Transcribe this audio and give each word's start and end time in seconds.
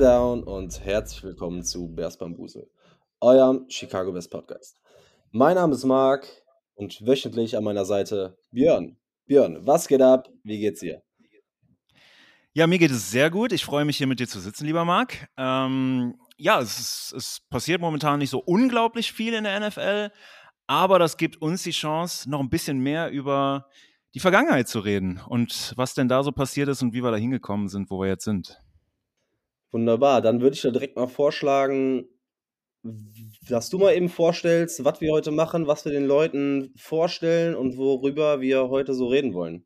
Down 0.00 0.44
und 0.44 0.82
herzlich 0.82 1.22
willkommen 1.22 1.62
zu 1.62 1.94
Bears 1.94 2.16
Bambusel, 2.16 2.70
eurem 3.20 3.66
Chicago 3.68 4.10
Bears 4.12 4.30
Podcast. 4.30 4.80
Mein 5.30 5.56
Name 5.56 5.74
ist 5.74 5.84
Marc 5.84 6.26
und 6.74 7.06
wöchentlich 7.06 7.54
an 7.54 7.64
meiner 7.64 7.84
Seite 7.84 8.38
Björn. 8.50 8.96
Björn, 9.26 9.58
was 9.66 9.88
geht 9.88 10.00
ab? 10.00 10.30
Wie 10.42 10.58
geht's 10.58 10.80
dir? 10.80 11.02
Ja, 12.54 12.66
mir 12.66 12.78
geht 12.78 12.92
es 12.92 13.10
sehr 13.10 13.28
gut. 13.28 13.52
Ich 13.52 13.62
freue 13.62 13.84
mich 13.84 13.98
hier 13.98 14.06
mit 14.06 14.20
dir 14.20 14.26
zu 14.26 14.40
sitzen, 14.40 14.64
lieber 14.64 14.86
Marc. 14.86 15.28
Ähm, 15.36 16.14
ja, 16.38 16.58
es, 16.60 16.78
ist, 16.78 17.12
es 17.14 17.40
passiert 17.50 17.82
momentan 17.82 18.20
nicht 18.20 18.30
so 18.30 18.38
unglaublich 18.38 19.12
viel 19.12 19.34
in 19.34 19.44
der 19.44 19.60
NFL, 19.60 20.12
aber 20.66 20.98
das 20.98 21.18
gibt 21.18 21.42
uns 21.42 21.62
die 21.62 21.72
Chance, 21.72 22.30
noch 22.30 22.40
ein 22.40 22.48
bisschen 22.48 22.78
mehr 22.78 23.10
über 23.10 23.68
die 24.14 24.20
Vergangenheit 24.20 24.66
zu 24.66 24.80
reden 24.80 25.20
und 25.28 25.74
was 25.76 25.92
denn 25.92 26.08
da 26.08 26.22
so 26.22 26.32
passiert 26.32 26.70
ist 26.70 26.80
und 26.80 26.94
wie 26.94 27.02
wir 27.02 27.10
da 27.10 27.18
hingekommen 27.18 27.68
sind, 27.68 27.90
wo 27.90 28.00
wir 28.00 28.08
jetzt 28.08 28.24
sind. 28.24 28.62
Wunderbar, 29.72 30.20
dann 30.20 30.40
würde 30.40 30.54
ich 30.54 30.62
dir 30.62 30.72
direkt 30.72 30.96
mal 30.96 31.06
vorschlagen, 31.06 32.06
dass 33.48 33.68
du 33.70 33.78
mal 33.78 33.94
eben 33.94 34.08
vorstellst, 34.08 34.84
was 34.84 35.00
wir 35.00 35.12
heute 35.12 35.30
machen, 35.30 35.66
was 35.66 35.84
wir 35.84 35.92
den 35.92 36.06
Leuten 36.06 36.72
vorstellen 36.76 37.54
und 37.54 37.76
worüber 37.76 38.40
wir 38.40 38.68
heute 38.68 38.94
so 38.94 39.06
reden 39.06 39.34
wollen. 39.34 39.64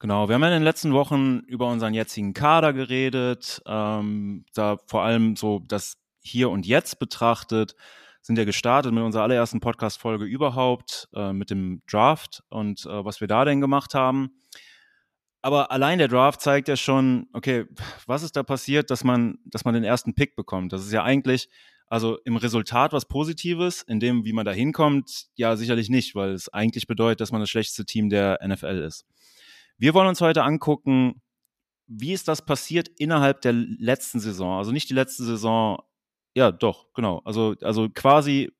Genau, 0.00 0.28
wir 0.28 0.34
haben 0.34 0.42
ja 0.42 0.48
in 0.48 0.54
den 0.54 0.64
letzten 0.64 0.92
Wochen 0.92 1.40
über 1.46 1.68
unseren 1.68 1.94
jetzigen 1.94 2.34
Kader 2.34 2.72
geredet, 2.72 3.62
ähm, 3.66 4.44
da 4.54 4.78
vor 4.86 5.02
allem 5.02 5.36
so 5.36 5.60
das 5.66 5.96
Hier 6.20 6.50
und 6.50 6.66
Jetzt 6.66 6.98
betrachtet, 6.98 7.76
sind 8.22 8.36
ja 8.38 8.44
gestartet 8.44 8.92
mit 8.92 9.04
unserer 9.04 9.22
allerersten 9.22 9.60
Podcast-Folge 9.60 10.24
überhaupt, 10.24 11.08
äh, 11.14 11.32
mit 11.32 11.50
dem 11.50 11.82
Draft 11.86 12.42
und 12.48 12.86
äh, 12.86 13.04
was 13.04 13.20
wir 13.20 13.28
da 13.28 13.44
denn 13.44 13.60
gemacht 13.60 13.94
haben 13.94 14.32
aber 15.44 15.70
allein 15.70 15.98
der 15.98 16.08
Draft 16.08 16.40
zeigt 16.40 16.68
ja 16.68 16.76
schon, 16.76 17.28
okay, 17.34 17.66
was 18.06 18.22
ist 18.22 18.34
da 18.34 18.42
passiert, 18.42 18.90
dass 18.90 19.04
man, 19.04 19.36
dass 19.44 19.66
man 19.66 19.74
den 19.74 19.84
ersten 19.84 20.14
Pick 20.14 20.36
bekommt? 20.36 20.72
Das 20.72 20.86
ist 20.86 20.90
ja 20.90 21.04
eigentlich, 21.04 21.50
also 21.86 22.16
im 22.24 22.36
Resultat 22.36 22.94
was 22.94 23.04
Positives, 23.04 23.82
in 23.82 24.00
dem, 24.00 24.24
wie 24.24 24.32
man 24.32 24.46
da 24.46 24.52
hinkommt, 24.52 25.26
ja 25.34 25.54
sicherlich 25.56 25.90
nicht, 25.90 26.14
weil 26.14 26.30
es 26.30 26.48
eigentlich 26.48 26.86
bedeutet, 26.86 27.20
dass 27.20 27.30
man 27.30 27.42
das 27.42 27.50
schlechteste 27.50 27.84
Team 27.84 28.08
der 28.08 28.38
NFL 28.42 28.82
ist. 28.86 29.04
Wir 29.76 29.92
wollen 29.92 30.08
uns 30.08 30.22
heute 30.22 30.44
angucken, 30.44 31.20
wie 31.86 32.14
ist 32.14 32.26
das 32.26 32.46
passiert 32.46 32.88
innerhalb 32.96 33.42
der 33.42 33.52
letzten 33.52 34.20
Saison? 34.20 34.56
Also 34.56 34.72
nicht 34.72 34.88
die 34.88 34.94
letzte 34.94 35.24
Saison, 35.24 35.82
ja, 36.34 36.52
doch, 36.52 36.86
genau. 36.94 37.20
Also, 37.26 37.54
also 37.60 37.90
quasi 37.90 38.50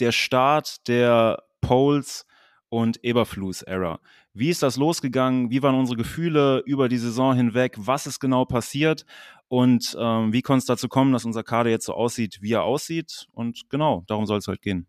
der 0.00 0.10
Start 0.10 0.88
der 0.88 1.44
Polls 1.60 2.26
und 2.74 3.04
Eberflus-Era. 3.04 4.00
Wie 4.32 4.50
ist 4.50 4.64
das 4.64 4.76
losgegangen? 4.76 5.48
Wie 5.48 5.62
waren 5.62 5.76
unsere 5.76 5.96
Gefühle 5.96 6.60
über 6.66 6.88
die 6.88 6.98
Saison 6.98 7.32
hinweg? 7.36 7.76
Was 7.78 8.08
ist 8.08 8.18
genau 8.18 8.46
passiert? 8.46 9.06
Und 9.46 9.96
ähm, 9.96 10.32
wie 10.32 10.42
konnte 10.42 10.58
es 10.58 10.66
dazu 10.66 10.88
kommen, 10.88 11.12
dass 11.12 11.24
unser 11.24 11.44
Kader 11.44 11.70
jetzt 11.70 11.86
so 11.86 11.92
aussieht, 11.92 12.38
wie 12.40 12.54
er 12.54 12.64
aussieht? 12.64 13.28
Und 13.32 13.70
genau, 13.70 14.02
darum 14.08 14.26
soll 14.26 14.38
es 14.38 14.48
heute 14.48 14.58
gehen. 14.58 14.88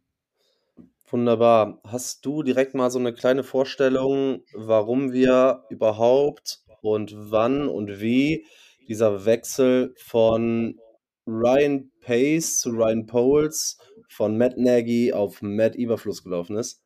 Wunderbar. 1.07 1.79
Hast 1.85 2.25
du 2.25 2.41
direkt 2.41 2.73
mal 2.73 2.89
so 2.89 2.97
eine 2.97 3.13
kleine 3.13 3.43
Vorstellung, 3.43 4.41
warum 4.55 5.13
wir 5.13 5.61
überhaupt 5.69 6.61
und 6.81 7.13
wann 7.15 7.67
und 7.67 8.01
wie 8.01 8.47
dieser 8.87 9.25
Wechsel 9.25 9.93
von 9.99 10.79
Ryan 11.27 11.91
Pace 12.01 12.57
zu 12.57 12.71
Ryan 12.71 13.05
Poles 13.05 13.77
von 14.09 14.39
Matt 14.39 14.57
Nagy 14.57 15.13
auf 15.13 15.43
Matt 15.43 15.75
Eberfluss 15.75 16.23
gelaufen 16.23 16.57
ist? 16.57 16.81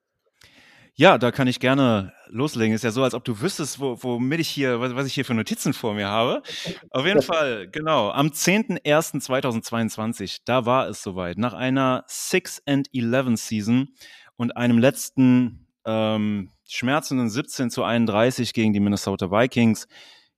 Ja, 1.00 1.18
da 1.18 1.32
kann 1.32 1.48
ich 1.48 1.60
gerne 1.62 2.12
loslegen. 2.28 2.76
Ist 2.76 2.84
ja 2.84 2.92
so, 2.92 3.04
als 3.04 3.14
ob 3.14 3.24
du 3.24 3.40
wüsstest, 3.40 3.80
wo, 3.80 3.98
womit 4.04 4.42
ich 4.42 4.50
hier, 4.50 4.82
was, 4.82 4.96
was 4.96 5.06
ich 5.06 5.14
hier 5.14 5.24
für 5.24 5.34
Notizen 5.34 5.72
vor 5.72 5.94
mir 5.94 6.10
habe. 6.10 6.44
Auf 6.92 7.06
jeden 7.06 7.22
Fall, 7.22 7.70
genau. 7.70 8.12
Am 8.12 8.28
10.01.2022, 8.28 10.40
da 10.44 10.66
war 10.66 10.90
es 10.90 11.02
soweit. 11.02 11.38
Nach 11.38 11.54
einer 11.54 12.04
6 12.08 12.64
and 12.66 12.90
11 12.94 13.40
Season 13.40 13.88
und 14.36 14.58
einem 14.58 14.78
letzten 14.78 15.70
ähm, 15.86 16.50
schmerzenden 16.68 17.30
17 17.30 17.70
zu 17.70 17.86
31 17.86 18.52
gegen 18.52 18.74
die 18.74 18.82
Minnesota 18.82 19.32
Vikings 19.32 19.88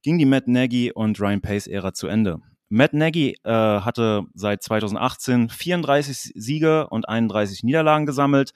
ging 0.04 0.20
die 0.20 0.28
Matt 0.28 0.48
Nagy 0.48 0.92
und 0.92 1.20
Ryan 1.20 1.42
Pace 1.42 1.66
Ära 1.66 1.96
zu 1.96 2.06
Ende. 2.06 2.38
Matt 2.70 2.94
Nagy 2.94 3.36
äh, 3.44 3.52
hatte 3.52 4.26
seit 4.36 4.62
2018 4.62 5.50
34 5.50 6.34
Siege 6.36 6.88
und 6.88 7.10
31 7.10 7.64
Niederlagen 7.64 8.06
gesammelt 8.06 8.52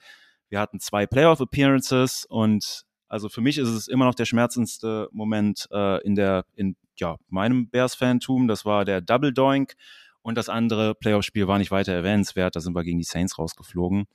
wir 0.48 0.60
hatten 0.60 0.80
zwei 0.80 1.06
Playoff-Appearances 1.06 2.26
und 2.28 2.82
also 3.08 3.28
für 3.28 3.40
mich 3.40 3.58
ist 3.58 3.68
es 3.68 3.88
immer 3.88 4.04
noch 4.04 4.14
der 4.14 4.24
schmerzendste 4.24 5.08
Moment 5.12 5.68
äh, 5.70 6.02
in 6.04 6.14
der, 6.14 6.44
in 6.54 6.76
ja, 6.96 7.16
meinem 7.28 7.68
Bears-Fantum. 7.68 8.48
Das 8.48 8.64
war 8.64 8.84
der 8.84 9.00
Double 9.00 9.32
Doink 9.32 9.74
und 10.22 10.36
das 10.36 10.48
andere 10.48 10.94
Playoff-Spiel 10.94 11.46
war 11.46 11.58
nicht 11.58 11.70
weiter 11.70 11.92
erwähnenswert. 11.92 12.56
Da 12.56 12.60
sind 12.60 12.74
wir 12.74 12.82
gegen 12.82 12.98
die 12.98 13.04
Saints 13.04 13.38
rausgeflogen. 13.38 14.06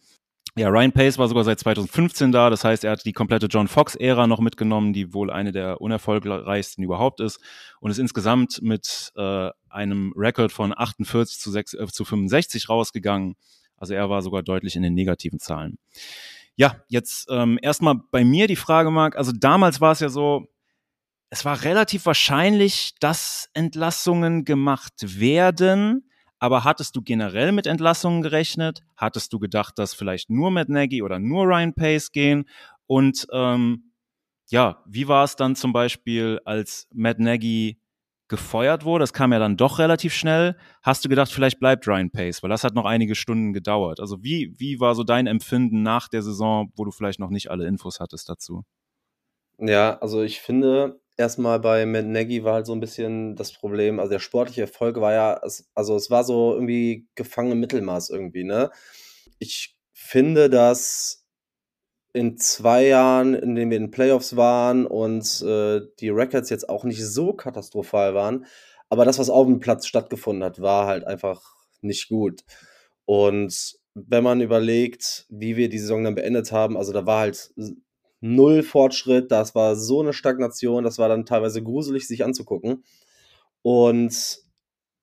Ja, 0.58 0.68
Ryan 0.68 0.92
Pace 0.92 1.18
war 1.18 1.30
sogar 1.30 1.46
seit 1.46 1.59
2015 1.59 2.34
da. 2.34 2.50
Das 2.50 2.66
heißt, 2.66 2.84
er 2.84 2.92
hat 2.92 3.06
die 3.06 3.13
komplette 3.13 3.46
John 3.46 3.69
Fox-Ära 3.69 4.28
noch 4.28 4.42
mitgenommen, 4.42 4.92
die 4.92 5.13
wohl 5.13 5.31
eine 5.31 5.53
der 5.53 5.80
unerfolgreichsten 5.80 6.84
überhaupt 6.84 7.22
ist. 7.22 7.40
Und 7.80 7.92
ist 7.92 8.00
insgesamt 8.00 8.62
mit 8.62 9.13
äh, 9.16 9.50
einem 9.69 10.13
Rekord 10.18 10.52
von 10.52 10.74
48 10.78 11.40
zu, 11.40 11.52
6, 11.52 11.74
äh, 11.75 11.88
zu 11.88 12.03
65 12.03 12.68
rausgegangen. 12.68 13.36
Also 13.81 13.96
er 13.96 14.09
war 14.09 14.22
sogar 14.22 14.44
deutlich 14.44 14.75
in 14.75 14.84
den 14.84 14.94
negativen 14.94 15.40
Zahlen. 15.40 15.80
Ja, 16.56 16.75
jetzt 16.88 17.28
ähm, 17.31 17.58
erstmal 17.62 17.96
bei 18.12 18.24
mir 18.24 18.46
die 18.46 18.56
Frage, 18.56 18.92
Marc. 18.92 19.16
Also 19.16 19.31
damals 19.31 19.81
war 19.81 19.92
es 19.92 20.02
ja 20.02 20.09
so, 20.09 20.47
es 21.31 21.44
war 21.46 21.64
relativ 21.64 22.06
wahrscheinlich, 22.06 22.94
dass 23.00 23.50
Entlassungen 23.56 24.46
gemacht 24.46 24.94
werden. 25.19 26.08
Aber 26.38 26.64
hattest 26.64 26.96
du 26.96 27.02
generell 27.02 27.52
mit 27.52 27.66
Entlassungen 27.66 28.22
gerechnet? 28.22 28.81
Hattest 28.96 29.34
du 29.34 29.40
gedacht, 29.40 29.80
dass 29.80 29.96
vielleicht 29.96 30.30
nur 30.30 30.52
Matt 30.52 30.69
Nagy 30.69 31.02
oder 31.02 31.18
nur 31.18 31.46
Ryan 31.46 31.74
Pace 31.74 32.12
gehen? 32.12 32.46
Und 32.86 33.25
ähm, 33.34 33.94
ja, 34.50 34.84
wie 34.86 35.08
war 35.08 35.24
es 35.24 35.36
dann 35.36 35.56
zum 35.56 35.74
Beispiel, 35.74 36.40
als 36.46 36.88
Matt 36.94 37.18
Nagy 37.18 37.81
gefeuert 38.31 38.86
wurde. 38.86 39.03
Das 39.03 39.14
kam 39.14 39.34
ja 39.34 39.40
dann 39.40 39.58
doch 39.58 39.78
relativ 39.78 40.14
schnell. 40.14 40.56
Hast 40.81 41.06
du 41.06 41.09
gedacht, 41.09 41.31
vielleicht 41.31 41.59
bleibt 41.59 41.88
Ryan 41.88 42.09
Pace, 42.09 42.42
weil 42.42 42.50
das 42.50 42.64
hat 42.64 42.74
noch 42.74 42.86
einige 42.86 43.14
Stunden 43.14 43.53
gedauert. 43.53 44.00
Also 44.00 44.24
wie, 44.24 44.56
wie 44.58 44.80
war 44.80 44.96
so 44.96 45.03
dein 45.03 45.28
Empfinden 45.28 45.84
nach 45.84 46.08
der 46.08 46.24
Saison, 46.24 46.72
wo 46.75 46.86
du 46.86 46.92
vielleicht 46.92 47.19
noch 47.19 47.30
nicht 47.30 47.52
alle 47.52 47.68
Infos 47.68 48.00
hattest 48.00 48.30
dazu? 48.30 48.64
Ja, 49.59 50.00
also 50.00 50.24
ich 50.24 50.40
finde, 50.40 51.02
erstmal 51.18 51.59
bei 51.59 51.86
Matt 51.86 52.06
Nagy 52.06 52.44
war 52.44 52.56
halt 52.56 52.66
so 52.66 52.74
ein 52.74 52.80
bisschen 52.80 53.36
das 53.36 53.52
Problem, 53.53 54.00
also 54.00 54.09
der 54.09 54.19
sportliche 54.19 54.62
Erfolg 54.62 55.00
war 55.00 55.13
ja, 55.13 55.42
also 55.75 55.96
es 55.96 56.09
war 56.09 56.24
so 56.24 56.53
irgendwie 56.53 57.08
gefangen 57.16 57.52
im 57.52 57.59
Mittelmaß 57.59 58.09
irgendwie, 58.09 58.44
ne? 58.44 58.72
Ich 59.38 59.75
finde, 59.94 60.50
dass 60.50 61.21
in 62.14 62.38
zwei 62.38 62.88
Jahren, 62.88 63.34
in 63.34 63.56
denen 63.56 63.72
wir 63.72 63.78
in 63.78 63.86
den 63.86 63.92
Playoffs 63.92 64.36
waren 64.36 64.86
und 64.86 65.42
äh, 65.42 65.82
die 66.00 66.10
Records 66.10 66.50
jetzt 66.50 66.70
auch 66.70 66.84
nicht 66.84 67.06
so 67.06 67.34
katastrophal 67.34 68.14
waren, 68.14 68.46
aber 68.90 69.06
das, 69.06 69.20
was 69.20 69.30
auf 69.30 69.48
dem 69.48 69.60
Platz 69.60 69.88
stattgefunden 69.88 70.44
hat, 70.44 70.62
war 70.62 70.88
halt 70.88 71.06
einfach 71.06 71.42
nicht 71.82 72.10
gut. 72.10 72.42
Und 73.06 73.80
wenn 73.94 74.24
man 74.24 74.42
überlegt, 74.42 75.26
wie 75.30 75.56
wir 75.56 75.70
die 75.70 75.80
Saison 75.80 76.04
dann 76.04 76.16
beendet 76.16 76.52
haben, 76.52 76.78
also 76.78 76.92
da 76.94 77.06
war 77.06 77.22
halt 77.22 77.54
null 78.20 78.64
Fortschritt, 78.64 79.32
das 79.32 79.56
war 79.56 79.76
so 79.76 80.02
eine 80.02 80.14
Stagnation, 80.14 80.84
das 80.84 80.98
war 80.98 81.10
dann 81.10 81.25
teilweise 81.25 81.64
gruselig, 81.64 82.07
sich 82.07 82.24
anzugucken. 82.24 82.84
Und 83.62 84.40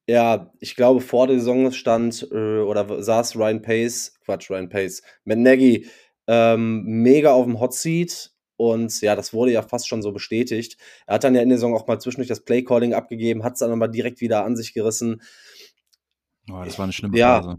ja, 0.08 0.52
ich 0.60 0.74
glaube, 0.74 1.00
vor 1.00 1.26
der 1.26 1.38
Saison 1.38 1.70
stand 1.72 2.28
äh, 2.32 2.60
oder 2.60 3.02
saß 3.02 3.36
Ryan 3.36 3.62
Pace, 3.62 4.18
Quatsch, 4.24 4.50
Ryan 4.50 4.68
Pace, 4.68 5.02
mit 5.24 5.38
Nagy 5.38 5.86
ähm, 6.28 6.84
mega 6.84 7.32
auf 7.32 7.46
dem 7.46 7.58
Hot 7.58 7.74
Seat 7.74 8.30
und 8.56 9.00
ja, 9.00 9.16
das 9.16 9.32
wurde 9.32 9.52
ja 9.52 9.62
fast 9.62 9.88
schon 9.88 10.02
so 10.02 10.12
bestätigt. 10.12 10.76
Er 11.06 11.14
hat 11.14 11.24
dann 11.24 11.34
ja 11.34 11.42
in 11.42 11.48
der 11.48 11.58
Saison 11.58 11.74
auch 11.74 11.86
mal 11.86 12.00
zwischendurch 12.00 12.28
das 12.28 12.44
Playcalling 12.44 12.92
abgegeben, 12.92 13.44
hat 13.44 13.54
es 13.54 13.60
dann 13.60 13.72
aber 13.72 13.88
direkt 13.88 14.20
wieder 14.20 14.44
an 14.44 14.56
sich 14.56 14.74
gerissen. 14.74 15.22
Oh, 16.50 16.62
das 16.64 16.78
war 16.78 16.84
eine 16.84 16.92
schlimme 16.92 17.16
ja, 17.16 17.40
Phase. 17.40 17.58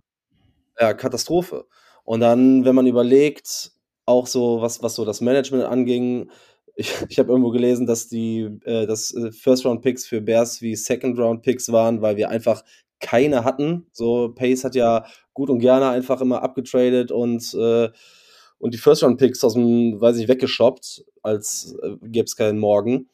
Ja, 0.80 0.94
Katastrophe. 0.94 1.68
Und 2.04 2.20
dann, 2.20 2.66
wenn 2.66 2.76
man 2.76 2.86
überlegt, 2.86 3.72
auch 4.06 4.28
so, 4.28 4.62
was, 4.62 4.84
was 4.84 4.96
so 4.96 5.06
das 5.06 5.22
Management 5.22 5.64
anging, 5.64 6.30
ich, 6.76 6.94
ich 7.08 7.18
habe 7.18 7.30
irgendwo 7.30 7.52
gelesen, 7.52 7.86
dass 7.86 8.08
die 8.08 8.60
äh, 8.66 8.86
das 8.86 9.14
äh, 9.14 9.32
First-Round-Picks 9.32 10.06
für 10.06 10.20
Bears 10.20 10.62
wie 10.62 10.76
Second-Round-Picks 10.76 11.72
waren, 11.72 12.02
weil 12.02 12.18
wir 12.18 12.30
einfach 12.30 12.64
keine 13.00 13.46
hatten. 13.46 13.88
So, 13.94 14.34
Pace 14.34 14.66
hat 14.66 14.76
ja 14.76 15.06
gut 15.34 15.50
und 15.50 15.60
gerne 15.60 15.90
einfach 15.90 16.20
immer 16.20 16.44
abgetradet 16.44 17.12
und 17.12 17.54
äh, 17.54 17.90
und 18.60 18.74
die 18.74 18.78
First-Round-Picks 18.78 19.44
aus 19.44 19.54
dem, 19.54 20.00
weiß 20.00 20.18
ich, 20.18 20.28
weggeschoppt, 20.28 21.06
als 21.24 21.76
äh, 21.82 21.96
gäbe 22.04 22.26
es 22.26 22.36
keinen 22.36 22.60
Morgen. 22.60 23.10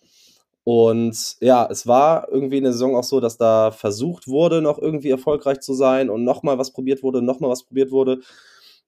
Und 0.64 1.38
ja, 1.42 1.68
es 1.70 1.86
war 1.86 2.28
irgendwie 2.32 2.58
in 2.58 2.64
der 2.64 2.74
Saison 2.74 2.96
auch 2.96 3.04
so, 3.04 3.20
dass 3.20 3.38
da 3.38 3.70
versucht 3.70 4.28
wurde, 4.28 4.62
noch 4.62 4.80
irgendwie 4.80 5.12
erfolgreich 5.12 5.60
zu 5.60 5.76
sein 5.76 6.10
und 6.10 6.24
nochmal 6.24 6.58
was 6.58 6.72
probiert 6.72 7.04
wurde, 7.04 7.22
nochmal 7.22 7.52
was 7.52 7.64
probiert 7.64 7.92
wurde. 7.92 8.22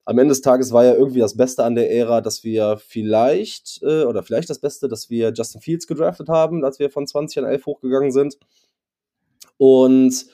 Am 0.04 0.18
Ende 0.18 0.32
des 0.32 0.42
Tages 0.42 0.72
war 0.72 0.86
ja 0.86 0.96
irgendwie 0.96 1.20
das 1.20 1.38
Beste 1.38 1.64
an 1.64 1.76
der 1.76 1.92
Ära, 1.92 2.22
dass 2.22 2.44
wir 2.44 2.78
vielleicht, 2.78 3.84
äh, 3.84 4.06
oder 4.06 4.24
vielleicht 4.24 4.50
das 4.50 4.60
Beste, 4.60 4.88
dass 4.88 5.12
wir 5.12 5.32
Justin 5.34 5.62
Fields 5.62 5.86
gedraftet 5.86 6.30
haben, 6.30 6.66
als 6.66 6.80
wir 6.80 6.90
von 6.90 7.06
20 7.06 7.40
an 7.40 7.46
11 7.46 7.66
hochgegangen 7.68 8.12
sind. 8.12 8.40
Und 9.58 10.26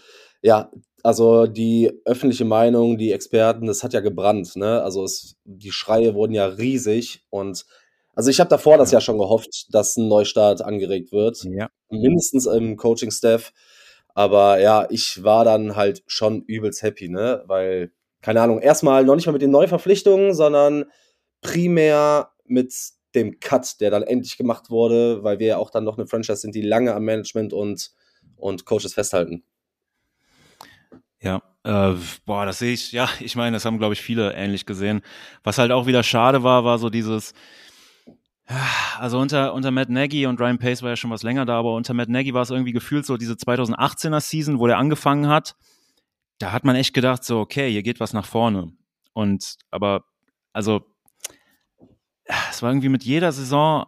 ja, 0.42 0.72
also 1.04 1.48
die 1.48 1.92
öffentliche 2.06 2.46
Meinung, 2.46 2.98
die 2.98 3.12
Experten, 3.12 3.68
das 3.68 3.84
hat 3.84 3.94
ja 3.94 4.00
gebrannt, 4.00 4.56
ne? 4.56 4.82
Also 4.82 5.04
es, 5.04 5.36
die 5.44 5.72
Schreie 5.72 6.16
wurden 6.16 6.34
ja 6.34 6.46
riesig 6.46 7.26
und 7.30 7.66
also 8.16 8.30
ich 8.30 8.40
habe 8.40 8.50
davor 8.50 8.78
das 8.78 8.92
ja 8.92 9.02
schon 9.02 9.18
gehofft, 9.18 9.74
dass 9.74 9.98
ein 9.98 10.08
Neustart 10.08 10.62
angeregt 10.62 11.12
wird. 11.12 11.44
Ja. 11.44 11.70
Mindestens 11.90 12.46
im 12.46 12.78
Coaching-Staff. 12.78 13.52
Aber 14.14 14.60
ja, 14.60 14.88
ich 14.90 15.24
war 15.24 15.44
dann 15.44 15.76
halt 15.76 16.04
schon 16.06 16.44
übelst 16.44 16.84
happy, 16.84 17.10
ne? 17.10 17.44
Weil, 17.48 17.92
keine 18.22 18.42
Ahnung, 18.42 18.60
erstmal 18.60 19.04
noch 19.04 19.16
nicht 19.16 19.26
mal 19.26 19.34
mit 19.34 19.42
den 19.42 19.52
Neuverpflichtungen, 19.52 20.34
sondern 20.36 20.86
primär 21.42 22.30
mit 22.46 22.74
dem 23.16 23.40
Cut, 23.40 23.82
der 23.82 23.92
dann 23.92 24.04
endlich 24.04 24.38
gemacht 24.38 24.70
wurde, 24.70 25.24
weil 25.24 25.40
wir 25.40 25.48
ja 25.48 25.58
auch 25.58 25.72
dann 25.72 25.84
noch 25.84 25.98
eine 25.98 26.08
Franchise 26.08 26.38
sind, 26.42 26.56
die 26.56 26.62
lange 26.62 26.94
am 26.94 27.04
Management 27.04 27.52
und, 27.52 27.92
und 28.36 28.66
Coaches 28.66 28.94
festhalten. 28.94 29.44
Ja, 31.24 31.42
äh, 31.64 31.96
boah, 32.26 32.46
das 32.46 32.60
sehe 32.60 32.74
ich, 32.74 32.92
ja, 32.92 33.10
ich 33.22 33.36
meine, 33.38 33.56
das 33.56 33.64
haben, 33.64 33.78
glaube 33.78 33.94
ich, 33.94 34.02
viele 34.02 34.34
ähnlich 34.34 34.66
gesehen. 34.66 35.02
Was 35.44 35.58
halt 35.58 35.72
auch 35.72 35.88
wieder 35.88 36.04
schade 36.04 36.44
war, 36.44 36.66
war 36.66 36.78
so 36.78 36.90
dieses, 36.90 37.34
also 39.00 39.20
unter, 39.20 39.54
unter 39.54 39.72
Matt 39.72 39.90
Nagy 39.90 40.26
und 40.28 40.40
Ryan 40.40 40.60
Pace 40.60 40.84
war 40.84 40.90
ja 40.90 40.96
schon 40.98 41.12
was 41.12 41.24
länger 41.24 41.46
da, 41.46 41.58
aber 41.58 41.76
unter 41.76 41.94
Matt 41.94 42.10
Nagy 42.10 42.34
war 42.34 42.42
es 42.42 42.50
irgendwie 42.50 42.74
gefühlt 42.74 43.06
so 43.06 43.16
diese 43.16 43.36
2018er 43.36 44.20
Season, 44.20 44.60
wo 44.60 44.68
der 44.68 44.78
angefangen 44.78 45.28
hat. 45.28 45.56
Da 46.40 46.52
hat 46.52 46.66
man 46.66 46.76
echt 46.76 46.94
gedacht, 46.94 47.24
so, 47.24 47.40
okay, 47.40 47.72
hier 47.72 47.84
geht 47.84 48.02
was 48.02 48.12
nach 48.12 48.26
vorne. 48.26 48.74
Und, 49.14 49.56
aber, 49.72 50.04
also, 50.52 50.82
es 52.50 52.62
war 52.62 52.70
irgendwie 52.72 52.90
mit 52.90 53.04
jeder 53.04 53.32
Saison 53.32 53.86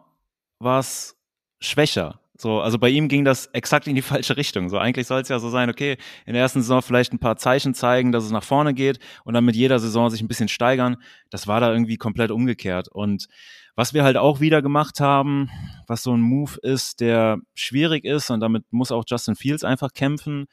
war 0.60 0.80
es 0.80 1.18
schwächer. 1.60 2.22
So, 2.38 2.60
also 2.60 2.78
bei 2.78 2.90
ihm 2.90 3.08
ging 3.08 3.24
das 3.24 3.48
exakt 3.48 3.88
in 3.88 3.96
die 3.96 4.02
falsche 4.02 4.38
Richtung. 4.38 4.70
So, 4.70 4.78
eigentlich 4.78 5.08
soll 5.08 5.22
es 5.22 5.30
ja 5.30 5.40
so 5.40 5.50
sein, 5.50 5.70
okay, 5.70 5.98
in 6.26 6.34
der 6.34 6.42
ersten 6.42 6.62
Saison 6.62 6.82
vielleicht 6.82 7.14
ein 7.14 7.20
paar 7.20 7.38
Zeichen 7.38 7.74
zeigen, 7.74 8.12
dass 8.12 8.24
es 8.24 8.32
nach 8.32 8.44
vorne 8.44 8.74
geht 8.74 9.00
und 9.24 9.34
dann 9.34 9.46
mit 9.46 9.56
jeder 9.56 9.80
Saison 9.80 10.10
sich 10.10 10.22
ein 10.22 10.28
bisschen 10.28 10.50
steigern. 10.50 10.98
Das 11.30 11.48
war 11.48 11.60
da 11.60 11.72
irgendwie 11.72 11.98
komplett 11.98 12.32
umgekehrt. 12.32 12.90
Und 12.90 13.28
was 13.76 13.94
wir 13.94 14.04
halt 14.04 14.18
auch 14.18 14.40
wieder 14.40 14.62
gemacht 14.62 15.00
haben, 15.00 15.50
was 15.88 16.04
so 16.04 16.16
ein 16.16 16.22
Move 16.22 16.58
ist, 16.62 17.02
der 17.02 17.40
schwierig 17.54 18.06
ist 18.06 18.30
und 18.30 18.40
damit 18.40 18.64
muss 18.72 18.92
auch 18.92 19.04
Justin 19.08 19.36
Fields 19.36 19.64
einfach 19.64 19.94
kämpfen, 19.94 20.48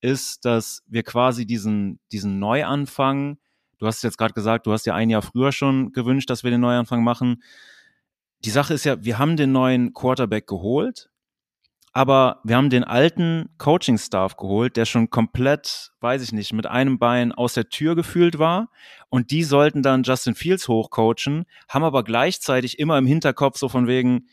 ist, 0.00 0.44
dass 0.44 0.82
wir 0.86 1.02
quasi 1.02 1.46
diesen, 1.46 1.98
diesen 2.12 2.38
Neuanfang, 2.38 3.38
du 3.78 3.86
hast 3.86 4.02
jetzt 4.02 4.18
gerade 4.18 4.34
gesagt, 4.34 4.66
du 4.66 4.72
hast 4.72 4.86
ja 4.86 4.94
ein 4.94 5.08
Jahr 5.08 5.22
früher 5.22 5.52
schon 5.52 5.92
gewünscht, 5.92 6.28
dass 6.30 6.44
wir 6.44 6.50
den 6.50 6.60
Neuanfang 6.60 7.02
machen. 7.02 7.42
Die 8.44 8.50
Sache 8.50 8.74
ist 8.74 8.84
ja, 8.84 9.02
wir 9.02 9.18
haben 9.18 9.36
den 9.36 9.52
neuen 9.52 9.94
Quarterback 9.94 10.46
geholt, 10.46 11.10
aber 11.96 12.40
wir 12.42 12.56
haben 12.56 12.70
den 12.70 12.82
alten 12.82 13.50
Coaching-Staff 13.58 14.36
geholt, 14.36 14.76
der 14.76 14.84
schon 14.84 15.10
komplett, 15.10 15.92
weiß 16.00 16.22
ich 16.22 16.32
nicht, 16.32 16.52
mit 16.52 16.66
einem 16.66 16.98
Bein 16.98 17.30
aus 17.30 17.54
der 17.54 17.68
Tür 17.68 17.94
gefühlt 17.94 18.40
war. 18.40 18.68
Und 19.10 19.30
die 19.30 19.44
sollten 19.44 19.80
dann 19.80 20.02
Justin 20.02 20.34
Fields 20.34 20.66
hochcoachen, 20.66 21.46
haben 21.68 21.84
aber 21.84 22.02
gleichzeitig 22.02 22.80
immer 22.80 22.98
im 22.98 23.06
Hinterkopf 23.06 23.58
so 23.58 23.68
von 23.68 23.86
wegen, 23.86 24.26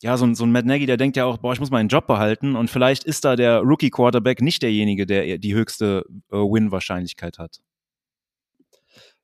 ja, 0.00 0.16
so 0.16 0.24
ein, 0.24 0.34
so 0.34 0.44
ein 0.44 0.52
Matt 0.52 0.64
Nagy, 0.64 0.86
der 0.86 0.96
denkt 0.96 1.18
ja 1.18 1.26
auch, 1.26 1.36
boah, 1.36 1.52
ich 1.52 1.60
muss 1.60 1.70
meinen 1.70 1.90
Job 1.90 2.06
behalten. 2.06 2.56
Und 2.56 2.70
vielleicht 2.70 3.04
ist 3.04 3.26
da 3.26 3.36
der 3.36 3.58
Rookie-Quarterback 3.60 4.40
nicht 4.40 4.62
derjenige, 4.62 5.04
der 5.04 5.36
die 5.36 5.54
höchste 5.54 6.06
äh, 6.32 6.36
Win-Wahrscheinlichkeit 6.36 7.38
hat. 7.38 7.60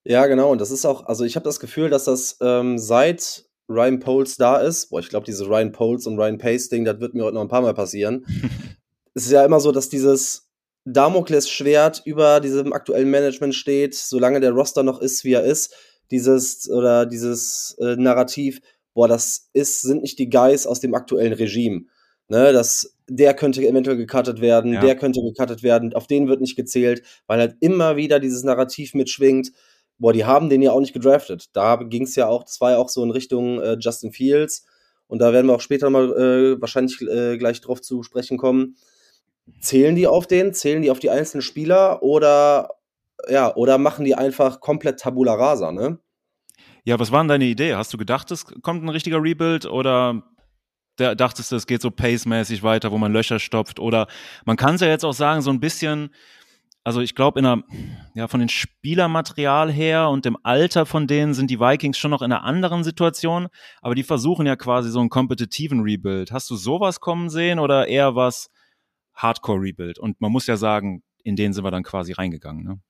Ja, 0.05 0.27
genau. 0.27 0.53
Und 0.53 0.61
das 0.61 0.71
ist 0.71 0.85
auch, 0.85 1.07
also 1.07 1.25
ich 1.25 1.37
habe 1.37 1.45
das 1.45 1.59
Gefühl, 1.59 1.89
dass 1.89 2.05
das 2.05 2.37
ähm, 2.43 2.77
seit 2.77 3.46
Ryan 3.69 3.99
Poles 3.99 4.37
da 4.37 4.59
ist, 4.59 4.91
boah, 4.91 5.01
ich 5.01 5.09
glaube, 5.09 5.27
diese 5.27 5.47
Ryan 5.47 5.73
Poles 5.73 6.07
und 6.07 6.19
Ryan 6.19 6.39
Pace 6.39 6.69
Ding, 6.69 6.85
das 6.85 7.01
wird 7.01 7.15
mir 7.15 7.25
heute 7.25 7.35
noch 7.35 7.43
ein 7.43 7.49
paar 7.49 7.63
Mal 7.63 7.75
passieren. 7.75 8.25
es 9.15 9.27
ist 9.27 9.33
ja 9.33 9.45
immer 9.45 9.61
so, 9.61 9.73
dass 9.73 9.89
dieses 9.89 10.49
Damoklesschwert 10.85 12.03
über 12.05 12.41
diesem 12.41 12.73
aktuellen 12.73 13.11
Management 13.11 13.55
steht, 13.55 13.95
solange 13.95 14.41
der 14.41 14.53
Roster 14.53 14.83
noch 14.83 15.01
ist, 15.01 15.25
wie 15.25 15.33
er 15.33 15.43
ist. 15.43 15.75
Dieses 16.13 16.71
oder 16.71 17.05
dieses 17.07 17.77
äh, 17.81 17.97
Narrativ, 17.97 18.61
boah, 18.95 19.09
das 19.09 19.51
ist, 19.53 19.83
sind 19.83 20.03
nicht 20.03 20.21
die 20.21 20.31
Guys 20.31 20.67
aus 20.67 20.79
dem 20.79 20.95
aktuellen 20.95 21.33
Regime. 21.33 21.87
Ne, 22.29 22.53
das, 22.53 22.97
der 23.09 23.35
könnte 23.35 23.65
eventuell 23.65 23.97
gecuttet 23.97 24.41
werden, 24.41 24.73
ja. 24.73 24.81
der 24.81 24.97
könnte 24.97 25.21
gecuttet 25.21 25.63
werden, 25.63 25.95
auf 25.95 26.09
den 26.09 26.27
wird 26.27 26.41
nicht 26.41 26.57
gezählt, 26.57 27.03
weil 27.29 27.39
halt 27.39 27.57
immer 27.61 27.95
wieder 27.95 28.19
dieses 28.19 28.43
Narrativ 28.43 28.95
mitschwingt 28.95 29.53
boah, 29.99 30.13
die 30.13 30.25
haben 30.25 30.49
den 30.49 30.63
ja 30.63 30.73
auch 30.73 30.81
nicht 30.81 30.93
gedraftet. 30.93 31.49
Da 31.53 31.77
ging 31.77 32.05
es 32.05 32.17
ja 32.17 32.29
auch, 32.29 32.45
das 32.45 32.61
war 32.61 32.73
ja 32.73 32.79
auch 32.79 32.89
so 32.89 33.03
in 33.03 33.11
Richtung 33.11 33.61
äh, 33.61 33.77
Justin 33.79 34.13
Fields. 34.13 34.67
Und 35.09 35.21
da 35.21 35.33
werden 35.33 35.47
wir 35.47 35.55
auch 35.55 35.61
später 35.61 35.89
mal 35.91 36.13
äh, 36.13 36.61
wahrscheinlich 36.61 37.01
äh, 37.03 37.37
gleich 37.39 37.61
drauf 37.61 37.81
zu 37.81 38.03
sprechen 38.03 38.39
kommen. 38.39 38.77
Zählen 39.61 39.95
die 39.95 40.07
auf 40.07 40.27
den? 40.27 40.53
Zählen 40.53 40.83
die 40.83 40.91
auf 40.91 40.99
die 40.99 41.11
einzelnen 41.11 41.43
Spieler? 41.43 42.03
Oder, 42.03 42.71
ja, 43.29 43.55
oder 43.55 43.79
machen 43.79 44.05
die 44.05 44.17
einfach 44.17 44.61
komplett 44.61 45.01
Tabula 45.01 45.35
Rasa, 45.35 45.71
ne? 45.71 45.99
Ja, 46.85 46.99
was 46.99 47.11
war 47.11 47.23
denn 47.23 47.29
deine 47.29 47.45
Idee? 47.47 47.75
Hast 47.75 47.93
du 47.93 47.99
gedacht, 47.99 48.31
es 48.31 48.45
kommt 48.63 48.85
ein 48.85 48.89
richtiger 48.89 49.23
Rebuild 49.23 49.67
oder 49.67 50.23
dachtest 50.97 51.53
du, 51.53 51.57
es 51.57 51.67
geht 51.67 51.83
so 51.83 51.91
pacemäßig 51.91 52.63
weiter, 52.63 52.91
wo 52.91 52.99
man 52.99 53.13
Löcher 53.13 53.39
stopft? 53.39 53.81
Oder 53.81 54.07
man 54.45 54.57
kann 54.57 54.77
es 54.77 54.81
ja 54.81 54.89
jetzt 54.89 55.05
auch 55.05 55.13
sagen, 55.13 55.43
so 55.43 55.51
ein 55.51 55.61
bisschen, 55.61 56.11
also 56.87 57.01
ich 57.01 57.17
glaube, 57.17 57.41
in 57.41 57.47
einer, 57.47 57.65
ja, 58.15 58.29
von 58.29 58.39
den 58.39 58.49
Spielermaterial 58.49 59.73
her 59.73 60.09
und 60.09 60.25
dem 60.25 60.39
Alter 60.45 60.87
von 60.87 61.09
denen 61.09 61.35
sind 61.35 61.51
die 61.51 61.59
Vikings 61.59 61.99
schon 61.99 62.13
noch 62.13 62.23
in 62.23 62.31
einer 62.31 62.45
anderen 62.45 62.85
Situation, 62.85 63.49
aber 63.83 63.97
die 63.97 64.05
versuchen 64.05 64.47
ja 64.47 64.55
quasi 64.55 64.91
so 64.91 65.01
einen 65.01 65.09
kompetitiven 65.09 65.81
Rebuild. 65.81 66.31
Hast 66.31 66.49
du 66.49 66.55
sowas 66.55 67.01
kommen 67.01 67.29
sehen 67.29 67.59
oder 67.59 67.89
eher 67.89 68.15
was 68.15 68.51
Hardcore-Rebuild? 69.15 69.99
Und 69.99 70.21
man 70.21 70.31
muss 70.31 70.47
ja 70.47 70.57
sagen, 70.57 71.03
in 71.25 71.35
den 71.35 71.53
sind 71.53 71.65
wir 71.65 71.73
dann 71.73 71.83
quasi 71.83 72.13
reingegangen, 72.13 72.63
ne? 72.63 72.81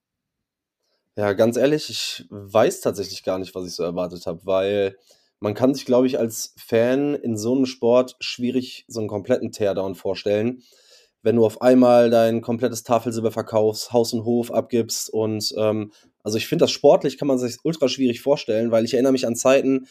Ja, 1.16 1.32
ganz 1.32 1.56
ehrlich, 1.56 1.88
ich 1.88 2.26
weiß 2.28 2.82
tatsächlich 2.82 3.24
gar 3.24 3.38
nicht, 3.38 3.54
was 3.54 3.66
ich 3.66 3.74
so 3.74 3.82
erwartet 3.82 4.26
habe, 4.26 4.44
weil 4.44 4.98
man 5.40 5.54
kann 5.54 5.72
sich, 5.72 5.86
glaube 5.86 6.06
ich, 6.06 6.18
als 6.18 6.52
Fan 6.58 7.14
in 7.14 7.38
so 7.38 7.54
einem 7.54 7.64
Sport 7.64 8.16
schwierig 8.20 8.84
so 8.88 9.00
einen 9.00 9.08
kompletten 9.08 9.52
Teardown 9.52 9.94
vorstellen 9.94 10.62
wenn 11.22 11.36
du 11.36 11.44
auf 11.44 11.62
einmal 11.62 12.10
dein 12.10 12.40
komplettes 12.40 12.82
Tafelsilber 12.82 13.32
verkaufst, 13.32 13.92
Haus 13.92 14.12
und 14.12 14.24
Hof 14.24 14.52
abgibst 14.52 15.10
und 15.10 15.54
ähm, 15.58 15.92
also 16.22 16.38
ich 16.38 16.48
finde 16.48 16.64
das 16.64 16.72
sportlich 16.72 17.18
kann 17.18 17.28
man 17.28 17.38
sich 17.38 17.56
ultra 17.62 17.88
schwierig 17.88 18.20
vorstellen, 18.20 18.70
weil 18.70 18.84
ich 18.84 18.94
erinnere 18.94 19.12
mich 19.12 19.26
an 19.26 19.36
Zeiten, 19.36 19.86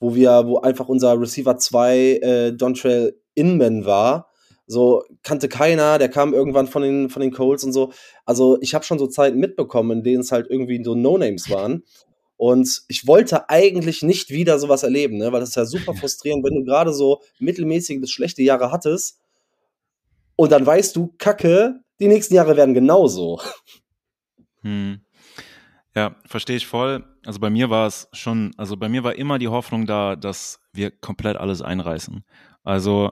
wo 0.00 0.14
wir, 0.14 0.46
wo 0.46 0.58
einfach 0.58 0.88
unser 0.88 1.20
Receiver 1.20 1.56
2 1.56 1.98
äh, 1.98 2.52
Dontrell 2.52 3.18
Inman 3.34 3.84
war. 3.84 4.30
So 4.66 5.02
kannte 5.22 5.48
keiner, 5.48 5.98
der 5.98 6.10
kam 6.10 6.34
irgendwann 6.34 6.66
von 6.66 6.82
den, 6.82 7.08
von 7.08 7.22
den 7.22 7.32
Colts 7.32 7.64
und 7.64 7.72
so. 7.72 7.92
Also 8.26 8.58
ich 8.60 8.74
habe 8.74 8.84
schon 8.84 8.98
so 8.98 9.06
Zeiten 9.06 9.38
mitbekommen, 9.38 9.98
in 9.98 10.04
denen 10.04 10.20
es 10.20 10.30
halt 10.30 10.46
irgendwie 10.50 10.82
so 10.84 10.94
No-Names 10.94 11.48
waren. 11.48 11.84
Und 12.36 12.82
ich 12.88 13.06
wollte 13.06 13.48
eigentlich 13.48 14.02
nicht 14.02 14.30
wieder 14.30 14.58
sowas 14.58 14.82
erleben, 14.82 15.16
ne? 15.16 15.32
weil 15.32 15.40
das 15.40 15.50
ist 15.50 15.56
ja 15.56 15.64
super 15.64 15.94
frustrierend, 15.94 16.44
wenn 16.44 16.54
du 16.54 16.64
gerade 16.64 16.92
so 16.92 17.22
mittelmäßige 17.40 18.00
bis 18.00 18.10
schlechte 18.10 18.42
Jahre 18.42 18.70
hattest 18.70 19.18
und 20.38 20.52
dann 20.52 20.64
weißt 20.64 20.94
du, 20.94 21.12
Kacke, 21.18 21.80
die 21.98 22.06
nächsten 22.06 22.34
Jahre 22.34 22.56
werden 22.56 22.72
genauso. 22.72 23.40
Hm. 24.62 25.00
Ja, 25.96 26.14
verstehe 26.26 26.56
ich 26.56 26.66
voll. 26.66 27.04
Also 27.26 27.40
bei 27.40 27.50
mir 27.50 27.70
war 27.70 27.88
es 27.88 28.08
schon, 28.12 28.52
also 28.56 28.76
bei 28.76 28.88
mir 28.88 29.02
war 29.02 29.16
immer 29.16 29.40
die 29.40 29.48
Hoffnung 29.48 29.84
da, 29.84 30.14
dass 30.14 30.60
wir 30.72 30.92
komplett 30.92 31.36
alles 31.36 31.60
einreißen. 31.60 32.24
Also 32.62 33.10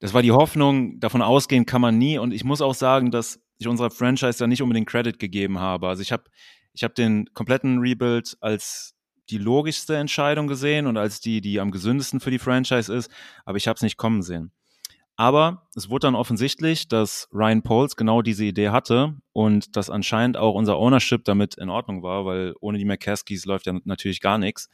das 0.00 0.14
war 0.14 0.22
die 0.22 0.32
Hoffnung, 0.32 0.98
davon 0.98 1.22
ausgehen 1.22 1.64
kann 1.64 1.80
man 1.80 1.96
nie. 1.96 2.18
Und 2.18 2.32
ich 2.32 2.42
muss 2.42 2.60
auch 2.60 2.74
sagen, 2.74 3.12
dass 3.12 3.40
ich 3.58 3.68
unserer 3.68 3.92
Franchise 3.92 4.38
da 4.38 4.48
nicht 4.48 4.62
unbedingt 4.62 4.88
Credit 4.88 5.18
gegeben 5.18 5.60
habe. 5.60 5.86
Also 5.86 6.02
ich 6.02 6.10
habe 6.10 6.24
ich 6.72 6.82
hab 6.82 6.96
den 6.96 7.32
kompletten 7.34 7.78
Rebuild 7.78 8.36
als 8.40 8.96
die 9.30 9.38
logischste 9.38 9.96
Entscheidung 9.96 10.48
gesehen 10.48 10.88
und 10.88 10.96
als 10.96 11.20
die, 11.20 11.40
die 11.40 11.60
am 11.60 11.70
gesündesten 11.70 12.18
für 12.18 12.32
die 12.32 12.40
Franchise 12.40 12.92
ist, 12.92 13.10
aber 13.44 13.58
ich 13.58 13.68
habe 13.68 13.76
es 13.76 13.82
nicht 13.82 13.96
kommen 13.96 14.22
sehen. 14.22 14.52
Aber 15.16 15.68
es 15.76 15.90
wurde 15.90 16.08
dann 16.08 16.16
offensichtlich, 16.16 16.88
dass 16.88 17.28
Ryan 17.32 17.62
Poles 17.62 17.96
genau 17.96 18.20
diese 18.20 18.44
Idee 18.44 18.70
hatte 18.70 19.14
und 19.32 19.76
dass 19.76 19.88
anscheinend 19.88 20.36
auch 20.36 20.54
unser 20.54 20.76
Ownership 20.76 21.24
damit 21.24 21.54
in 21.54 21.70
Ordnung 21.70 22.02
war, 22.02 22.24
weil 22.24 22.54
ohne 22.60 22.78
die 22.78 22.84
McCaskies 22.84 23.44
läuft 23.44 23.66
ja 23.66 23.74
natürlich 23.84 24.20
gar 24.20 24.38
nichts. 24.38 24.68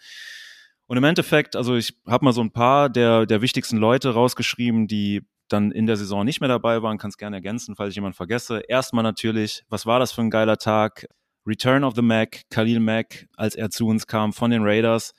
Und 0.86 0.96
im 0.96 1.04
Endeffekt, 1.04 1.56
also 1.56 1.76
ich 1.76 1.94
habe 2.06 2.24
mal 2.24 2.32
so 2.32 2.40
ein 2.40 2.52
paar 2.52 2.88
der, 2.88 3.26
der 3.26 3.42
wichtigsten 3.42 3.76
Leute 3.76 4.14
rausgeschrieben, 4.14 4.88
die 4.88 5.22
dann 5.48 5.72
in 5.72 5.86
der 5.86 5.96
Saison 5.96 6.24
nicht 6.24 6.40
mehr 6.40 6.48
dabei 6.48 6.82
waren, 6.82 6.96
kann 6.98 7.10
es 7.10 7.18
gerne 7.18 7.36
ergänzen, 7.36 7.76
falls 7.76 7.90
ich 7.90 7.96
jemanden 7.96 8.16
vergesse. 8.16 8.60
Erstmal 8.66 9.02
natürlich, 9.02 9.62
was 9.68 9.84
war 9.84 9.98
das 9.98 10.12
für 10.12 10.22
ein 10.22 10.30
geiler 10.30 10.56
Tag? 10.56 11.06
Return 11.46 11.84
of 11.84 11.94
the 11.94 12.02
Mac, 12.02 12.42
Khalil 12.50 12.80
Mack, 12.80 13.26
als 13.36 13.54
er 13.54 13.70
zu 13.70 13.86
uns 13.86 14.06
kam 14.06 14.32
von 14.32 14.50
den 14.50 14.62
Raiders. 14.62 15.14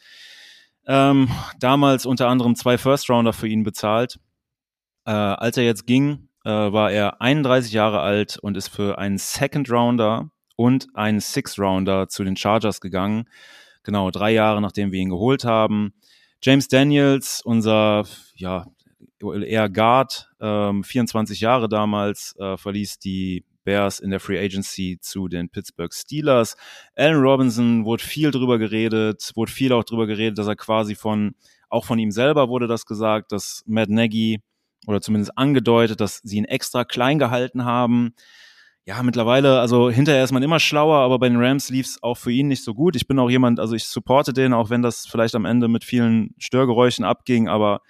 Ähm, 0.87 1.29
damals 1.59 2.05
unter 2.05 2.27
anderem 2.27 2.55
zwei 2.55 2.77
First 2.77 3.09
Rounder 3.09 3.33
für 3.33 3.47
ihn 3.47 3.63
bezahlt. 3.63 4.19
Äh, 5.05 5.11
als 5.11 5.57
er 5.57 5.63
jetzt 5.63 5.87
ging, 5.87 6.29
äh, 6.43 6.49
war 6.49 6.91
er 6.91 7.21
31 7.21 7.71
Jahre 7.71 8.01
alt 8.01 8.37
und 8.37 8.57
ist 8.57 8.69
für 8.69 8.97
einen 8.97 9.17
Second 9.17 9.69
Rounder 9.71 10.31
und 10.55 10.87
einen 10.93 11.19
Sixth 11.19 11.59
Rounder 11.59 12.07
zu 12.07 12.23
den 12.23 12.35
Chargers 12.35 12.81
gegangen. 12.81 13.25
Genau, 13.83 14.11
drei 14.11 14.31
Jahre 14.31 14.61
nachdem 14.61 14.91
wir 14.91 14.99
ihn 14.99 15.09
geholt 15.09 15.43
haben. 15.43 15.93
James 16.43 16.67
Daniels, 16.67 17.41
unser 17.43 18.05
ja, 18.35 18.65
eher 19.21 19.69
Guard, 19.69 20.29
ähm, 20.39 20.83
24 20.83 21.39
Jahre 21.39 21.69
damals, 21.69 22.35
äh, 22.39 22.57
verließ 22.57 22.99
die 22.99 23.45
Bears 23.63 23.99
in 23.99 24.09
der 24.09 24.19
Free 24.19 24.39
Agency 24.39 24.97
zu 24.99 25.27
den 25.27 25.49
Pittsburgh 25.49 25.93
Steelers. 25.93 26.55
Allen 26.95 27.21
Robinson 27.21 27.85
wurde 27.85 28.03
viel 28.03 28.31
drüber 28.31 28.57
geredet, 28.57 29.31
wurde 29.35 29.51
viel 29.51 29.71
auch 29.73 29.83
drüber 29.83 30.07
geredet, 30.07 30.37
dass 30.39 30.47
er 30.47 30.55
quasi 30.55 30.95
von, 30.95 31.35
auch 31.69 31.85
von 31.85 31.99
ihm 31.99 32.11
selber 32.11 32.49
wurde 32.49 32.67
das 32.67 32.85
gesagt, 32.85 33.31
dass 33.31 33.63
Matt 33.67 33.89
Nagy 33.89 34.41
oder 34.87 35.01
zumindest 35.01 35.37
angedeutet, 35.37 36.01
dass 36.01 36.17
sie 36.23 36.37
ihn 36.37 36.45
extra 36.45 36.83
klein 36.83 37.19
gehalten 37.19 37.65
haben. 37.65 38.13
Ja, 38.83 39.03
mittlerweile, 39.03 39.59
also 39.59 39.91
hinterher 39.91 40.23
ist 40.23 40.31
man 40.31 40.41
immer 40.41 40.59
schlauer, 40.59 40.97
aber 40.97 41.19
bei 41.19 41.29
den 41.29 41.37
Rams 41.37 41.69
lief 41.69 41.85
es 41.85 42.01
auch 42.01 42.17
für 42.17 42.31
ihn 42.31 42.47
nicht 42.47 42.63
so 42.63 42.73
gut. 42.73 42.95
Ich 42.95 43.07
bin 43.07 43.19
auch 43.19 43.29
jemand, 43.29 43.59
also 43.59 43.75
ich 43.75 43.85
supporte 43.85 44.33
den, 44.33 44.53
auch 44.53 44.69
wenn 44.69 44.81
das 44.81 45.05
vielleicht 45.05 45.35
am 45.35 45.45
Ende 45.45 45.67
mit 45.67 45.83
vielen 45.83 46.33
Störgeräuschen 46.39 47.05
abging, 47.05 47.47
aber 47.47 47.81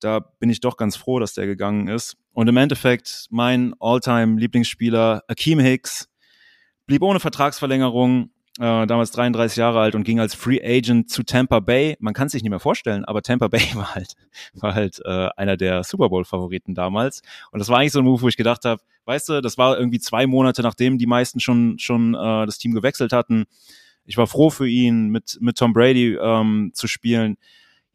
da 0.00 0.20
bin 0.20 0.50
ich 0.50 0.60
doch 0.60 0.76
ganz 0.76 0.94
froh, 0.94 1.18
dass 1.18 1.32
der 1.32 1.46
gegangen 1.46 1.88
ist. 1.88 2.16
Und 2.32 2.48
im 2.48 2.56
Endeffekt, 2.58 3.28
mein 3.30 3.74
All-Time-Lieblingsspieler, 3.80 5.22
Akeem 5.26 5.58
Hicks, 5.58 6.10
blieb 6.86 7.02
ohne 7.02 7.18
Vertragsverlängerung, 7.18 8.30
äh, 8.58 8.86
damals 8.86 9.10
33 9.12 9.56
Jahre 9.56 9.80
alt 9.80 9.94
und 9.94 10.04
ging 10.04 10.20
als 10.20 10.34
Free 10.34 10.60
Agent 10.62 11.10
zu 11.10 11.22
Tampa 11.22 11.60
Bay. 11.60 11.96
Man 12.00 12.14
kann 12.14 12.26
es 12.26 12.32
sich 12.32 12.42
nicht 12.42 12.50
mehr 12.50 12.60
vorstellen, 12.60 13.04
aber 13.04 13.22
Tampa 13.22 13.48
Bay 13.48 13.62
war 13.74 13.94
halt, 13.94 14.14
war 14.54 14.74
halt 14.74 15.00
äh, 15.04 15.28
einer 15.36 15.56
der 15.56 15.84
Super 15.84 16.08
Bowl-Favoriten 16.08 16.74
damals. 16.74 17.22
Und 17.50 17.58
das 17.58 17.68
war 17.68 17.78
eigentlich 17.78 17.92
so 17.92 18.00
ein 18.00 18.04
Move, 18.04 18.22
wo 18.22 18.28
ich 18.28 18.36
gedacht 18.36 18.64
habe, 18.64 18.82
weißt 19.04 19.28
du, 19.28 19.40
das 19.40 19.58
war 19.58 19.78
irgendwie 19.78 20.00
zwei 20.00 20.26
Monate, 20.26 20.62
nachdem 20.62 20.98
die 20.98 21.06
meisten 21.06 21.40
schon, 21.40 21.78
schon 21.78 22.14
äh, 22.14 22.46
das 22.46 22.58
Team 22.58 22.72
gewechselt 22.72 23.12
hatten. 23.12 23.44
Ich 24.04 24.16
war 24.16 24.26
froh 24.26 24.50
für 24.50 24.68
ihn, 24.68 25.08
mit, 25.08 25.38
mit 25.40 25.58
Tom 25.58 25.72
Brady 25.72 26.16
ähm, 26.20 26.70
zu 26.74 26.86
spielen 26.86 27.36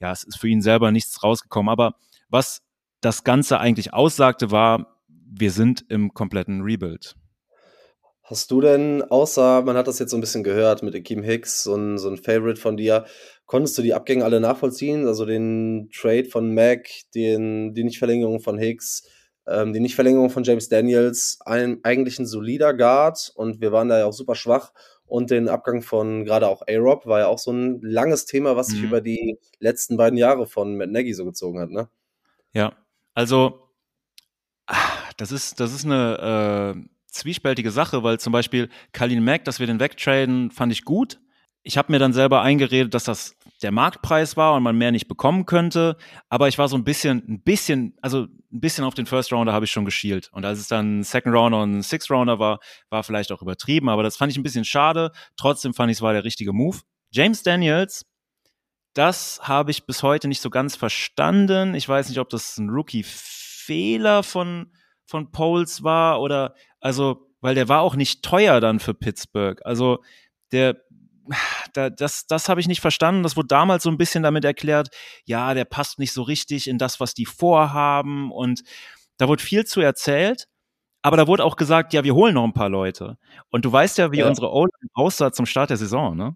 ja, 0.02 0.12
es 0.12 0.24
ist 0.24 0.38
für 0.38 0.50
ihn 0.50 0.62
selber 0.62 0.92
nichts 0.92 1.24
rausgekommen. 1.24 1.70
Aber 1.70 1.96
was 2.30 2.62
das 3.00 3.24
Ganze 3.24 3.60
eigentlich 3.60 3.94
aussagte, 3.94 4.52
war, 4.52 4.98
wir 5.08 5.52
sind 5.52 5.86
im 5.88 6.14
kompletten 6.14 6.62
Rebuild. 6.62 7.16
Hast 8.32 8.50
du 8.50 8.62
denn, 8.62 9.04
außer 9.04 9.62
man 9.62 9.76
hat 9.76 9.90
das 9.90 10.00
jetzt 10.00 10.12
so 10.12 10.16
ein 10.16 10.22
bisschen 10.22 10.46
gehört 10.46 10.84
mit 10.84 10.96
Akeem 10.96 11.22
Hicks, 11.22 11.64
so 11.64 11.76
ein, 11.76 11.98
so 11.98 12.10
ein 12.10 12.16
Favorite 12.16 12.62
von 12.62 12.78
dir, 12.78 13.04
konntest 13.46 13.78
du 13.78 13.82
die 13.82 13.94
Abgänge 13.94 14.24
alle 14.24 14.40
nachvollziehen? 14.40 15.06
Also 15.06 15.26
den 15.26 15.90
Trade 15.94 16.24
von 16.24 16.54
Mac, 16.54 16.88
den, 17.14 17.74
die 17.74 17.84
Nichtverlängerung 17.84 18.40
von 18.40 18.58
Hicks, 18.58 19.04
ähm, 19.46 19.74
die 19.74 19.82
Nichtverlängerung 19.82 20.30
von 20.30 20.46
James 20.46 20.70
Daniels, 20.70 21.40
ein, 21.46 21.82
eigentlich 21.84 22.20
ein 22.20 22.26
solider 22.26 22.74
Guard 22.74 23.34
und 23.36 23.60
wir 23.60 23.74
waren 23.74 23.90
da 23.90 24.00
ja 24.00 24.06
auch 24.06 24.14
super 24.14 24.36
schwach 24.36 24.72
und 25.04 25.30
den 25.30 25.50
Abgang 25.50 25.82
von 25.82 26.24
gerade 26.24 26.48
auch 26.48 26.62
A-Rob 26.70 27.06
war 27.08 27.20
ja 27.20 27.28
auch 27.28 27.40
so 27.40 27.52
ein 27.52 27.82
langes 27.82 28.28
Thema, 28.28 28.56
was 28.56 28.68
sich 28.68 28.80
mhm. 28.80 28.86
über 28.86 29.02
die 29.02 29.40
letzten 29.60 29.98
beiden 29.98 30.18
Jahre 30.18 30.48
von 30.48 30.78
Matt 30.78 30.90
Nagy 30.90 31.14
so 31.14 31.26
gezogen 31.26 31.60
hat, 31.60 31.70
ne? 31.70 31.90
Ja, 32.54 32.78
also 33.14 33.60
das 35.18 35.34
ist, 35.34 35.60
das 35.60 35.74
ist 35.74 35.84
eine 35.84 36.78
äh, 36.78 36.82
zwiespältige 37.12 37.72
Sache, 37.72 38.04
weil 38.04 38.20
zum 38.20 38.34
Beispiel 38.34 38.70
Kalin 38.92 39.24
Mack, 39.24 39.46
dass 39.46 39.60
wir 39.60 39.68
den 39.68 39.80
wegtraden, 39.80 40.52
fand 40.52 40.72
ich 40.72 40.84
gut. 40.84 41.20
Ich 41.64 41.78
habe 41.78 41.92
mir 41.92 42.00
dann 42.00 42.14
selber 42.14 42.42
eingeredet, 42.42 42.94
dass 42.96 43.04
das 43.04 43.36
der 43.62 43.72
Marktpreis 43.72 44.36
war 44.36 44.56
und 44.56 44.64
man 44.64 44.78
mehr 44.78 44.92
nicht 44.92 45.08
bekommen 45.08 45.46
könnte. 45.46 45.96
Aber 46.30 46.48
ich 46.48 46.58
war 46.58 46.68
so 46.68 46.76
ein 46.76 46.84
bisschen, 46.84 47.24
ein 47.28 47.42
bisschen, 47.44 47.96
also 48.02 48.24
ein 48.24 48.60
bisschen 48.60 48.84
auf 48.84 48.96
den 48.96 49.06
First 49.06 49.32
Rounder 49.32 49.54
habe 49.54 49.66
ich 49.66 49.72
schon 49.72 49.86
geschielt. 49.86 50.30
Und 50.34 50.44
als 50.44 50.60
es 50.60 50.68
dann 50.68 51.04
Second 51.04 51.36
Rounder 51.36 51.62
und 51.62 51.84
Sixth 51.84 52.10
Rounder 52.10 52.40
war, 52.40 52.60
war 52.90 53.04
vielleicht 53.04 53.32
auch 53.32 53.44
übertrieben. 53.44 53.90
Aber 53.90 54.02
das 54.02 54.18
fand 54.18 54.32
ich 54.32 54.40
ein 54.40 54.44
bisschen 54.44 54.66
schade. 54.66 55.12
Trotzdem 55.38 55.76
fand 55.76 55.92
ich 55.92 55.98
es 55.98 56.02
war 56.02 56.14
der 56.14 56.24
richtige 56.24 56.52
Move. 56.52 56.80
James 57.12 57.44
Daniels, 57.44 58.06
das 58.94 59.40
habe 59.44 59.72
ich 59.72 59.86
bis 59.86 60.02
heute 60.02 60.28
nicht 60.28 60.42
so 60.42 60.50
ganz 60.50 60.76
verstanden. 60.76 61.76
Ich 61.76 61.88
weiß 61.88 62.10
nicht, 62.10 62.20
ob 62.20 62.30
das 62.30 62.58
ein 62.58 62.70
Rookie-Fehler 62.70 64.24
von, 64.24 64.72
von 65.06 65.32
Poles 65.32 65.84
war 65.84 66.22
oder, 66.22 66.56
also, 66.82 67.28
weil 67.40 67.56
der 67.56 67.70
war 67.70 67.82
auch 67.82 67.96
nicht 67.96 68.24
teuer 68.24 68.60
dann 68.60 68.80
für 68.80 68.94
Pittsburgh. 68.94 69.62
Also, 69.64 70.00
der, 70.52 70.78
da, 71.74 71.90
das, 71.90 72.28
das 72.28 72.50
habe 72.50 72.60
ich 72.60 72.68
nicht 72.68 72.82
verstanden. 72.82 73.24
Das 73.24 73.38
wurde 73.38 73.48
damals 73.48 73.84
so 73.84 73.90
ein 73.90 73.98
bisschen 73.98 74.24
damit 74.24 74.44
erklärt, 74.44 74.90
ja, 75.26 75.54
der 75.54 75.66
passt 75.66 76.00
nicht 76.00 76.12
so 76.12 76.24
richtig 76.24 76.68
in 76.68 76.78
das, 76.78 77.00
was 77.00 77.14
die 77.14 77.26
vorhaben. 77.26 78.32
Und 78.32 78.64
da 79.18 79.28
wurde 79.28 79.44
viel 79.44 79.66
zu 79.66 79.82
erzählt. 79.82 80.48
Aber 81.04 81.18
da 81.18 81.28
wurde 81.28 81.44
auch 81.44 81.56
gesagt, 81.56 81.94
ja, 81.94 82.04
wir 82.04 82.14
holen 82.14 82.36
noch 82.36 82.44
ein 82.44 82.54
paar 82.54 82.70
Leute. 82.70 83.18
Und 83.50 83.66
du 83.66 83.72
weißt 83.72 83.98
ja, 83.98 84.12
wie 84.12 84.20
ja. 84.20 84.28
unsere 84.28 84.52
O-Line 84.52 84.90
aussah 84.94 85.32
zum 85.32 85.48
Start 85.48 85.72
der 85.72 85.78
Saison, 85.78 86.16
ne? 86.16 86.36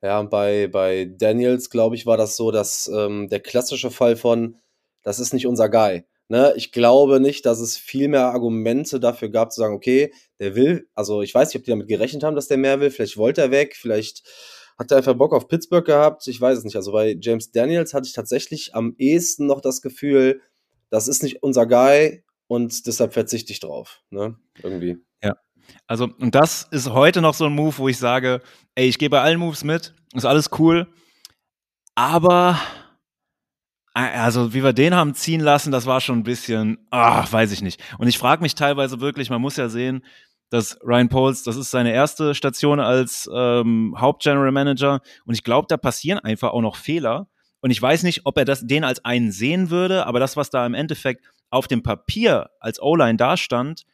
Ja, 0.00 0.18
und 0.18 0.30
bei, 0.30 0.66
bei 0.66 1.04
Daniels, 1.04 1.70
glaube 1.70 1.94
ich, 1.94 2.06
war 2.06 2.16
das 2.16 2.36
so, 2.36 2.50
dass 2.50 2.88
ähm, 2.88 3.28
der 3.28 3.40
klassische 3.40 3.90
Fall 3.90 4.16
von, 4.16 4.58
das 5.02 5.20
ist 5.20 5.32
nicht 5.32 5.46
unser 5.46 5.68
Guy. 5.68 6.04
Ne, 6.28 6.54
ich 6.56 6.72
glaube 6.72 7.20
nicht, 7.20 7.44
dass 7.44 7.60
es 7.60 7.76
viel 7.76 8.08
mehr 8.08 8.26
Argumente 8.26 8.98
dafür 9.00 9.28
gab, 9.28 9.52
zu 9.52 9.60
sagen, 9.60 9.74
okay, 9.74 10.14
der 10.38 10.54
will, 10.54 10.88
also 10.94 11.20
ich 11.20 11.34
weiß 11.34 11.48
nicht, 11.48 11.56
ob 11.56 11.64
die 11.64 11.70
damit 11.70 11.88
gerechnet 11.88 12.22
haben, 12.22 12.36
dass 12.36 12.48
der 12.48 12.56
mehr 12.56 12.80
will, 12.80 12.90
vielleicht 12.90 13.18
wollte 13.18 13.42
er 13.42 13.50
weg, 13.50 13.76
vielleicht 13.76 14.22
hat 14.78 14.90
er 14.90 14.98
einfach 14.98 15.14
Bock 15.14 15.34
auf 15.34 15.48
Pittsburgh 15.48 15.84
gehabt, 15.84 16.26
ich 16.26 16.40
weiß 16.40 16.58
es 16.58 16.64
nicht. 16.64 16.76
Also 16.76 16.92
bei 16.92 17.16
James 17.20 17.50
Daniels 17.50 17.92
hatte 17.92 18.06
ich 18.06 18.14
tatsächlich 18.14 18.74
am 18.74 18.94
ehesten 18.98 19.46
noch 19.46 19.60
das 19.60 19.82
Gefühl, 19.82 20.40
das 20.88 21.06
ist 21.06 21.22
nicht 21.22 21.42
unser 21.42 21.66
Guy 21.66 22.24
und 22.46 22.86
deshalb 22.86 23.12
verzichte 23.12 23.52
ich 23.52 23.60
drauf, 23.60 24.00
ne, 24.10 24.36
irgendwie. 24.62 24.98
Ja, 25.22 25.34
also 25.86 26.08
und 26.18 26.34
das 26.34 26.66
ist 26.70 26.90
heute 26.90 27.20
noch 27.20 27.34
so 27.34 27.46
ein 27.46 27.52
Move, 27.52 27.76
wo 27.76 27.88
ich 27.88 27.98
sage, 27.98 28.40
ey, 28.74 28.86
ich 28.86 28.98
gehe 28.98 29.10
bei 29.10 29.20
allen 29.20 29.38
Moves 29.38 29.64
mit, 29.64 29.94
ist 30.14 30.24
alles 30.24 30.50
cool, 30.58 30.86
aber 31.94 32.58
also, 33.94 34.54
wie 34.54 34.64
wir 34.64 34.72
den 34.72 34.94
haben 34.94 35.14
ziehen 35.14 35.40
lassen, 35.40 35.70
das 35.70 35.86
war 35.86 36.00
schon 36.00 36.20
ein 36.20 36.22
bisschen, 36.22 36.78
ach, 36.90 37.30
weiß 37.30 37.52
ich 37.52 37.62
nicht. 37.62 37.82
Und 37.98 38.08
ich 38.08 38.18
frage 38.18 38.42
mich 38.42 38.54
teilweise 38.54 39.00
wirklich, 39.00 39.28
man 39.28 39.40
muss 39.40 39.56
ja 39.56 39.68
sehen, 39.68 40.02
dass 40.48 40.78
Ryan 40.82 41.08
Poles, 41.08 41.42
das 41.42 41.56
ist 41.56 41.70
seine 41.70 41.92
erste 41.92 42.34
Station 42.34 42.80
als 42.80 43.28
ähm, 43.32 43.94
Hauptgeneral 43.98 44.52
Manager. 44.52 45.00
Und 45.24 45.34
ich 45.34 45.44
glaube, 45.44 45.66
da 45.68 45.76
passieren 45.76 46.18
einfach 46.18 46.52
auch 46.52 46.60
noch 46.60 46.76
Fehler. 46.76 47.28
Und 47.60 47.70
ich 47.70 47.80
weiß 47.80 48.02
nicht, 48.02 48.22
ob 48.24 48.36
er 48.38 48.44
das, 48.44 48.66
den 48.66 48.84
als 48.84 49.04
einen 49.04 49.30
sehen 49.30 49.70
würde, 49.70 50.06
aber 50.06 50.20
das, 50.20 50.36
was 50.36 50.50
da 50.50 50.66
im 50.66 50.74
Endeffekt 50.74 51.24
auf 51.50 51.68
dem 51.68 51.82
Papier 51.82 52.50
als 52.60 52.82
O-Line 52.82 53.16
dastand, 53.16 53.84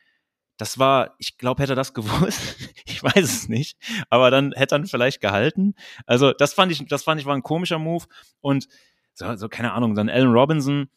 das 0.57 0.79
war, 0.79 1.15
ich 1.19 1.39
glaube, 1.39 1.63
hätte 1.63 1.75
er 1.75 1.77
das 1.77 1.95
gewusst. 1.95 2.57
ich 2.87 3.03
weiß 3.03 3.23
es 3.23 3.49
nicht. 3.49 3.77
Aber 4.11 4.31
dann 4.31 4.53
hätte 4.53 4.77
er 4.77 4.87
vielleicht 4.87 5.21
gehalten. 5.21 5.75
Also, 6.07 6.33
das 6.33 6.55
fand 6.55 6.73
ich, 6.73 6.85
das 6.87 7.05
fand 7.05 7.21
ich 7.21 7.27
war 7.27 7.35
ein 7.35 7.43
komischer 7.43 7.79
Move. 7.79 8.05
Und 8.41 8.69
so, 9.19 9.35
so 9.37 9.49
keine 9.49 9.73
Ahnung, 9.73 9.95
dann 9.95 10.09
Allen 10.09 10.33
Robinson. 10.33 10.89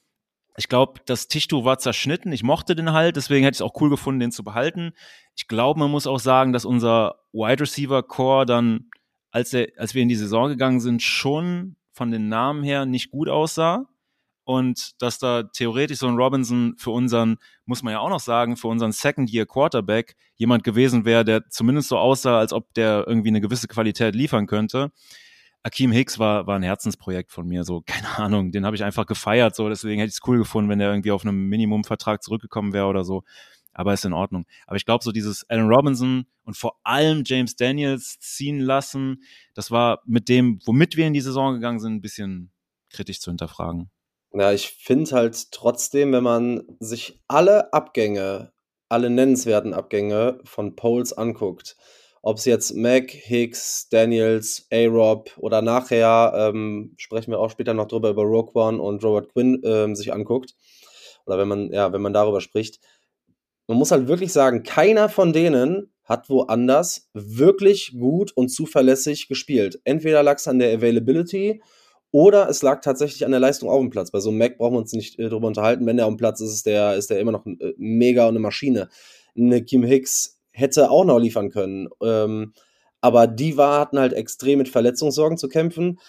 Ich 0.57 0.67
glaube, 0.67 1.01
das 1.05 1.27
Tischtuch 1.27 1.65
war 1.65 1.79
zerschnitten. 1.79 2.31
Ich 2.31 2.43
mochte 2.43 2.75
den 2.75 2.91
halt, 2.91 3.15
deswegen 3.15 3.43
hätte 3.43 3.55
ich 3.55 3.57
es 3.57 3.61
auch 3.61 3.81
cool 3.81 3.89
gefunden, 3.89 4.19
den 4.19 4.31
zu 4.31 4.43
behalten. 4.43 4.91
Ich 5.35 5.47
glaube, 5.47 5.79
man 5.79 5.89
muss 5.89 6.07
auch 6.07 6.19
sagen, 6.19 6.53
dass 6.53 6.65
unser 6.65 7.15
Wide 7.31 7.61
Receiver 7.61 8.03
Core 8.03 8.45
dann, 8.45 8.89
als, 9.31 9.53
er, 9.53 9.69
als 9.77 9.95
wir 9.95 10.03
in 10.03 10.09
die 10.09 10.15
Saison 10.15 10.49
gegangen 10.49 10.79
sind, 10.81 11.01
schon 11.01 11.77
von 11.93 12.11
den 12.11 12.29
Namen 12.29 12.63
her 12.63 12.85
nicht 12.85 13.11
gut 13.11 13.27
aussah. 13.29 13.87
Und 14.43 15.01
dass 15.01 15.19
da 15.19 15.43
theoretisch 15.43 15.99
so 15.99 16.07
ein 16.07 16.15
Robinson 16.15 16.75
für 16.77 16.91
unseren, 16.91 17.37
muss 17.65 17.83
man 17.83 17.93
ja 17.93 17.99
auch 17.99 18.09
noch 18.09 18.19
sagen, 18.19 18.57
für 18.57 18.67
unseren 18.67 18.91
Second-Year-Quarterback 18.91 20.15
jemand 20.35 20.63
gewesen 20.63 21.05
wäre, 21.05 21.23
der 21.23 21.47
zumindest 21.49 21.87
so 21.87 21.97
aussah, 21.97 22.39
als 22.39 22.51
ob 22.51 22.73
der 22.73 23.05
irgendwie 23.07 23.29
eine 23.29 23.41
gewisse 23.41 23.67
Qualität 23.67 24.15
liefern 24.15 24.47
könnte. 24.47 24.91
Akeem 25.63 25.91
Hicks 25.91 26.17
war, 26.17 26.47
war 26.47 26.57
ein 26.57 26.63
Herzensprojekt 26.63 27.31
von 27.31 27.47
mir, 27.47 27.63
so, 27.63 27.81
keine 27.85 28.17
Ahnung, 28.17 28.51
den 28.51 28.65
habe 28.65 28.75
ich 28.75 28.83
einfach 28.83 29.05
gefeiert, 29.05 29.55
so, 29.55 29.69
deswegen 29.69 29.99
hätte 29.99 30.09
ich 30.09 30.15
es 30.15 30.27
cool 30.27 30.39
gefunden, 30.39 30.69
wenn 30.69 30.79
der 30.79 30.89
irgendwie 30.89 31.11
auf 31.11 31.23
einem 31.23 31.47
Minimumvertrag 31.49 32.23
zurückgekommen 32.23 32.73
wäre 32.73 32.87
oder 32.87 33.03
so. 33.03 33.23
Aber 33.73 33.93
ist 33.93 34.03
in 34.03 34.11
Ordnung. 34.11 34.45
Aber 34.67 34.75
ich 34.75 34.85
glaube, 34.85 35.01
so 35.01 35.13
dieses 35.13 35.49
Allen 35.49 35.69
Robinson 35.69 36.25
und 36.43 36.57
vor 36.57 36.81
allem 36.83 37.23
James 37.25 37.55
Daniels 37.55 38.19
ziehen 38.19 38.59
lassen, 38.59 39.23
das 39.53 39.71
war 39.71 40.01
mit 40.05 40.27
dem, 40.27 40.59
womit 40.65 40.97
wir 40.97 41.07
in 41.07 41.13
die 41.13 41.21
Saison 41.21 41.53
gegangen 41.53 41.79
sind, 41.79 41.93
ein 41.93 42.01
bisschen 42.01 42.51
kritisch 42.89 43.21
zu 43.21 43.31
hinterfragen. 43.31 43.89
Ja, 44.33 44.51
ich 44.51 44.69
finde 44.69 45.11
halt 45.11 45.51
trotzdem, 45.51 46.11
wenn 46.11 46.23
man 46.23 46.63
sich 46.79 47.21
alle 47.29 47.73
Abgänge, 47.73 48.51
alle 48.89 49.09
nennenswerten 49.09 49.73
Abgänge 49.73 50.39
von 50.43 50.75
Poles 50.75 51.13
anguckt, 51.13 51.77
ob 52.21 52.37
es 52.37 52.45
jetzt 52.45 52.75
Mac, 52.75 53.09
Hicks, 53.09 53.89
Daniels, 53.89 54.67
A-Rob 54.71 55.31
oder 55.37 55.61
nachher, 55.61 56.33
ähm, 56.35 56.93
sprechen 56.97 57.31
wir 57.31 57.39
auch 57.39 57.49
später 57.49 57.73
noch 57.73 57.87
drüber, 57.87 58.09
über 58.09 58.23
Rogue 58.23 58.53
One 58.53 58.81
und 58.81 59.03
Robert 59.03 59.33
Quinn 59.33 59.61
ähm, 59.63 59.95
sich 59.95 60.13
anguckt. 60.13 60.55
Oder 61.25 61.39
wenn 61.39 61.47
man, 61.47 61.71
ja, 61.71 61.91
wenn 61.93 62.01
man 62.01 62.13
darüber 62.13 62.41
spricht. 62.41 62.79
Man 63.67 63.77
muss 63.77 63.91
halt 63.91 64.07
wirklich 64.07 64.33
sagen, 64.33 64.63
keiner 64.63 65.09
von 65.09 65.33
denen 65.33 65.91
hat 66.03 66.29
woanders 66.29 67.09
wirklich 67.13 67.93
gut 67.97 68.31
und 68.35 68.49
zuverlässig 68.49 69.27
gespielt. 69.27 69.79
Entweder 69.83 70.23
lag 70.23 70.37
es 70.37 70.47
an 70.47 70.59
der 70.59 70.75
Availability 70.75 71.61
oder 72.11 72.49
es 72.49 72.61
lag 72.61 72.81
tatsächlich 72.81 73.23
an 73.23 73.31
der 73.31 73.39
Leistung 73.39 73.69
auf 73.69 73.79
dem 73.79 73.89
Platz. 73.89 74.11
Bei 74.11 74.19
so 74.19 74.29
einem 74.29 74.39
Mac 74.39 74.57
brauchen 74.57 74.73
wir 74.73 74.79
uns 74.79 74.93
nicht 74.93 75.17
äh, 75.17 75.29
drüber 75.29 75.47
unterhalten. 75.47 75.85
Wenn 75.85 75.97
der 75.97 76.05
auf 76.05 76.13
dem 76.13 76.17
Platz 76.17 76.41
ist, 76.41 76.53
ist 76.53 76.65
der, 76.65 76.95
ist 76.95 77.09
der 77.09 77.19
immer 77.19 77.31
noch 77.31 77.45
äh, 77.45 77.73
mega 77.77 78.23
und 78.23 78.31
eine 78.31 78.39
Maschine. 78.39 78.89
Eine 79.35 79.63
Kim 79.63 79.83
Hicks 79.83 80.40
hätte 80.51 80.91
auch 80.91 81.05
noch 81.05 81.19
liefern 81.19 81.49
können. 81.49 81.89
Ähm, 82.01 82.53
aber 83.01 83.27
die 83.27 83.57
war, 83.57 83.79
hatten 83.79 83.99
halt 83.99 84.13
extrem 84.13 84.59
mit 84.59 84.69
Verletzungssorgen 84.69 85.37
zu 85.37 85.47
kämpfen. 85.47 85.99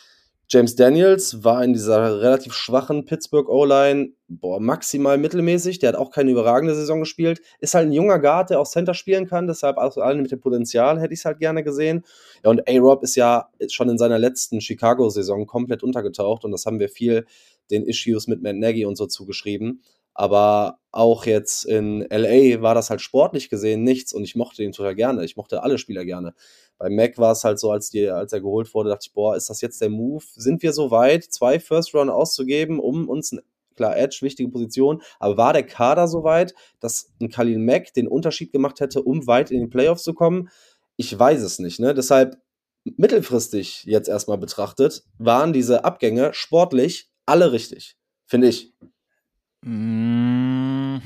James 0.52 0.76
Daniels 0.76 1.42
war 1.44 1.64
in 1.64 1.72
dieser 1.72 2.20
relativ 2.20 2.52
schwachen 2.52 3.06
Pittsburgh 3.06 3.48
O-Line 3.48 4.10
maximal 4.58 5.16
mittelmäßig. 5.16 5.78
Der 5.78 5.88
hat 5.88 5.96
auch 5.96 6.10
keine 6.10 6.30
überragende 6.30 6.74
Saison 6.74 7.00
gespielt. 7.00 7.40
Ist 7.60 7.72
halt 7.72 7.86
ein 7.86 7.92
junger 7.92 8.18
Guard, 8.18 8.50
der 8.50 8.60
auch 8.60 8.66
Center 8.66 8.92
spielen 8.92 9.26
kann. 9.26 9.46
Deshalb 9.46 9.78
auch 9.78 9.96
allen 9.96 10.20
mit 10.20 10.30
dem 10.30 10.40
Potenzial 10.40 11.00
hätte 11.00 11.14
ich 11.14 11.20
es 11.20 11.24
halt 11.24 11.38
gerne 11.38 11.64
gesehen. 11.64 12.04
Ja, 12.44 12.50
und 12.50 12.68
A-Rob 12.68 13.02
ist 13.02 13.16
ja 13.16 13.48
schon 13.70 13.88
in 13.88 13.96
seiner 13.96 14.18
letzten 14.18 14.60
Chicago-Saison 14.60 15.46
komplett 15.46 15.82
untergetaucht. 15.82 16.44
Und 16.44 16.50
das 16.50 16.66
haben 16.66 16.80
wir 16.80 16.90
viel 16.90 17.24
den 17.70 17.86
Issues 17.86 18.26
mit 18.26 18.42
Matt 18.42 18.56
Nagy 18.56 18.84
und 18.84 18.96
so 18.96 19.06
zugeschrieben. 19.06 19.80
Aber 20.14 20.78
auch 20.90 21.24
jetzt 21.24 21.64
in 21.64 22.06
LA 22.10 22.60
war 22.60 22.74
das 22.74 22.90
halt 22.90 23.00
sportlich 23.00 23.48
gesehen 23.48 23.82
nichts 23.82 24.12
und 24.12 24.24
ich 24.24 24.36
mochte 24.36 24.62
ihn 24.62 24.72
total 24.72 24.94
gerne. 24.94 25.24
Ich 25.24 25.36
mochte 25.36 25.62
alle 25.62 25.78
Spieler 25.78 26.04
gerne. 26.04 26.34
Bei 26.78 26.90
Mac 26.90 27.16
war 27.16 27.32
es 27.32 27.44
halt 27.44 27.58
so, 27.58 27.70
als, 27.70 27.90
die, 27.90 28.08
als 28.08 28.32
er 28.32 28.40
geholt 28.40 28.72
wurde, 28.74 28.90
dachte 28.90 29.06
ich, 29.08 29.14
boah, 29.14 29.36
ist 29.36 29.48
das 29.48 29.60
jetzt 29.60 29.80
der 29.80 29.88
Move? 29.88 30.24
Sind 30.34 30.62
wir 30.62 30.72
so 30.72 30.90
weit, 30.90 31.24
zwei 31.24 31.58
First 31.60 31.94
Round 31.94 32.10
auszugeben, 32.10 32.78
um 32.78 33.08
uns, 33.08 33.34
klar, 33.76 33.96
Edge, 33.96 34.18
wichtige 34.20 34.50
Position, 34.50 35.00
aber 35.18 35.36
war 35.36 35.52
der 35.52 35.62
Kader 35.62 36.08
so 36.08 36.24
weit, 36.24 36.54
dass 36.80 37.10
ein 37.20 37.30
Khalil 37.30 37.58
Mack 37.58 37.94
den 37.94 38.08
Unterschied 38.08 38.52
gemacht 38.52 38.80
hätte, 38.80 39.02
um 39.02 39.26
weit 39.26 39.50
in 39.50 39.60
die 39.60 39.68
Playoffs 39.68 40.02
zu 40.02 40.12
kommen? 40.12 40.50
Ich 40.96 41.16
weiß 41.18 41.40
es 41.42 41.58
nicht, 41.58 41.80
ne? 41.80 41.94
Deshalb 41.94 42.36
mittelfristig 42.84 43.84
jetzt 43.84 44.08
erstmal 44.08 44.38
betrachtet, 44.38 45.04
waren 45.18 45.52
diese 45.52 45.84
Abgänge 45.84 46.34
sportlich 46.34 47.10
alle 47.26 47.52
richtig, 47.52 47.96
finde 48.26 48.48
ich. 48.48 48.72
Mm, 49.64 50.98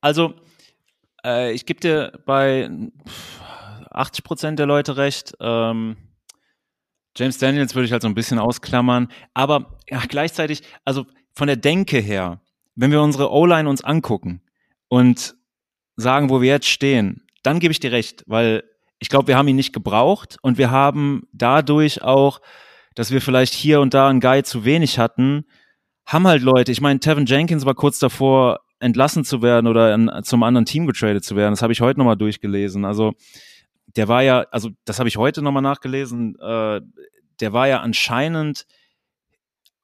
also, 0.00 0.34
äh, 1.24 1.52
ich 1.52 1.66
gebe 1.66 1.80
dir 1.80 2.20
bei 2.26 2.70
80 3.90 4.24
Prozent 4.24 4.58
der 4.58 4.66
Leute 4.66 4.96
recht. 4.96 5.34
Ähm, 5.40 5.96
James 7.16 7.38
Daniels 7.38 7.74
würde 7.74 7.86
ich 7.86 7.92
halt 7.92 8.02
so 8.02 8.08
ein 8.08 8.14
bisschen 8.14 8.38
ausklammern. 8.38 9.08
Aber 9.34 9.78
ja, 9.88 10.02
gleichzeitig, 10.06 10.62
also 10.84 11.06
von 11.32 11.46
der 11.46 11.56
Denke 11.56 11.98
her, 11.98 12.40
wenn 12.74 12.90
wir 12.90 13.00
unsere 13.00 13.32
O-Line 13.32 13.68
uns 13.68 13.82
angucken 13.82 14.42
und 14.88 15.34
sagen, 15.96 16.28
wo 16.28 16.42
wir 16.42 16.50
jetzt 16.50 16.68
stehen, 16.68 17.26
dann 17.42 17.58
gebe 17.58 17.72
ich 17.72 17.80
dir 17.80 17.92
recht, 17.92 18.24
weil 18.26 18.64
ich 18.98 19.08
glaube, 19.08 19.28
wir 19.28 19.38
haben 19.38 19.48
ihn 19.48 19.56
nicht 19.56 19.72
gebraucht 19.72 20.36
und 20.42 20.58
wir 20.58 20.70
haben 20.70 21.26
dadurch 21.32 22.02
auch, 22.02 22.40
dass 22.94 23.10
wir 23.10 23.20
vielleicht 23.20 23.54
hier 23.54 23.80
und 23.80 23.94
da 23.94 24.08
einen 24.08 24.20
Guy 24.20 24.42
zu 24.42 24.64
wenig 24.64 24.98
hatten, 24.98 25.46
haben 26.06 26.26
halt 26.26 26.42
Leute, 26.42 26.72
ich 26.72 26.80
meine, 26.80 27.00
Tevin 27.00 27.26
Jenkins 27.26 27.66
war 27.66 27.74
kurz 27.74 27.98
davor, 27.98 28.60
entlassen 28.78 29.24
zu 29.24 29.42
werden 29.42 29.66
oder 29.66 29.94
in, 29.94 30.10
zum 30.22 30.42
anderen 30.42 30.66
Team 30.66 30.86
getradet 30.86 31.24
zu 31.24 31.34
werden. 31.34 31.52
Das 31.52 31.62
habe 31.62 31.72
ich 31.72 31.80
heute 31.80 31.98
nochmal 31.98 32.16
durchgelesen. 32.16 32.84
Also 32.84 33.14
der 33.96 34.08
war 34.08 34.22
ja, 34.22 34.46
also 34.50 34.70
das 34.84 34.98
habe 34.98 35.08
ich 35.08 35.16
heute 35.16 35.42
nochmal 35.42 35.62
nachgelesen, 35.62 36.38
äh, 36.38 36.80
der 37.40 37.52
war 37.52 37.68
ja 37.68 37.80
anscheinend 37.80 38.66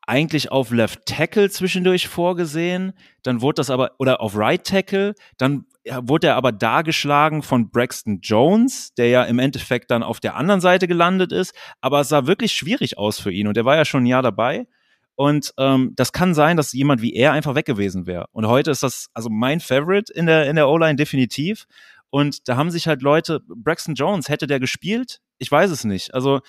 eigentlich 0.07 0.51
auf 0.51 0.71
Left 0.71 1.07
Tackle 1.07 1.49
zwischendurch 1.49 2.09
vorgesehen, 2.09 2.93
dann 3.23 3.41
wurde 3.41 3.57
das 3.57 3.71
aber, 3.71 3.93
oder 3.99 4.21
auf 4.21 4.37
Right 4.37 4.65
Tackle, 4.65 5.15
dann 5.39 5.67
wurde 6.03 6.29
er 6.29 6.37
aber 6.37 6.53
dargeschlagen 6.53 7.43
von 7.43 7.71
Braxton 7.71 8.21
Jones, 8.21 8.95
der 8.95 9.09
ja 9.09 9.25
im 9.25 9.39
Endeffekt 9.39 9.91
dann 9.91 10.03
auf 10.03 10.21
der 10.21 10.37
anderen 10.37 10.61
Seite 10.61 10.89
gelandet 10.89 11.33
ist, 11.33 11.55
aber 11.81 12.01
es 12.01 12.09
sah 12.09 12.27
wirklich 12.27 12.53
schwierig 12.53 12.99
aus 12.99 13.21
für 13.21 13.33
ihn 13.33 13.47
und 13.47 13.57
der 13.57 13.65
war 13.65 13.77
ja 13.77 13.85
schon 13.85 14.03
ein 14.03 14.07
Jahr 14.07 14.23
dabei. 14.23 14.67
Und 15.15 15.53
ähm, 15.59 15.93
das 15.95 16.13
kann 16.13 16.35
sein, 16.35 16.57
dass 16.57 16.73
jemand 16.73 17.03
wie 17.03 17.15
er 17.15 17.33
einfach 17.33 17.55
weg 17.55 17.67
gewesen 17.67 18.07
wäre. 18.07 18.27
Und 18.33 18.47
heute 18.47 18.71
ist 18.71 18.83
das 18.83 19.09
also 19.15 19.29
mein 19.31 19.61
Favorite 19.61 20.13
in 20.13 20.27
der, 20.27 20.49
in 20.49 20.57
der 20.57 20.69
O-Line 20.69 20.97
definitiv. 20.97 21.67
Und 22.11 22.49
da 22.49 22.57
haben 22.57 22.71
sich 22.71 22.87
halt 22.87 23.03
Leute, 23.03 23.41
Braxton 23.47 23.95
Jones, 23.95 24.29
hätte 24.29 24.47
der 24.47 24.61
gespielt? 24.61 25.21
Ich 25.39 25.51
weiß 25.51 25.71
es 25.71 25.85
nicht. 25.85 26.15
Also 26.15 26.41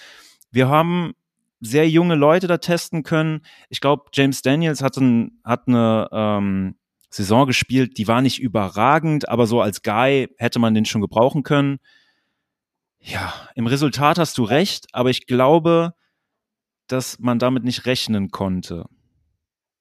wir 0.52 0.68
haben 0.70 1.14
sehr 1.60 1.90
junge 1.90 2.16
Leute 2.16 2.48
da 2.48 2.58
testen 2.58 3.04
können. 3.04 3.42
Ich 3.70 3.80
glaube, 3.80 4.06
James 4.14 4.42
Daniels 4.42 4.82
hat, 4.82 4.98
ein, 4.98 5.40
hat 5.44 5.68
eine 5.68 6.10
ähm, 6.12 6.76
Saison 7.10 7.48
gespielt, 7.48 7.98
die 7.98 8.08
war 8.08 8.22
nicht 8.22 8.40
überragend, 8.40 9.30
aber 9.30 9.48
so 9.48 9.62
als 9.62 9.82
Guy 9.82 10.28
hätte 10.38 10.60
man 10.60 10.74
den 10.74 10.86
schon 10.86 11.02
gebrauchen 11.02 11.44
können. 11.44 11.80
Ja, 13.00 13.34
im 13.56 13.68
Resultat 13.68 14.18
hast 14.18 14.38
du 14.38 14.44
recht, 14.44 14.88
aber 14.94 15.10
ich 15.10 15.28
glaube, 15.28 15.94
dass 16.94 17.20
man 17.20 17.40
damit 17.40 17.64
nicht 17.64 17.86
rechnen 17.86 18.32
konnte. 18.32 18.86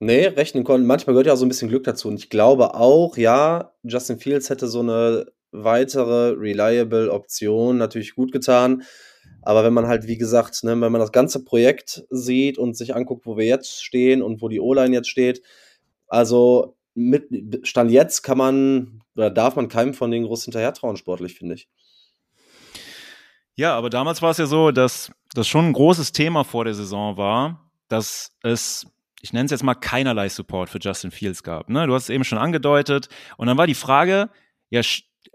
Nee, 0.00 0.26
rechnen 0.26 0.64
konnten. 0.64 0.86
Manchmal 0.86 1.14
gehört 1.14 1.28
ja 1.28 1.34
auch 1.34 1.36
so 1.36 1.44
ein 1.44 1.48
bisschen 1.48 1.68
Glück 1.68 1.84
dazu. 1.84 2.08
Und 2.08 2.16
ich 2.16 2.28
glaube 2.28 2.74
auch, 2.74 3.16
ja, 3.16 3.72
Justin 3.84 4.18
Fields 4.18 4.50
hätte 4.50 4.66
so 4.66 4.80
eine 4.80 5.26
weitere 5.52 6.30
reliable 6.30 7.12
Option 7.12 7.78
natürlich 7.78 8.14
gut 8.16 8.32
getan. 8.32 8.82
Aber 9.42 9.62
wenn 9.62 9.74
man 9.74 9.86
halt, 9.86 10.06
wie 10.08 10.16
gesagt, 10.16 10.64
ne, 10.64 10.70
wenn 10.70 10.92
man 10.92 11.00
das 11.00 11.12
ganze 11.12 11.44
Projekt 11.44 12.04
sieht 12.10 12.58
und 12.58 12.76
sich 12.76 12.94
anguckt, 12.94 13.26
wo 13.26 13.36
wir 13.36 13.46
jetzt 13.46 13.84
stehen 13.84 14.22
und 14.22 14.42
wo 14.42 14.48
die 14.48 14.60
O-Line 14.60 14.94
jetzt 14.94 15.08
steht, 15.08 15.42
also 16.08 16.76
mit 16.94 17.26
Stand 17.66 17.90
jetzt 17.90 18.22
kann 18.22 18.38
man 18.38 19.02
oder 19.14 19.30
darf 19.30 19.56
man 19.56 19.68
keinem 19.68 19.94
von 19.94 20.10
den 20.10 20.24
groß 20.24 20.44
hinterher 20.44 20.72
trauen, 20.72 20.96
sportlich, 20.96 21.34
finde 21.34 21.54
ich. 21.54 21.68
Ja, 23.54 23.76
aber 23.76 23.90
damals 23.90 24.22
war 24.22 24.30
es 24.30 24.38
ja 24.38 24.46
so, 24.46 24.70
dass 24.70 25.12
das 25.34 25.48
schon 25.48 25.66
ein 25.66 25.72
großes 25.72 26.12
Thema 26.12 26.44
vor 26.44 26.64
der 26.64 26.74
Saison 26.74 27.16
war, 27.16 27.70
dass 27.88 28.36
es, 28.42 28.86
ich 29.20 29.32
nenne 29.32 29.44
es 29.44 29.50
jetzt 29.50 29.62
mal, 29.62 29.74
keinerlei 29.74 30.28
Support 30.28 30.70
für 30.70 30.78
Justin 30.78 31.10
Fields 31.10 31.42
gab. 31.42 31.68
Ne? 31.68 31.86
Du 31.86 31.94
hast 31.94 32.04
es 32.04 32.10
eben 32.10 32.24
schon 32.24 32.38
angedeutet. 32.38 33.08
Und 33.36 33.46
dann 33.46 33.58
war 33.58 33.66
die 33.66 33.74
Frage, 33.74 34.30
ja, 34.70 34.80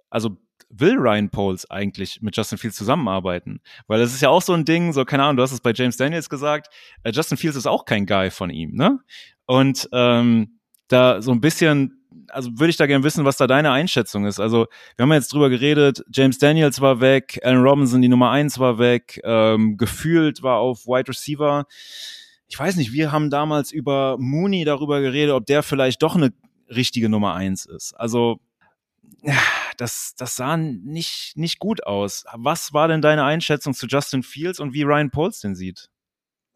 also 0.09 0.37
will 0.69 0.97
Ryan 0.97 1.29
Poles 1.29 1.69
eigentlich 1.69 2.21
mit 2.21 2.35
Justin 2.35 2.57
Fields 2.57 2.77
zusammenarbeiten? 2.77 3.61
Weil 3.87 3.99
das 3.99 4.13
ist 4.13 4.21
ja 4.21 4.29
auch 4.29 4.41
so 4.41 4.53
ein 4.53 4.65
Ding, 4.65 4.93
so 4.93 5.05
keine 5.05 5.23
Ahnung, 5.23 5.37
du 5.37 5.43
hast 5.43 5.51
es 5.51 5.61
bei 5.61 5.71
James 5.73 5.97
Daniels 5.97 6.29
gesagt, 6.29 6.73
äh, 7.03 7.11
Justin 7.11 7.37
Fields 7.37 7.57
ist 7.57 7.67
auch 7.67 7.85
kein 7.85 8.05
Guy 8.05 8.31
von 8.31 8.49
ihm, 8.49 8.73
ne? 8.73 8.99
Und 9.45 9.87
ähm, 9.93 10.59
da 10.87 11.21
so 11.21 11.31
ein 11.31 11.41
bisschen 11.41 11.96
also 12.29 12.51
würde 12.59 12.69
ich 12.69 12.77
da 12.77 12.87
gerne 12.87 13.03
wissen, 13.03 13.25
was 13.25 13.37
da 13.37 13.47
deine 13.47 13.71
Einschätzung 13.71 14.25
ist. 14.25 14.39
Also, 14.39 14.67
wir 14.95 15.03
haben 15.03 15.13
jetzt 15.13 15.33
drüber 15.33 15.49
geredet, 15.49 16.03
James 16.11 16.37
Daniels 16.37 16.81
war 16.81 16.99
weg, 17.01 17.39
Allen 17.43 17.61
Robinson, 17.61 18.01
die 18.01 18.07
Nummer 18.07 18.31
eins 18.31 18.59
war 18.59 18.79
weg, 18.79 19.19
ähm, 19.23 19.77
gefühlt 19.77 20.43
war 20.43 20.57
auf 20.57 20.85
Wide 20.85 21.09
Receiver. 21.09 21.65
Ich 22.47 22.57
weiß 22.57 22.75
nicht, 22.77 22.93
wir 22.93 23.11
haben 23.11 23.29
damals 23.29 23.71
über 23.71 24.17
Mooney 24.19 24.63
darüber 24.63 25.01
geredet, 25.01 25.33
ob 25.33 25.45
der 25.45 25.63
vielleicht 25.63 26.01
doch 26.01 26.15
eine 26.15 26.33
richtige 26.69 27.09
Nummer 27.09 27.33
eins 27.33 27.65
ist. 27.65 27.93
Also, 27.93 28.39
das, 29.77 30.13
das 30.17 30.35
sah 30.35 30.57
nicht, 30.57 31.33
nicht 31.35 31.59
gut 31.59 31.85
aus. 31.85 32.25
Was 32.33 32.73
war 32.73 32.87
denn 32.87 33.01
deine 33.01 33.23
Einschätzung 33.23 33.73
zu 33.73 33.87
Justin 33.87 34.23
Fields 34.23 34.59
und 34.59 34.73
wie 34.73 34.83
Ryan 34.83 35.11
Poles 35.11 35.39
den 35.39 35.55
sieht? 35.55 35.89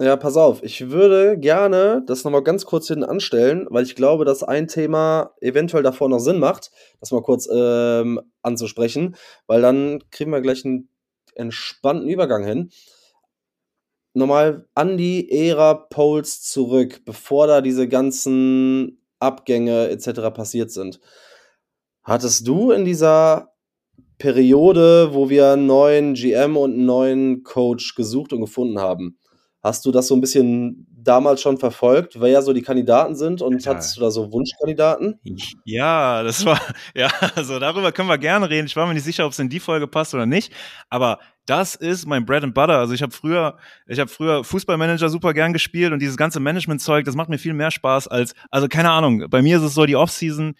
Ja, 0.02 0.16
pass 0.16 0.36
auf, 0.36 0.64
ich 0.64 0.90
würde 0.90 1.38
gerne 1.38 2.02
das 2.08 2.24
nochmal 2.24 2.42
ganz 2.42 2.66
kurz 2.66 2.88
hinten 2.88 3.04
anstellen, 3.04 3.68
weil 3.70 3.84
ich 3.84 3.96
glaube, 3.96 4.26
dass 4.26 4.42
ein 4.42 4.68
Thema 4.68 5.36
eventuell 5.42 5.84
davor 5.84 6.10
noch 6.10 6.18
Sinn 6.18 6.40
macht, 6.40 6.72
das 7.00 7.12
mal 7.12 7.22
kurz 7.22 7.48
ähm, 7.54 8.20
anzusprechen, 8.42 9.16
weil 9.46 9.62
dann 9.62 10.02
kriegen 10.10 10.32
wir 10.32 10.42
gleich 10.42 10.66
einen 10.66 10.90
entspannten 11.36 12.10
Übergang 12.10 12.44
hin. 12.44 12.72
Nochmal 14.14 14.68
an 14.74 14.98
die 14.98 15.32
Ära 15.32 15.76
Poles 15.76 16.42
zurück, 16.42 17.02
bevor 17.06 17.46
da 17.46 17.62
diese 17.62 17.88
ganzen 17.88 19.06
Abgänge 19.20 19.90
etc. 19.90 20.34
passiert 20.34 20.72
sind. 20.72 21.00
Hattest 22.02 22.48
du 22.48 22.72
in 22.72 22.86
dieser 22.86 23.54
Periode, 24.18 25.14
wo 25.14 25.30
wir 25.30 25.52
einen 25.52 25.68
neuen 25.68 26.16
GM 26.16 26.58
und 26.58 26.74
einen 26.74 26.86
neuen 26.88 27.44
Coach 27.44 27.94
gesucht 27.94 28.34
und 28.34 28.42
gefunden 28.42 28.80
haben, 28.80 29.20
Hast 29.64 29.86
du 29.86 29.92
das 29.92 30.08
so 30.08 30.16
ein 30.16 30.22
bisschen 30.22 30.88
damals 31.04 31.42
schon 31.42 31.58
verfolgt, 31.58 32.20
wer 32.20 32.30
ja 32.30 32.42
so 32.42 32.54
die 32.54 32.62
Kandidaten 32.62 33.16
sind 33.16 33.42
und 33.42 33.64
ja. 33.64 33.72
hattest 33.72 33.98
du 33.98 34.02
da 34.02 34.12
so 34.12 34.32
Wunschkandidaten? 34.32 35.20
Ja, 35.66 36.24
das 36.24 36.46
war, 36.46 36.60
ja, 36.96 37.10
also 37.36 37.60
darüber 37.60 37.92
können 37.92 38.10
wir 38.10 38.18
gerne 38.18 38.50
reden. 38.50 38.68
Ich 38.68 38.76
war 38.76 38.88
mir 38.88 38.94
nicht 38.94 39.04
sicher, 39.04 39.26
ob 39.26 39.32
es 39.32 39.40
in 39.40 39.50
die 39.50 39.60
Folge 39.60 39.88
passt 39.88 40.14
oder 40.14 40.26
nicht, 40.26 40.52
aber 40.90 41.20
das 41.46 41.76
ist 41.76 42.06
mein 42.06 42.26
Bread 42.26 42.44
and 42.44 42.54
Butter. 42.54 42.78
Also 42.78 42.94
ich 42.94 43.02
habe 43.02 43.12
früher, 43.12 43.58
ich 43.88 44.00
habe 44.00 44.10
früher 44.10 44.44
Fußballmanager 44.44 45.10
super 45.10 45.34
gern 45.34 45.54
gespielt 45.54 45.92
und 45.92 46.00
dieses 46.00 46.18
ganze 46.18 46.40
Management-Zeug, 46.40 47.06
das 47.06 47.16
macht 47.16 47.30
mir 47.30 47.40
viel 47.40 47.54
mehr 47.54 47.72
Spaß 47.72 48.08
als, 48.08 48.34
also 48.50 48.68
keine 48.68 48.92
Ahnung, 48.92 49.26
bei 49.30 49.42
mir 49.42 49.58
ist 49.58 49.64
es 49.64 49.74
so 49.74 49.86
die 49.86 49.96
Offseason, 49.96 50.56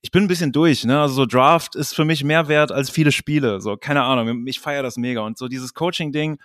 ich 0.00 0.10
bin 0.10 0.24
ein 0.24 0.28
bisschen 0.28 0.52
durch, 0.52 0.84
ne? 0.84 1.00
Also 1.00 1.14
so 1.14 1.26
Draft 1.26 1.74
ist 1.74 1.94
für 1.94 2.04
mich 2.04 2.22
mehr 2.22 2.48
wert 2.48 2.70
als 2.70 2.88
viele 2.88 3.10
Spiele. 3.10 3.60
So, 3.60 3.76
keine 3.76 4.04
Ahnung, 4.04 4.46
ich 4.46 4.60
feiere 4.60 4.82
das 4.82 4.96
mega. 4.96 5.22
Und 5.22 5.38
so 5.38 5.48
dieses 5.48 5.74
Coaching-Ding, 5.74 6.38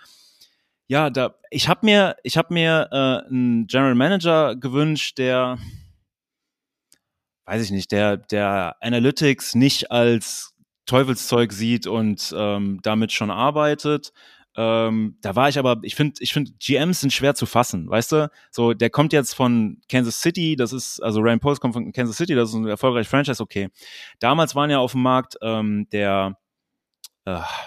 ja, 0.88 1.10
da 1.10 1.34
ich 1.50 1.68
habe 1.68 1.86
mir 1.86 2.16
ich 2.22 2.36
habe 2.36 2.52
mir 2.52 2.88
äh, 2.90 3.28
einen 3.28 3.66
General 3.66 3.94
Manager 3.94 4.56
gewünscht, 4.56 5.18
der 5.18 5.58
weiß 7.46 7.62
ich 7.62 7.70
nicht, 7.70 7.92
der 7.92 8.16
der 8.16 8.76
Analytics 8.80 9.54
nicht 9.54 9.90
als 9.90 10.54
Teufelszeug 10.86 11.52
sieht 11.52 11.86
und 11.86 12.34
ähm, 12.36 12.80
damit 12.82 13.12
schon 13.12 13.30
arbeitet. 13.30 14.12
Ähm, 14.56 15.16
da 15.20 15.34
war 15.34 15.48
ich 15.48 15.58
aber, 15.58 15.78
ich 15.82 15.96
finde, 15.96 16.14
ich 16.20 16.32
finde, 16.32 16.52
GMs 16.60 17.00
sind 17.00 17.12
schwer 17.12 17.34
zu 17.34 17.44
fassen, 17.46 17.88
weißt 17.90 18.12
du? 18.12 18.30
So, 18.52 18.72
der 18.72 18.88
kommt 18.88 19.12
jetzt 19.12 19.34
von 19.34 19.80
Kansas 19.88 20.20
City, 20.20 20.54
das 20.54 20.72
ist, 20.72 21.02
also 21.02 21.20
Ryan 21.20 21.40
Post 21.40 21.60
kommt 21.60 21.74
von 21.74 21.92
Kansas 21.92 22.16
City, 22.16 22.34
das 22.36 22.50
ist 22.50 22.54
ein 22.54 22.66
erfolgreiches 22.68 23.10
Franchise, 23.10 23.42
okay. 23.42 23.68
Damals 24.20 24.54
waren 24.54 24.70
ja 24.70 24.78
auf 24.78 24.92
dem 24.92 25.02
Markt 25.02 25.36
ähm, 25.42 25.88
der 25.90 26.38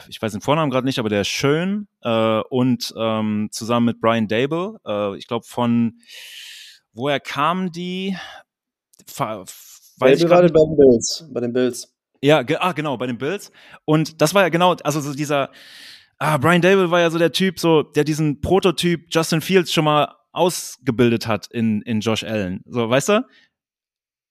ich 0.08 0.22
weiß 0.22 0.32
den 0.34 0.42
Vornamen 0.42 0.70
gerade 0.70 0.86
nicht, 0.86 1.00
aber 1.00 1.10
der 1.10 1.22
ist 1.22 1.30
schön 1.30 1.88
äh, 2.02 2.42
und 2.50 2.94
ähm, 2.98 3.50
zusammen 3.52 3.88
mit 3.88 4.02
Brian 4.02 4.28
Dable, 4.28 4.80
äh, 4.86 5.18
ich 5.18 5.28
glaube 5.28 5.46
von 5.48 6.00
woher 6.94 7.20
kamen 7.20 7.72
die? 7.72 8.18
Weiß 9.18 10.20
Dable 10.20 10.30
war 10.30 10.42
bei 10.42 10.48
den 10.48 10.78
Bills, 10.78 11.30
bei 11.32 11.40
den 11.42 11.54
Bills. 11.54 11.94
Ja, 12.22 12.42
ge 12.42 12.58
ah, 12.60 12.72
genau, 12.72 12.98
bei 12.98 13.08
den 13.08 13.18
Bills. 13.18 13.52
Und 13.86 14.22
das 14.22 14.34
war 14.34 14.44
ja 14.44 14.50
genau, 14.50 14.76
also 14.84 15.00
so 15.00 15.14
dieser, 15.14 15.52
ah, 16.18 16.38
Brian 16.38 16.62
Dable 16.62 16.92
war 16.92 17.00
ja 17.00 17.10
so 17.10 17.18
der 17.18 17.32
Typ, 17.32 17.60
so, 17.60 17.84
der 17.84 18.04
diesen 18.04 18.42
Prototyp 18.42 19.08
Justin 19.10 19.42
Fields 19.42 19.72
schon 19.72 19.86
mal 19.86 20.16
ausgebildet 20.32 21.28
hat 21.28 21.48
in, 21.48 21.82
in 21.84 22.00
Josh 22.00 22.24
Allen. 22.24 22.62
So, 22.66 22.90
weißt 22.90 23.10
du? 23.10 23.26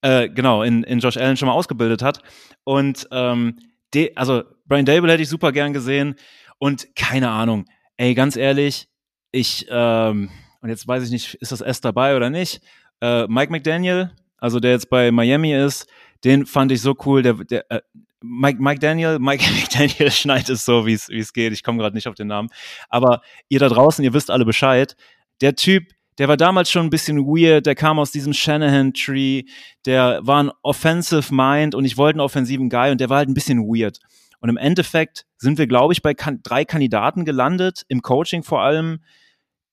Äh, 0.03 0.29
genau, 0.29 0.63
in, 0.63 0.83
in 0.85 0.99
Josh 0.99 1.17
Allen 1.17 1.37
schon 1.37 1.47
mal 1.47 1.55
ausgebildet 1.55 2.03
hat. 2.03 2.23
Und 2.65 3.09
ähm, 3.11 3.59
de, 3.95 4.15
also 4.15 4.45
Brian 4.67 4.85
Dable 4.85 5.13
hätte 5.13 5.23
ich 5.23 5.29
super 5.29 5.53
gern 5.53 5.73
gesehen. 5.73 6.17
Und 6.59 6.95
keine 6.95 7.31
Ahnung, 7.31 7.67
ey, 7.97 8.15
ganz 8.15 8.37
ehrlich, 8.37 8.89
ich, 9.31 9.67
ähm, 9.69 10.31
und 10.61 10.69
jetzt 10.69 10.89
weiß 10.89 11.05
ich 11.05 11.11
nicht, 11.11 11.35
ist 11.35 11.53
das 11.53 11.61
S 11.61 11.81
dabei 11.81 12.17
oder 12.17 12.31
nicht? 12.31 12.61
Äh, 13.01 13.27
Mike 13.29 13.53
McDaniel, 13.53 14.13
also 14.39 14.61
der 14.61 14.73
jetzt 14.73 14.89
bei 14.89 15.11
Miami 15.11 15.55
ist, 15.55 15.87
den 16.25 16.47
fand 16.47 16.73
ich 16.73 16.81
so 16.81 16.95
cool. 17.05 17.23
Der, 17.23 17.35
der 17.35 17.71
äh, 17.71 17.81
Mike, 18.23 18.63
Mike 18.63 18.81
Daniel, 18.81 19.19
Mike 19.21 19.45
McDaniel 19.45 20.11
schneidet 20.11 20.51
es 20.51 20.65
so, 20.65 20.87
wie 20.87 20.95
es 20.95 21.33
geht. 21.33 21.53
Ich 21.53 21.63
komme 21.63 21.79
gerade 21.79 21.95
nicht 21.95 22.09
auf 22.09 22.15
den 22.15 22.29
Namen. 22.29 22.49
Aber 22.89 23.21
ihr 23.49 23.59
da 23.59 23.69
draußen, 23.69 24.05
ihr 24.05 24.15
wisst 24.15 24.31
alle 24.31 24.45
Bescheid. 24.45 24.97
Der 25.41 25.55
Typ, 25.55 25.85
der 26.19 26.29
war 26.29 26.39
damals 26.39 26.71
schon 26.71 26.87
ein 26.87 26.91
bisschen 26.91 27.27
weird, 27.27 27.67
der 27.67 27.75
kam 27.75 27.99
aus 27.99 28.11
diesem 28.11 28.33
Shanahan-Tree, 28.33 29.43
der 29.85 30.21
war 30.23 30.43
ein 30.43 30.51
Offensive 30.63 31.35
Mind 31.35 31.75
und 31.75 31.85
ich 31.85 31.99
wollte 31.99 32.17
einen 32.17 32.25
offensiven 32.25 32.71
Guy 32.71 32.91
und 32.91 33.01
der 33.01 33.11
war 33.11 33.19
halt 33.19 33.29
ein 33.29 33.35
bisschen 33.35 33.61
weird. 33.61 33.99
Und 34.41 34.49
im 34.49 34.57
Endeffekt 34.57 35.27
sind 35.39 35.59
wir, 35.59 35.67
glaube 35.67 35.93
ich, 35.93 36.03
bei 36.03 36.15
kan 36.15 36.41
drei 36.43 36.65
Kandidaten 36.65 37.25
gelandet, 37.25 37.85
im 37.89 38.03
Coaching 38.03 38.43
vor 38.43 38.63
allem, 38.63 39.03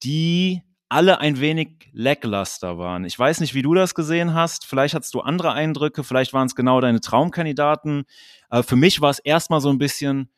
die 0.03 0.61
alle 0.89 1.19
ein 1.19 1.39
wenig 1.39 1.89
lackluster 1.91 2.77
waren. 2.77 3.03
Ich 3.05 3.17
weiß 3.17 3.39
nicht, 3.39 3.55
wie 3.55 3.63
du 3.63 3.73
das 3.73 3.95
gesehen 3.95 4.35
hast. 4.35 4.65
Vielleicht 4.65 4.93
hattest 4.93 5.13
du 5.15 5.21
andere 5.21 5.53
Eindrücke, 5.53 6.03
vielleicht 6.03 6.33
waren 6.33 6.45
es 6.45 6.55
genau 6.55 6.81
deine 6.81 7.01
Traumkandidaten. 7.01 8.03
Aber 8.49 8.63
für 8.63 8.75
mich 8.75 9.01
war 9.01 9.09
es 9.09 9.19
erstmal 9.19 9.59
so 9.59 9.69
ein 9.69 9.79
bisschen, 9.79 10.29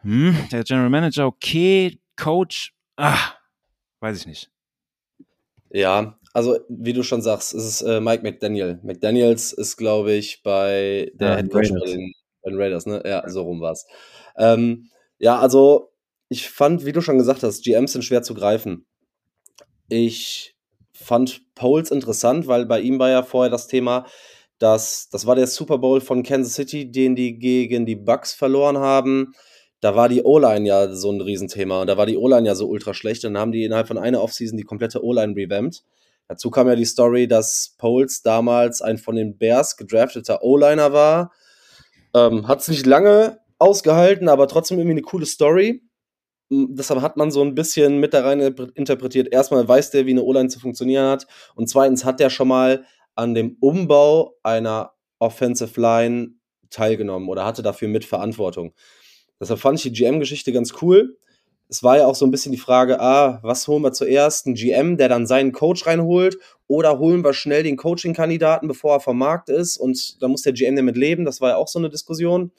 hm, 0.00 0.36
der 0.50 0.64
General 0.64 0.88
Manager, 0.88 1.26
okay, 1.26 2.00
Coach, 2.16 2.74
ah, 2.96 3.18
weiß 4.00 4.20
ich 4.20 4.26
nicht. 4.26 4.50
Ja, 5.70 6.18
also 6.32 6.58
wie 6.68 6.92
du 6.92 7.02
schon 7.02 7.22
sagst, 7.22 7.54
es 7.54 7.64
ist 7.64 7.82
äh, 7.82 8.00
Mike 8.00 8.22
McDaniel. 8.22 8.80
McDaniels 8.82 9.52
ist, 9.52 9.76
glaube 9.76 10.12
ich, 10.12 10.42
bei 10.42 11.10
der 11.14 11.28
ja, 11.28 11.36
Head 11.36 11.50
Coach 11.50 11.72
bei 11.72 11.86
den, 11.86 12.12
bei 12.42 12.50
den, 12.50 12.60
Raiders, 12.60 12.86
ne? 12.86 13.02
Ja, 13.04 13.28
so 13.28 13.42
rum 13.42 13.60
war's. 13.60 13.86
Ähm, 14.36 14.90
ja, 15.18 15.38
also 15.38 15.90
ich 16.28 16.48
fand, 16.48 16.84
wie 16.84 16.92
du 16.92 17.00
schon 17.00 17.18
gesagt 17.18 17.42
hast, 17.42 17.62
GMs 17.64 17.92
sind 17.92 18.02
schwer 18.02 18.22
zu 18.22 18.34
greifen. 18.34 18.86
Ich 19.88 20.56
fand 20.92 21.42
Poles 21.54 21.90
interessant, 21.90 22.46
weil 22.46 22.66
bei 22.66 22.80
ihm 22.80 22.98
war 22.98 23.10
ja 23.10 23.22
vorher 23.22 23.50
das 23.50 23.66
Thema, 23.66 24.06
dass 24.58 25.08
das 25.10 25.26
war 25.26 25.34
der 25.34 25.46
Super 25.46 25.78
Bowl 25.78 26.00
von 26.00 26.22
Kansas 26.22 26.54
City, 26.54 26.90
den 26.90 27.16
die 27.16 27.38
gegen 27.38 27.84
die 27.86 27.96
Bucks 27.96 28.32
verloren 28.32 28.78
haben 28.78 29.34
da 29.82 29.96
war 29.96 30.08
die 30.08 30.22
O-Line 30.22 30.66
ja 30.66 30.94
so 30.94 31.10
ein 31.10 31.20
Riesenthema 31.20 31.80
und 31.80 31.88
da 31.88 31.96
war 31.96 32.06
die 32.06 32.16
O-Line 32.16 32.46
ja 32.46 32.54
so 32.54 32.68
ultra 32.68 32.94
schlecht 32.94 33.24
und 33.24 33.34
dann 33.34 33.40
haben 33.40 33.52
die 33.52 33.64
innerhalb 33.64 33.88
von 33.88 33.98
einer 33.98 34.22
Offseason 34.22 34.56
die 34.56 34.62
komplette 34.62 35.04
O-Line 35.04 35.34
revamped. 35.34 35.82
Dazu 36.28 36.50
kam 36.50 36.68
ja 36.68 36.76
die 36.76 36.84
Story, 36.84 37.26
dass 37.26 37.74
Poles 37.78 38.22
damals 38.22 38.80
ein 38.80 38.96
von 38.96 39.16
den 39.16 39.36
Bears 39.36 39.76
gedrafteter 39.76 40.44
O-Liner 40.44 40.92
war. 40.92 41.32
Ähm, 42.14 42.48
hat 42.48 42.60
es 42.60 42.68
nicht 42.68 42.86
lange 42.86 43.38
ausgehalten, 43.58 44.28
aber 44.28 44.48
trotzdem 44.48 44.78
irgendwie 44.78 44.92
eine 44.92 45.02
coole 45.02 45.26
Story. 45.26 45.82
Deshalb 46.50 47.00
hat 47.00 47.16
man 47.16 47.30
so 47.30 47.42
ein 47.42 47.54
bisschen 47.54 47.98
mit 47.98 48.12
da 48.12 48.22
rein 48.22 48.40
interpretiert. 48.74 49.32
Erstmal 49.32 49.66
weiß 49.66 49.90
der, 49.90 50.04
wie 50.04 50.10
eine 50.10 50.22
O-Line 50.22 50.48
zu 50.48 50.60
funktionieren 50.60 51.08
hat. 51.08 51.26
Und 51.54 51.68
zweitens 51.68 52.04
hat 52.04 52.20
der 52.20 52.28
schon 52.28 52.48
mal 52.48 52.84
an 53.14 53.34
dem 53.34 53.56
Umbau 53.60 54.36
einer 54.42 54.92
Offensive 55.18 55.80
Line 55.80 56.34
teilgenommen 56.68 57.28
oder 57.28 57.44
hatte 57.44 57.62
dafür 57.62 57.88
Mitverantwortung. 57.88 58.74
Deshalb 59.40 59.60
fand 59.60 59.78
ich 59.78 59.82
die 59.84 59.92
GM-Geschichte 59.92 60.52
ganz 60.52 60.74
cool. 60.82 61.16
Es 61.72 61.82
war 61.82 61.96
ja 61.96 62.06
auch 62.06 62.14
so 62.14 62.26
ein 62.26 62.30
bisschen 62.30 62.52
die 62.52 62.58
Frage, 62.58 63.00
ah, 63.00 63.38
was 63.42 63.66
holen 63.66 63.82
wir 63.82 63.94
zuerst? 63.94 64.46
Ein 64.46 64.52
GM, 64.52 64.98
der 64.98 65.08
dann 65.08 65.26
seinen 65.26 65.52
Coach 65.52 65.86
reinholt, 65.86 66.36
oder 66.66 66.98
holen 66.98 67.24
wir 67.24 67.32
schnell 67.32 67.62
den 67.62 67.78
Coaching-Kandidaten, 67.78 68.68
bevor 68.68 68.96
er 68.96 69.00
vom 69.00 69.16
Markt 69.16 69.48
ist? 69.48 69.78
Und 69.78 70.22
da 70.22 70.28
muss 70.28 70.42
der 70.42 70.52
GM 70.52 70.76
damit 70.76 70.98
leben. 70.98 71.24
Das 71.24 71.40
war 71.40 71.48
ja 71.48 71.56
auch 71.56 71.68
so 71.68 71.78
eine 71.78 71.88
Diskussion. 71.88 72.52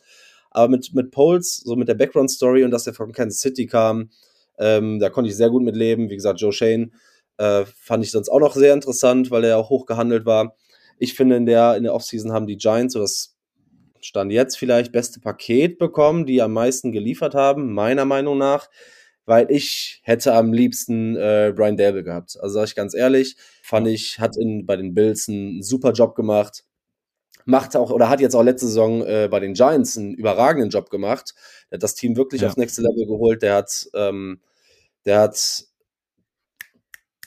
Aber 0.49 0.67
mit, 0.67 0.95
mit 0.95 1.12
Poles, 1.12 1.58
so 1.58 1.76
mit 1.76 1.89
der 1.89 1.93
Background-Story 1.93 2.63
und 2.63 2.71
dass 2.71 2.88
er 2.88 2.95
von 2.95 3.12
Kansas 3.12 3.39
City 3.39 3.67
kam, 3.67 4.10
ähm, 4.58 4.97
da 4.97 5.12
konnte 5.12 5.30
ich 5.30 5.38
sehr 5.38 5.52
gut 5.52 5.62
mit 5.62 5.76
leben. 5.76 6.10
Wie 6.10 6.15
gesagt, 6.15 6.41
Joe 6.41 6.52
Shane 6.52 6.91
äh, 7.38 7.65
fand 7.65 8.04
ich 8.04 8.10
sonst 8.10 8.30
auch 8.30 8.39
noch 8.39 8.56
sehr 8.56 8.73
interessant, 8.73 9.30
weil 9.30 9.43
er 9.43 9.49
ja 9.52 9.58
auch 9.58 9.69
hoch 9.69 9.86
gehandelt 9.86 10.26
war. 10.26 10.56
Ich 10.97 11.13
finde, 11.13 11.36
in 11.36 11.45
der, 11.45 11.78
in 11.78 11.84
der 11.84 11.93
Offseason 11.93 12.32
haben 12.32 12.47
die 12.47 12.58
Giants 12.58 12.93
so 12.93 12.99
das 12.99 13.36
Stand 14.02 14.32
jetzt 14.32 14.58
vielleicht 14.58 14.91
beste 14.91 15.19
Paket 15.19 15.78
bekommen, 15.78 16.26
die 16.26 16.41
am 16.41 16.54
meisten 16.54 16.91
geliefert 16.91 17.36
haben, 17.36 17.73
meiner 17.73 18.06
Meinung 18.06 18.39
nach, 18.39 18.69
weil 19.25 19.49
ich 19.49 20.01
hätte 20.03 20.33
am 20.33 20.53
liebsten 20.53 21.15
äh, 21.15 21.53
Brian 21.55 21.77
Dable 21.77 22.03
gehabt. 22.03 22.38
Also 22.41 22.55
sage 22.55 22.65
ich 22.65 22.75
ganz 22.75 22.93
ehrlich, 22.93 23.38
fand 23.62 23.88
ich, 23.88 24.19
hat 24.19 24.38
in, 24.38 24.65
bei 24.65 24.75
den 24.75 24.93
Bills 24.93 25.29
einen 25.29 25.62
super 25.63 25.91
Job 25.93 26.15
gemacht. 26.15 26.63
Macht 27.45 27.75
auch 27.75 27.91
oder 27.91 28.09
hat 28.09 28.21
jetzt 28.21 28.36
auch 28.36 28.43
letzte 28.43 28.67
Saison 28.67 29.01
äh, 29.05 29.27
bei 29.29 29.39
den 29.39 29.53
Giants 29.53 29.97
einen 29.97 30.13
überragenden 30.13 30.69
Job 30.69 30.89
gemacht. 30.89 31.33
Der 31.69 31.77
hat 31.77 31.83
das 31.83 31.95
Team 31.95 32.15
wirklich 32.15 32.41
ja. 32.41 32.47
aufs 32.47 32.57
nächste 32.57 32.81
Level 32.81 33.05
geholt. 33.05 33.41
Der 33.41 33.55
hat, 33.55 33.89
ähm, 33.93 34.39
der 35.05 35.19
hat 35.19 35.65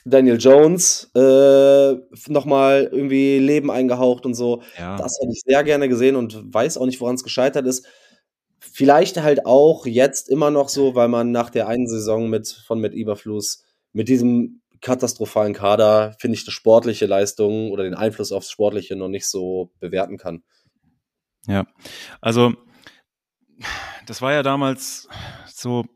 Daniel 0.06 0.38
Jones 0.38 1.10
äh, 1.14 1.96
nochmal 2.28 2.88
irgendwie 2.90 3.38
Leben 3.38 3.70
eingehaucht 3.70 4.24
und 4.24 4.34
so. 4.34 4.62
Ja. 4.78 4.96
Das 4.96 5.18
hätte 5.20 5.32
ich 5.32 5.42
sehr 5.44 5.64
gerne 5.64 5.88
gesehen 5.88 6.16
und 6.16 6.54
weiß 6.54 6.78
auch 6.78 6.86
nicht, 6.86 7.00
woran 7.00 7.16
es 7.16 7.24
gescheitert 7.24 7.66
ist. 7.66 7.86
Vielleicht 8.76 9.16
halt 9.16 9.46
auch 9.46 9.86
jetzt 9.86 10.28
immer 10.28 10.50
noch 10.50 10.68
so, 10.68 10.94
weil 10.94 11.08
man 11.08 11.30
nach 11.30 11.50
der 11.50 11.66
einen 11.66 11.86
Saison 11.86 12.28
mit, 12.28 12.48
von 12.66 12.80
mit 12.80 12.92
Überfluss 12.92 13.64
mit 13.92 14.08
diesem 14.08 14.60
katastrophalen 14.82 15.54
Kader, 15.54 16.14
finde 16.18 16.36
ich, 16.36 16.44
die 16.44 16.50
sportliche 16.50 17.06
Leistung 17.06 17.70
oder 17.70 17.84
den 17.84 17.94
Einfluss 17.94 18.32
aufs 18.32 18.50
Sportliche 18.50 18.94
noch 18.94 19.08
nicht 19.08 19.26
so 19.26 19.72
bewerten 19.80 20.18
kann. 20.18 20.42
Ja, 21.46 21.64
also 22.20 22.52
das 24.06 24.20
war 24.20 24.32
ja 24.32 24.42
damals 24.42 25.08
so 25.46 25.86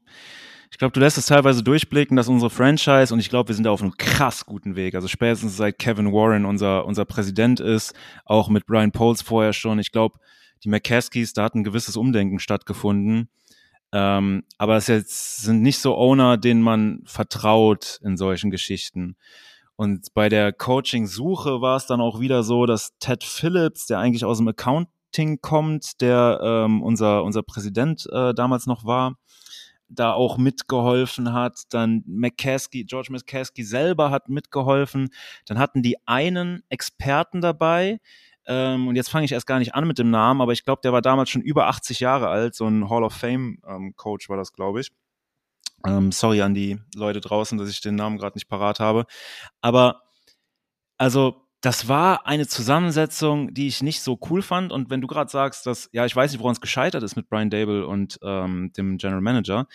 glaube, 0.80 0.92
du 0.92 1.00
lässt 1.00 1.18
es 1.18 1.26
teilweise 1.26 1.62
durchblicken, 1.62 2.16
dass 2.16 2.26
unsere 2.26 2.48
Franchise, 2.48 3.12
und 3.12 3.20
ich 3.20 3.28
glaube, 3.28 3.48
wir 3.48 3.54
sind 3.54 3.64
da 3.64 3.70
auf 3.70 3.82
einem 3.82 3.98
krass 3.98 4.46
guten 4.46 4.76
Weg. 4.76 4.94
Also 4.94 5.08
spätestens 5.08 5.58
seit 5.58 5.78
Kevin 5.78 6.10
Warren 6.10 6.46
unser, 6.46 6.86
unser 6.86 7.04
Präsident 7.04 7.60
ist, 7.60 7.94
auch 8.24 8.48
mit 8.48 8.64
Brian 8.64 8.90
Poles 8.90 9.20
vorher 9.20 9.52
schon. 9.52 9.78
Ich 9.78 9.92
glaube, 9.92 10.18
die 10.64 10.68
McCaskies, 10.68 11.32
da 11.32 11.44
hat 11.44 11.54
ein 11.54 11.64
gewisses 11.64 11.96
Umdenken 11.96 12.38
stattgefunden. 12.38 13.28
Ähm, 13.92 14.44
aber 14.58 14.76
es 14.76 14.86
jetzt 14.86 15.38
sind 15.38 15.62
nicht 15.62 15.78
so 15.78 15.96
Owner, 15.96 16.36
denen 16.36 16.62
man 16.62 17.02
vertraut 17.04 17.98
in 18.02 18.16
solchen 18.16 18.50
Geschichten. 18.50 19.16
Und 19.76 20.12
bei 20.14 20.28
der 20.28 20.52
Coaching-Suche 20.52 21.60
war 21.60 21.76
es 21.76 21.86
dann 21.86 22.00
auch 22.00 22.20
wieder 22.20 22.42
so, 22.42 22.66
dass 22.66 22.96
Ted 22.98 23.24
Phillips, 23.24 23.86
der 23.86 23.98
eigentlich 23.98 24.24
aus 24.24 24.38
dem 24.38 24.48
Accounting 24.48 25.40
kommt, 25.40 26.00
der 26.00 26.38
ähm, 26.42 26.82
unser, 26.82 27.24
unser 27.24 27.42
Präsident 27.42 28.06
äh, 28.12 28.34
damals 28.34 28.66
noch 28.66 28.84
war, 28.84 29.16
da 29.88 30.12
auch 30.12 30.38
mitgeholfen 30.38 31.32
hat. 31.32 31.62
Dann 31.70 32.04
McCaskey, 32.06 32.84
George 32.84 33.08
McCaskey 33.10 33.64
selber 33.64 34.10
hat 34.10 34.28
mitgeholfen. 34.28 35.08
Dann 35.46 35.58
hatten 35.58 35.82
die 35.82 35.96
einen 36.06 36.62
Experten 36.68 37.40
dabei. 37.40 38.00
Ähm, 38.46 38.88
und 38.88 38.96
jetzt 38.96 39.10
fange 39.10 39.24
ich 39.24 39.32
erst 39.32 39.46
gar 39.46 39.58
nicht 39.58 39.74
an 39.74 39.86
mit 39.86 39.98
dem 39.98 40.10
Namen, 40.10 40.40
aber 40.40 40.52
ich 40.52 40.64
glaube, 40.64 40.80
der 40.82 40.92
war 40.92 41.02
damals 41.02 41.30
schon 41.30 41.42
über 41.42 41.68
80 41.68 42.00
Jahre 42.00 42.28
alt. 42.28 42.54
So 42.54 42.66
ein 42.66 42.88
Hall 42.88 43.04
of 43.04 43.12
Fame 43.12 43.58
ähm, 43.66 43.94
Coach 43.96 44.28
war 44.28 44.36
das, 44.36 44.52
glaube 44.52 44.80
ich. 44.80 44.90
Ähm, 45.86 46.12
sorry 46.12 46.42
an 46.42 46.54
die 46.54 46.78
Leute 46.94 47.20
draußen, 47.20 47.56
dass 47.58 47.70
ich 47.70 47.80
den 47.80 47.94
Namen 47.94 48.18
gerade 48.18 48.36
nicht 48.36 48.48
parat 48.48 48.80
habe. 48.80 49.06
Aber 49.60 50.02
also 50.98 51.46
das 51.60 51.88
war 51.88 52.26
eine 52.26 52.46
Zusammensetzung, 52.46 53.52
die 53.52 53.66
ich 53.66 53.82
nicht 53.82 54.00
so 54.00 54.18
cool 54.30 54.42
fand. 54.42 54.72
Und 54.72 54.90
wenn 54.90 55.00
du 55.00 55.06
gerade 55.06 55.30
sagst, 55.30 55.66
dass, 55.66 55.90
ja, 55.92 56.06
ich 56.06 56.16
weiß 56.16 56.32
nicht, 56.32 56.40
woran 56.40 56.54
es 56.54 56.60
gescheitert 56.60 57.02
ist 57.02 57.16
mit 57.16 57.28
Brian 57.28 57.50
Dable 57.50 57.86
und 57.86 58.18
ähm, 58.22 58.72
dem 58.76 58.96
General 58.96 59.20
Manager. 59.20 59.66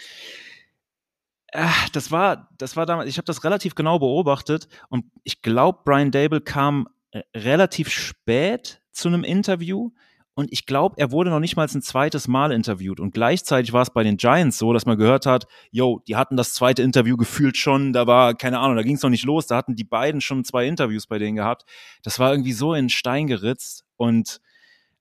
Äh, 1.48 1.68
das 1.94 2.12
war, 2.12 2.50
das 2.58 2.76
war 2.76 2.86
damals, 2.86 3.10
ich 3.10 3.18
habe 3.18 3.26
das 3.26 3.44
relativ 3.44 3.76
genau 3.76 4.00
beobachtet 4.00 4.68
und 4.90 5.06
ich 5.24 5.42
glaube, 5.42 5.80
Brian 5.86 6.12
Dable 6.12 6.42
kam 6.42 6.88
relativ 7.36 7.90
spät 7.90 8.82
zu 8.92 9.08
einem 9.08 9.24
Interview 9.24 9.92
und 10.38 10.52
ich 10.52 10.66
glaube, 10.66 10.96
er 10.98 11.12
wurde 11.12 11.30
noch 11.30 11.40
nicht 11.40 11.56
mal 11.56 11.66
ein 11.66 11.82
zweites 11.82 12.28
Mal 12.28 12.52
interviewt. 12.52 13.00
Und 13.00 13.14
gleichzeitig 13.14 13.72
war 13.72 13.82
es 13.84 13.90
bei 13.90 14.04
den 14.04 14.18
Giants 14.18 14.58
so, 14.58 14.74
dass 14.74 14.86
man 14.86 14.98
gehört 14.98 15.26
hat, 15.26 15.48
yo, 15.72 16.02
die 16.10 16.18
hatten 16.18 16.36
das 16.36 16.54
zweite 16.54 16.82
Interview 16.84 17.16
gefühlt 17.16 17.56
schon, 17.56 17.94
da 17.94 18.06
war, 18.06 18.34
keine 18.34 18.60
Ahnung, 18.60 18.76
da 18.76 18.84
ging 18.84 18.98
es 18.98 19.02
noch 19.02 19.10
nicht 19.10 19.24
los, 19.24 19.48
da 19.48 19.56
hatten 19.56 19.76
die 19.76 19.86
beiden 19.86 20.20
schon 20.20 20.44
zwei 20.44 20.68
Interviews 20.68 21.08
bei 21.08 21.20
denen 21.20 21.38
gehabt. 21.38 21.64
Das 22.04 22.20
war 22.20 22.32
irgendwie 22.32 22.52
so 22.52 22.74
in 22.74 22.90
Stein 22.90 23.28
geritzt 23.28 23.86
und 23.96 24.42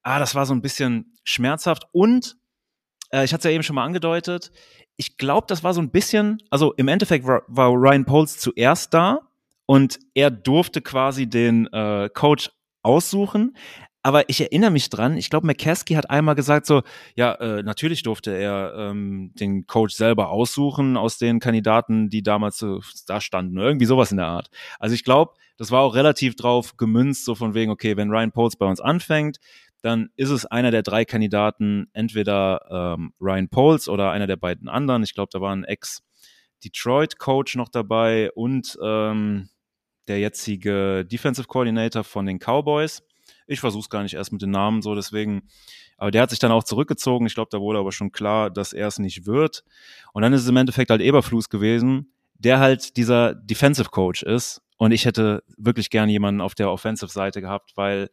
ah, 0.03 0.21
das 0.21 0.37
war 0.37 0.47
so 0.47 0.55
ein 0.55 0.63
bisschen 0.63 1.17
schmerzhaft. 1.25 1.89
Und 1.91 2.37
Äh, 3.11 3.25
ich 3.25 3.33
hatte 3.33 3.41
es 3.43 3.45
ja 3.45 3.51
eben 3.51 3.63
schon 3.65 3.77
mal 3.77 3.85
angedeutet. 3.85 4.53
Ich 4.97 5.17
glaube, 5.17 5.47
das 5.49 5.65
war 5.65 5.75
so 5.75 5.81
ein 5.81 5.91
bisschen, 5.91 6.39
also 6.51 6.73
im 6.75 6.89
Endeffekt 6.89 7.27
war, 7.27 7.43
war 7.49 7.71
Ryan 7.71 8.05
Poles 8.05 8.39
zuerst 8.39 8.95
da 8.95 9.21
und 9.67 9.99
er 10.15 10.31
durfte 10.31 10.83
quasi 10.83 11.29
den 11.29 11.67
äh, 11.73 12.09
Coach 12.13 12.51
aussuchen. 12.83 13.57
Aber 14.07 14.29
ich 14.29 14.43
erinnere 14.43 14.71
mich 14.71 14.91
dran, 14.91 15.17
ich 15.17 15.31
glaube, 15.31 15.47
McCaskey 15.47 15.95
hat 15.95 16.11
einmal 16.11 16.35
gesagt 16.35 16.67
so, 16.67 16.83
ja, 17.17 17.33
äh, 17.37 17.63
natürlich 17.63 18.03
durfte 18.03 18.37
er 18.37 18.75
ähm, 18.77 19.33
den 19.35 19.67
Coach 19.67 19.95
selber 19.95 20.29
aussuchen 20.29 20.99
aus 20.99 21.17
den 21.17 21.41
Kandidaten, 21.41 22.11
die 22.11 22.23
damals 22.23 22.59
so 22.59 22.81
da 23.07 23.23
standen. 23.23 23.57
Irgendwie 23.57 23.87
sowas 23.87 24.11
in 24.11 24.19
der 24.19 24.27
Art. 24.27 24.51
Also 24.79 24.95
ich 24.95 25.05
glaube, 25.05 25.33
das 25.57 25.71
war 25.71 25.81
auch 25.81 25.95
relativ 25.95 26.37
drauf 26.37 26.77
gemünzt, 26.77 27.25
so 27.25 27.35
von 27.35 27.55
wegen, 27.55 27.71
okay, 27.71 27.97
wenn 27.97 28.11
Ryan 28.11 28.33
Poles 28.33 28.57
bei 28.57 28.67
uns 28.67 28.79
anfängt, 28.79 29.39
dann 29.81 30.11
ist 30.17 30.31
es 30.31 30.45
einer 30.45 30.71
der 30.71 30.83
drei 30.83 31.07
Kandidaten, 31.07 31.89
entweder 31.95 32.95
ähm, 32.99 33.15
Ryan 33.21 33.49
Poles 33.49 33.89
oder 33.89 34.11
einer 34.11 34.27
der 34.27 34.37
beiden 34.37 34.69
anderen. 34.69 35.03
Ich 35.03 35.15
glaube, 35.15 35.31
da 35.33 35.41
war 35.41 35.57
ein 35.57 35.65
Ex-Detroit-Coach 35.65 37.57
noch 37.57 37.71
dabei 37.71 38.31
und 38.33 38.79
ähm, 38.83 39.49
der 40.09 40.19
jetzige 40.19 41.05
Defensive 41.05 41.47
Coordinator 41.47 42.05
von 42.05 42.27
den 42.27 42.39
Cowboys. 42.39 43.03
Ich 43.47 43.61
versuche 43.61 43.83
es 43.83 43.91
gar 43.91 44.03
nicht 44.03 44.15
erst 44.15 44.33
mit 44.33 44.43
den 44.43 44.51
Namen 44.51 44.83
so, 44.83 44.95
deswegen. 44.95 45.49
Aber 45.97 46.11
der 46.11 46.23
hat 46.23 46.31
sich 46.31 46.39
dann 46.39 46.53
auch 46.53 46.65
zurückgezogen. 46.65 47.27
Ich 47.27 47.35
glaube, 47.35 47.51
da 47.51 47.61
wurde 47.61 47.79
aber 47.79 47.93
schon 47.93 48.13
klar, 48.13 48.51
dass 48.51 48.73
er 48.73 48.89
es 48.89 48.99
nicht 48.99 49.27
wird. 49.27 49.65
Und 50.13 50.23
dann 50.23 50.33
ist 50.33 50.43
es 50.43 50.49
im 50.49 50.57
Endeffekt 50.57 50.91
halt 50.91 51.01
Eberflus 51.01 51.49
gewesen, 51.49 52.13
der 52.35 52.59
halt 52.59 52.97
dieser 52.97 53.35
Defensive 53.35 53.91
Coach 53.91 54.23
ist. 54.23 54.61
Und 54.77 54.93
ich 54.93 55.05
hätte 55.05 55.45
wirklich 55.57 55.91
gern 55.91 56.09
jemanden 56.09 56.41
auf 56.41 56.55
der 56.55 56.71
Offensive-Seite 56.71 57.41
gehabt, 57.41 57.77
weil 57.77 58.11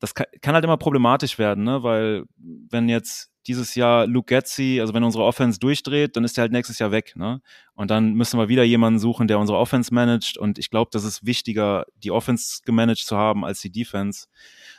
das 0.00 0.14
kann, 0.14 0.26
kann 0.40 0.54
halt 0.54 0.64
immer 0.64 0.76
problematisch 0.76 1.38
werden, 1.38 1.64
ne? 1.64 1.82
Weil 1.82 2.24
wenn 2.36 2.88
jetzt 2.88 3.30
dieses 3.48 3.74
Jahr 3.74 4.06
Luke 4.06 4.26
Getzi, 4.32 4.78
also 4.80 4.94
wenn 4.94 5.02
unsere 5.02 5.24
Offense 5.24 5.58
durchdreht, 5.58 6.16
dann 6.16 6.24
ist 6.24 6.38
er 6.38 6.42
halt 6.42 6.52
nächstes 6.52 6.78
Jahr 6.78 6.92
weg. 6.92 7.14
Ne? 7.16 7.40
Und 7.74 7.90
dann 7.90 8.12
müssen 8.12 8.38
wir 8.38 8.48
wieder 8.48 8.62
jemanden 8.62 8.98
suchen, 8.98 9.26
der 9.26 9.38
unsere 9.38 9.58
Offense 9.58 9.92
managt. 9.92 10.38
Und 10.38 10.58
ich 10.58 10.70
glaube, 10.70 10.90
das 10.92 11.04
ist 11.04 11.24
wichtiger, 11.26 11.86
die 11.96 12.10
Offense 12.10 12.60
gemanagt 12.64 13.00
zu 13.00 13.16
haben 13.16 13.44
als 13.44 13.60
die 13.60 13.70
Defense. 13.70 14.26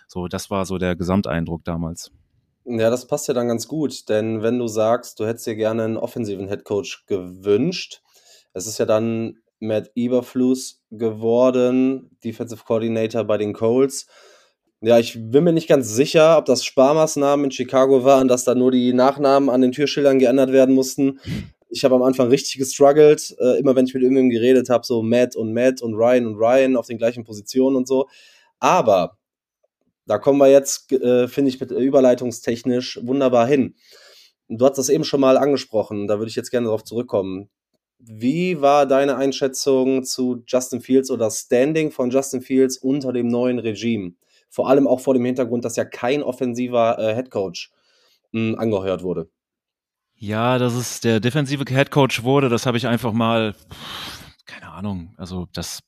So, 0.08 0.27
das 0.27 0.49
war 0.49 0.65
so 0.65 0.77
der 0.77 0.95
Gesamteindruck 0.95 1.65
damals. 1.65 2.12
Ja, 2.65 2.89
das 2.89 3.08
passt 3.08 3.27
ja 3.27 3.34
dann 3.34 3.47
ganz 3.47 3.67
gut, 3.67 4.10
denn 4.10 4.43
wenn 4.43 4.60
du 4.60 4.67
sagst, 4.67 5.19
du 5.19 5.25
hättest 5.25 5.47
dir 5.47 5.55
gerne 5.55 5.84
einen 5.84 5.97
offensiven 5.97 6.47
Headcoach 6.47 7.05
gewünscht, 7.08 8.01
es 8.53 8.67
ist 8.67 8.77
ja 8.77 8.86
dann 8.86 9.38
Matt 9.60 9.91
Eberflus 9.95 10.84
geworden, 10.91 12.15
Defensive 12.23 12.63
Coordinator 12.63 13.23
bei 13.23 13.38
den 13.38 13.53
Colts. 13.53 14.08
Ja, 14.81 14.97
ich 14.97 15.17
bin 15.19 15.43
mir 15.43 15.51
nicht 15.51 15.67
ganz 15.67 15.93
sicher, 15.93 16.37
ob 16.37 16.45
das 16.45 16.63
Sparmaßnahmen 16.63 17.45
in 17.45 17.51
Chicago 17.51 18.05
waren, 18.05 18.29
dass 18.29 18.45
da 18.45 18.55
nur 18.55 18.71
die 18.71 18.93
Nachnamen 18.93 19.49
an 19.49 19.59
den 19.59 19.73
Türschildern 19.73 20.19
geändert 20.19 20.53
werden 20.53 20.73
mussten. 20.73 21.19
Ich 21.69 21.83
habe 21.83 21.95
am 21.95 22.01
Anfang 22.01 22.29
richtig 22.29 22.57
gestruggelt, 22.57 23.35
äh, 23.39 23.59
immer 23.59 23.75
wenn 23.75 23.85
ich 23.85 23.93
mit 23.93 24.03
irgendjemandem 24.03 24.39
geredet 24.39 24.69
habe, 24.69 24.85
so 24.85 25.03
Matt 25.03 25.35
und 25.35 25.53
Matt 25.53 25.81
und 25.81 25.95
Ryan 25.95 26.27
und 26.27 26.35
Ryan 26.35 26.77
auf 26.77 26.87
den 26.87 26.97
gleichen 26.97 27.25
Positionen 27.25 27.75
und 27.75 27.89
so. 27.89 28.07
Aber 28.59 29.17
da 30.05 30.17
kommen 30.17 30.39
wir 30.39 30.49
jetzt, 30.49 30.91
äh, 30.93 31.27
finde 31.27 31.49
ich, 31.49 31.59
mit 31.59 31.71
überleitungstechnisch 31.71 32.99
wunderbar 33.03 33.47
hin. 33.47 33.75
Du 34.47 34.65
hast 34.65 34.77
das 34.77 34.87
eben 34.87 35.03
schon 35.03 35.19
mal 35.19 35.37
angesprochen, 35.37 36.07
da 36.07 36.19
würde 36.19 36.29
ich 36.29 36.37
jetzt 36.37 36.51
gerne 36.51 36.67
darauf 36.67 36.85
zurückkommen. 36.85 37.49
Wie 37.99 38.61
war 38.61 38.85
deine 38.85 39.17
Einschätzung 39.17 40.05
zu 40.05 40.41
Justin 40.47 40.79
Fields 40.79 41.11
oder 41.11 41.29
Standing 41.29 41.91
von 41.91 42.11
Justin 42.11 42.41
Fields 42.41 42.77
unter 42.77 43.11
dem 43.11 43.27
neuen 43.27 43.59
Regime? 43.59 44.13
Vor 44.49 44.69
allem 44.69 44.88
auch 44.88 44.99
vor 44.99 45.13
dem 45.13 45.25
Hintergrund, 45.25 45.63
dass 45.65 45.75
ja 45.75 45.85
kein 45.85 46.23
offensiver 46.23 46.97
äh, 46.99 47.15
Headcoach 47.15 47.69
hm, 48.31 48.55
angeheuert 48.57 49.03
wurde. 49.03 49.29
Ja, 50.15 50.57
dass 50.57 50.73
es 50.73 50.99
der 50.99 51.19
defensive 51.19 51.63
Headcoach 51.67 52.23
wurde, 52.23 52.49
das 52.49 52.65
habe 52.65 52.77
ich 52.77 52.88
einfach 52.88 53.13
mal, 53.13 53.55
keine 54.45 54.69
Ahnung, 54.71 55.13
also 55.17 55.47
das, 55.53 55.81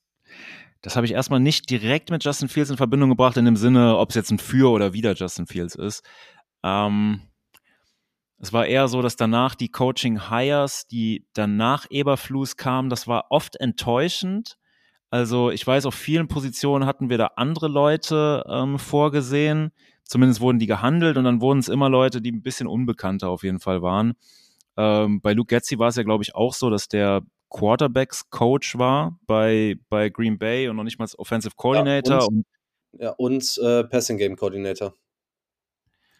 das 0.80 0.96
habe 0.96 1.04
ich 1.04 1.12
erstmal 1.12 1.40
nicht 1.40 1.68
direkt 1.68 2.10
mit 2.10 2.24
Justin 2.24 2.48
Fields 2.48 2.70
in 2.70 2.78
Verbindung 2.78 3.10
gebracht, 3.10 3.36
in 3.36 3.44
dem 3.44 3.56
Sinne, 3.56 3.98
ob 3.98 4.08
es 4.08 4.14
jetzt 4.14 4.30
ein 4.30 4.38
Für 4.38 4.70
oder 4.70 4.94
Wider 4.94 5.12
Justin 5.12 5.46
Fields 5.46 5.74
ist. 5.74 6.02
Ähm, 6.62 7.20
es 8.38 8.52
war 8.52 8.66
eher 8.66 8.88
so, 8.88 9.02
dass 9.02 9.16
danach 9.16 9.54
die 9.54 9.68
Coaching 9.68 10.30
Hires, 10.30 10.86
die 10.86 11.26
danach 11.34 11.86
Eberflus 11.90 12.56
kamen, 12.56 12.88
das 12.90 13.06
war 13.06 13.26
oft 13.30 13.56
enttäuschend, 13.56 14.56
also 15.12 15.50
ich 15.50 15.66
weiß, 15.66 15.84
auf 15.84 15.94
vielen 15.94 16.26
Positionen 16.26 16.86
hatten 16.86 17.10
wir 17.10 17.18
da 17.18 17.32
andere 17.36 17.68
Leute 17.68 18.44
ähm, 18.48 18.78
vorgesehen. 18.78 19.70
Zumindest 20.04 20.40
wurden 20.40 20.58
die 20.58 20.66
gehandelt 20.66 21.18
und 21.18 21.24
dann 21.24 21.42
wurden 21.42 21.58
es 21.58 21.68
immer 21.68 21.90
Leute, 21.90 22.22
die 22.22 22.32
ein 22.32 22.40
bisschen 22.40 22.66
unbekannter 22.66 23.28
auf 23.28 23.42
jeden 23.42 23.60
Fall 23.60 23.82
waren. 23.82 24.14
Ähm, 24.78 25.20
bei 25.20 25.34
Luke 25.34 25.54
Getzi 25.54 25.78
war 25.78 25.88
es 25.88 25.96
ja, 25.96 26.02
glaube 26.02 26.24
ich, 26.24 26.34
auch 26.34 26.54
so, 26.54 26.70
dass 26.70 26.88
der 26.88 27.20
Quarterbacks-Coach 27.50 28.78
war 28.78 29.18
bei, 29.26 29.76
bei 29.90 30.08
Green 30.08 30.38
Bay 30.38 30.68
und 30.68 30.76
noch 30.76 30.84
nicht 30.84 30.98
mal 30.98 31.06
Offensive 31.18 31.56
Coordinator. 31.56 32.20
Ja, 32.20 32.26
und, 32.26 32.46
ja, 32.92 33.10
und 33.10 33.58
äh, 33.62 33.84
Passing 33.84 34.16
Game 34.16 34.34
Coordinator. 34.34 34.94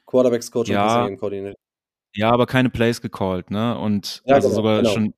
Quarterbacks-Coach 0.05 0.69
ja, 0.69 0.83
und 0.83 0.89
Passing 0.89 1.07
Game 1.07 1.19
Coordinator. 1.19 1.59
Ja, 2.15 2.31
aber 2.31 2.45
keine 2.45 2.69
Plays 2.69 3.01
gecallt, 3.01 3.51
ne? 3.51 3.79
Und 3.79 4.23
ja, 4.27 4.35
also 4.35 4.49
genau, 4.49 4.57
sogar 4.57 4.77
genau. 4.83 4.91
schon 4.91 5.15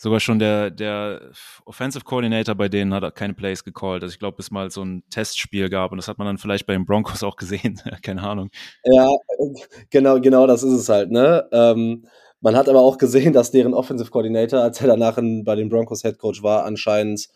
sogar 0.00 0.18
schon 0.18 0.38
der, 0.38 0.70
der 0.70 1.30
Offensive 1.66 2.04
Coordinator 2.04 2.54
bei 2.54 2.70
denen 2.70 2.94
hat 2.94 3.14
keine 3.14 3.34
Plays 3.34 3.62
gecallt. 3.62 4.02
Also 4.02 4.14
ich 4.14 4.18
glaube, 4.18 4.38
es 4.40 4.50
mal 4.50 4.70
so 4.70 4.82
ein 4.82 5.02
Testspiel 5.10 5.68
gab 5.68 5.92
und 5.92 5.98
das 5.98 6.08
hat 6.08 6.16
man 6.16 6.26
dann 6.26 6.38
vielleicht 6.38 6.66
bei 6.66 6.72
den 6.72 6.86
Broncos 6.86 7.22
auch 7.22 7.36
gesehen. 7.36 7.78
keine 8.02 8.22
Ahnung. 8.22 8.50
Ja, 8.84 9.06
genau, 9.90 10.18
genau 10.18 10.46
das 10.46 10.62
ist 10.62 10.72
es 10.72 10.88
halt, 10.88 11.10
ne? 11.10 11.46
Ähm, 11.52 12.06
man 12.40 12.56
hat 12.56 12.70
aber 12.70 12.80
auch 12.80 12.96
gesehen, 12.96 13.34
dass 13.34 13.50
deren 13.50 13.74
Offensive 13.74 14.10
Coordinator, 14.10 14.60
als 14.60 14.80
er 14.80 14.86
danach 14.86 15.18
in, 15.18 15.44
bei 15.44 15.54
den 15.54 15.68
Broncos 15.68 16.00
Head 16.00 16.18
Coach 16.18 16.42
war, 16.42 16.64
anscheinend 16.64 17.28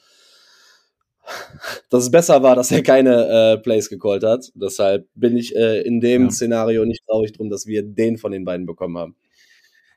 dass 1.90 2.04
es 2.04 2.10
besser 2.10 2.42
war, 2.42 2.56
dass 2.56 2.70
er 2.70 2.82
keine 2.82 3.26
äh, 3.28 3.58
Plays 3.58 3.88
gecallt 3.88 4.24
hat. 4.24 4.50
Deshalb 4.54 5.08
bin 5.14 5.36
ich 5.36 5.54
äh, 5.56 5.80
in 5.82 6.00
dem 6.00 6.24
ja. 6.24 6.30
Szenario 6.30 6.84
nicht 6.84 7.04
traurig 7.06 7.32
drum, 7.32 7.48
dass 7.50 7.66
wir 7.66 7.82
den 7.82 8.18
von 8.18 8.32
den 8.32 8.44
beiden 8.44 8.66
bekommen 8.66 8.98
haben. 8.98 9.16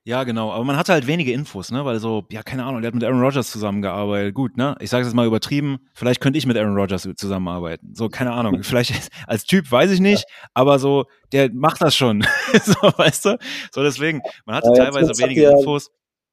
Ja, 0.08 0.24
genau. 0.24 0.54
Aber 0.54 0.64
man 0.64 0.78
hatte 0.78 0.94
halt 0.94 1.06
wenige 1.06 1.34
Infos, 1.34 1.70
ne? 1.70 1.84
Weil 1.84 2.00
so, 2.00 2.24
ja, 2.32 2.42
keine 2.42 2.64
Ahnung, 2.64 2.82
der 2.82 2.88
hat 2.88 2.96
mit 2.96 3.04
Aaron 3.04 3.20
Rodgers 3.20 3.52
zusammengearbeitet. 3.52 4.34
Gut, 4.34 4.56
ne? 4.56 4.74
Ich 4.80 4.90
sage 4.90 5.02
es 5.02 5.10
jetzt 5.10 5.16
mal 5.16 5.28
übertrieben. 5.28 5.80
Vielleicht 5.94 6.22
könnte 6.22 6.40
ich 6.40 6.46
mit 6.46 6.56
Aaron 6.56 6.78
Rodgers 6.78 7.10
zusammenarbeiten. 7.18 7.94
So, 7.94 8.08
keine 8.08 8.32
Ahnung. 8.32 8.60
Vielleicht 8.64 8.94
als 9.28 9.44
Typ 9.44 9.70
weiß 9.70 9.92
ich 9.92 10.00
nicht, 10.00 10.24
aber 10.54 10.80
so, 10.80 11.08
der 11.34 11.52
macht 11.52 11.82
das 11.82 11.94
schon. 11.94 12.26
so, 12.64 12.76
weißt 12.98 13.26
du? 13.26 13.38
So, 13.74 13.84
deswegen, 13.84 14.22
man 14.46 14.56
hatte 14.56 14.70
ja, 14.70 14.86
teilweise 14.86 15.10
wenige 15.22 15.42
ihr, 15.42 15.52
Infos. 15.52 15.92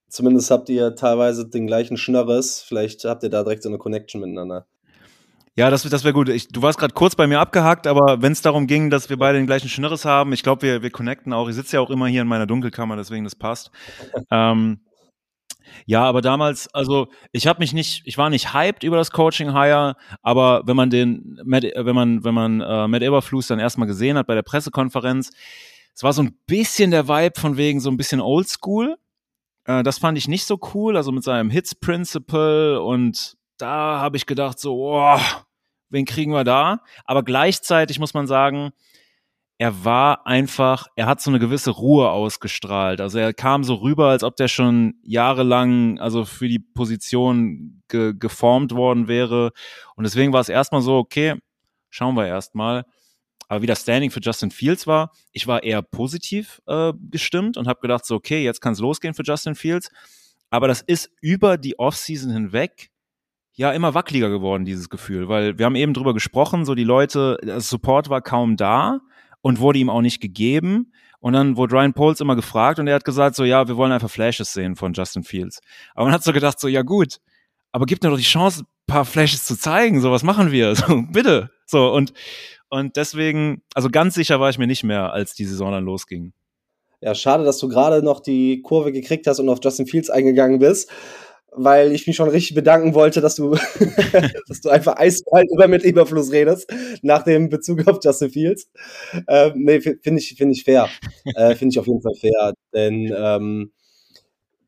Zumindest 0.09 0.53
habt 0.53 0.69
ihr 0.69 0.95
teilweise 0.95 1.49
den 1.49 1.67
gleichen 1.67 1.97
Schnörres. 1.97 2.63
Vielleicht 2.63 3.05
habt 3.05 3.25
ihr 3.25 3.29
da 3.29 3.43
direkt 3.43 3.65
so 3.65 3.71
eine 3.71 3.79
Connection 3.79 4.21
miteinander. 4.21 4.69
Ja, 5.57 5.71
das, 5.71 5.83
das 5.85 6.03
wäre 6.03 6.13
gut. 6.15 6.29
Ich, 6.29 6.49
du 6.49 6.63
warst 6.63 6.79
gerade 6.79 6.95
kurz 6.95 7.15
bei 7.15 7.29
mir 7.29 7.39
abgehakt, 7.39 7.87
aber 7.87 8.21
wenn 8.21 8.33
es 8.33 8.43
darum 8.43 8.67
ging, 8.67 8.91
dass 8.91 9.09
wir 9.09 9.17
beide 9.17 9.39
den 9.39 9.47
gleichen 9.47 9.69
Schnürres 9.69 10.05
haben, 10.05 10.33
ich 10.33 10.43
glaube, 10.43 10.63
wir, 10.63 10.83
wir 10.83 10.91
connecten 10.91 11.33
auch. 11.33 11.49
Ich 11.49 11.55
sitze 11.55 11.77
ja 11.77 11.81
auch 11.81 11.91
immer 11.91 12.09
hier 12.09 12.23
in 12.23 12.29
meiner 12.29 12.47
Dunkelkammer, 12.47 12.97
deswegen 12.97 13.23
das 13.23 13.37
passt. 13.37 13.71
ähm, 14.33 14.81
ja, 15.87 16.05
aber 16.05 16.23
damals, 16.23 16.73
also 16.75 17.09
ich 17.33 17.47
habe 17.47 17.61
mich 17.61 17.73
nicht, 17.73 18.03
ich 18.05 18.19
war 18.19 18.31
nicht 18.31 18.53
hyped 18.53 18.83
über 18.83 18.97
das 18.97 19.13
Coaching 19.13 19.53
Hire, 19.53 19.95
aber 20.23 20.63
wenn 20.67 20.77
man 20.77 20.91
den, 20.91 21.41
wenn 21.45 21.95
man, 21.95 22.25
wenn 22.25 22.35
man 22.35 22.61
äh, 22.61 22.89
Matt 22.89 23.03
Eberflus 23.03 23.47
dann 23.47 23.61
erstmal 23.61 23.87
gesehen 23.87 24.19
hat 24.19 24.27
bei 24.27 24.35
der 24.35 24.43
Pressekonferenz, 24.43 25.31
es 25.95 26.03
war 26.03 26.13
so 26.13 26.23
ein 26.23 26.37
bisschen 26.47 26.91
der 26.91 27.07
Vibe 27.07 27.41
von 27.41 27.57
wegen 27.57 27.79
so 27.79 27.91
ein 27.91 27.97
bisschen 27.97 28.21
Oldschool. 28.21 28.97
Äh, 29.67 29.85
das 29.85 29.99
fand 29.99 30.19
ich 30.19 30.27
nicht 30.27 30.47
so 30.47 30.59
cool, 30.75 30.97
also 30.97 31.13
mit 31.13 31.23
seinem 31.23 31.51
Hits 31.51 31.75
Principle 31.77 32.83
und 32.83 33.37
da 33.59 34.01
habe 34.01 34.17
ich 34.17 34.27
gedacht, 34.27 34.59
so, 34.59 34.95
oh, 34.95 35.19
wen 35.91 36.05
kriegen 36.05 36.33
wir 36.33 36.45
da? 36.45 36.81
Aber 37.05 37.23
gleichzeitig 37.23 37.99
muss 37.99 38.15
man 38.15 38.27
sagen, 38.27 38.73
er 39.59 39.85
war 39.85 40.27
einfach, 40.27 40.89
er 40.97 41.07
hat 41.07 41.21
so 41.21 41.31
eine 41.31 41.39
gewisse 41.39 41.71
Ruhe 41.71 42.11
ausgestrahlt. 42.11 43.01
Also 43.01 43.19
er 43.19 43.33
kam 43.33 43.63
so 43.63 43.77
rüber, 43.77 44.09
als 44.09 44.25
ob 44.25 44.37
der 44.37 44.49
schon 44.49 44.95
jahrelang, 45.03 46.01
also 46.01 46.25
für 46.25 46.49
die 46.49 46.59
Position 46.59 47.83
ge 47.89 48.15
geformt 48.19 48.73
worden 48.75 49.07
wäre. 49.07 49.53
Und 49.95 50.05
deswegen 50.05 50.33
war 50.33 50.41
es 50.41 50.49
erstmal 50.49 50.83
so, 50.83 50.97
okay, 50.97 51.37
schauen 51.89 52.17
wir 52.17 52.27
erstmal. 52.27 52.85
Aber 53.47 53.63
wie 53.63 53.67
das 53.67 53.83
Standing 53.83 54.11
für 54.11 54.21
Justin 54.21 54.51
Fields 54.51 54.87
war, 54.87 55.13
ich 55.33 55.47
war 55.47 55.63
eher 55.63 55.83
positiv 55.83 56.61
äh, 56.67 56.93
gestimmt 57.11 57.57
und 57.57 57.69
habe 57.69 57.81
gedacht, 57.81 58.05
so, 58.05 58.17
okay, 58.17 58.43
jetzt 58.43 58.61
kann 58.61 58.73
es 58.73 58.81
losgehen 58.81 59.15
für 59.15 59.23
Justin 59.23 59.55
Fields. 59.55 59.91
Aber 60.51 60.67
das 60.67 60.81
ist 60.81 61.11
über 61.21 61.59
die 61.59 61.79
Offseason 61.79 62.31
hinweg 62.31 62.91
ja 63.55 63.73
immer 63.73 63.95
wackeliger 63.95 64.31
geworden, 64.31 64.65
dieses 64.65 64.89
Gefühl, 64.89 65.29
weil 65.29 65.59
wir 65.59 65.67
haben 65.67 65.77
eben 65.77 65.95
drüber 65.95 66.13
gesprochen, 66.13 66.65
so 66.65 66.75
die 66.75 66.85
Leute, 66.85 67.39
das 67.43 67.69
Support 67.69 68.09
war 68.09 68.21
kaum 68.21 68.57
da 68.57 69.01
und 69.41 69.61
wurde 69.61 69.79
ihm 69.79 69.91
auch 69.91 70.01
nicht 70.01 70.21
gegeben. 70.21 70.93
Und 71.21 71.33
dann 71.33 71.57
wurde 71.57 71.75
Ryan 71.75 71.95
Poles 71.95 72.21
immer 72.21 72.37
gefragt 72.37 72.79
und 72.79 72.87
er 72.87 72.97
hat 72.97 73.05
gesagt, 73.05 73.35
so 73.35 73.45
ja, 73.45 73.67
wir 73.67 73.77
wollen 73.77 73.93
einfach 73.93 74.11
Flashes 74.11 74.53
sehen 74.53 74.77
von 74.77 74.93
Justin 74.93 75.25
Fields. 75.25 75.61
Aber 75.95 76.05
man 76.05 76.15
hat 76.15 76.23
so 76.23 76.33
gedacht, 76.33 76.61
so 76.61 76.69
ja 76.69 76.83
gut, 76.83 77.21
aber 77.73 77.87
gib 77.87 78.03
mir 78.03 78.11
doch 78.11 78.19
die 78.19 78.23
Chance, 78.23 78.65
paar 78.87 79.05
Flashes 79.05 79.47
zu 79.47 79.59
zeigen, 79.59 80.01
so 80.01 80.11
was 80.11 80.23
machen 80.23 80.53
wir, 80.53 80.75
so 80.77 81.03
bitte. 81.11 81.51
So 81.67 81.93
und 81.93 82.13
und 82.69 82.97
deswegen, 82.97 83.63
also 83.75 83.89
ganz 83.89 84.15
sicher 84.15 84.41
war 84.41 84.51
ich 84.51 84.59
mir 84.59 84.67
nicht 84.67 84.83
mehr, 84.83 85.13
als 85.13 85.35
die 85.35 85.45
Saison 85.45 85.71
dann 85.71 85.85
losging. 85.85 86.33
Ja, 87.01 87.15
schade, 87.15 87.45
dass 87.45 87.59
du 87.59 87.69
gerade 87.69 88.03
noch 88.03 88.21
die 88.21 88.63
Kurve 88.63 88.91
gekriegt 88.91 89.27
hast 89.27 89.39
und 89.39 89.49
auf 89.49 89.61
Justin 89.63 89.87
Fields 89.87 90.11
eingegangen 90.11 90.59
bist, 90.59 90.91
weil 91.57 91.93
ich 91.93 92.07
mich 92.07 92.17
schon 92.17 92.29
richtig 92.29 92.55
bedanken 92.55 92.95
wollte, 92.95 93.21
dass 93.21 93.37
du, 93.37 93.51
dass 94.49 94.61
du 94.61 94.69
einfach 94.69 94.97
eiskalt 94.97 95.49
über 95.53 95.69
mit 95.69 95.85
Überfluss 95.85 96.33
redest, 96.33 96.73
nach 97.03 97.23
dem 97.23 97.49
Bezug 97.49 97.87
auf 97.87 97.99
Justin 98.03 98.31
Fields. 98.31 98.69
Ähm, 99.29 99.53
nee, 99.57 99.81
finde 99.81 100.21
ich, 100.21 100.35
finde 100.37 100.53
ich 100.53 100.65
fair. 100.65 100.89
Äh, 101.37 101.55
finde 101.55 101.73
ich 101.73 101.79
auf 101.79 101.87
jeden 101.87 102.03
Fall 102.03 102.15
fair, 102.15 102.55
denn 102.73 103.13
ähm, 103.17 103.73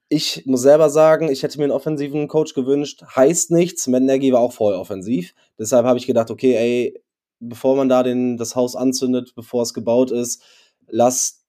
ich 0.09 0.45
muss 0.47 0.63
selber 0.63 0.89
sagen, 0.89 1.29
ich 1.31 1.43
hätte 1.43 1.59
mir 1.59 1.65
einen 1.65 1.73
offensiven 1.73 2.29
Coach 2.29 2.55
gewünscht. 2.55 3.03
Heißt 3.17 3.51
nichts, 3.51 3.89
Matt 3.89 4.03
war 4.03 4.41
auch 4.41 4.53
voll 4.53 4.75
offensiv. 4.75 5.35
Deshalb 5.59 5.85
habe 5.85 5.99
ich 5.99 6.07
gedacht, 6.07 6.31
okay, 6.31 6.55
ey, 6.55 7.03
bevor 7.41 7.77
man 7.77 7.89
da 7.89 8.03
den, 8.03 8.37
das 8.37 8.55
Haus 8.55 8.77
anzündet, 8.77 9.35
bevor 9.35 9.63
es 9.63 9.75
gebaut 9.75 10.13
ist, 10.13 10.43
lasst 10.87 11.46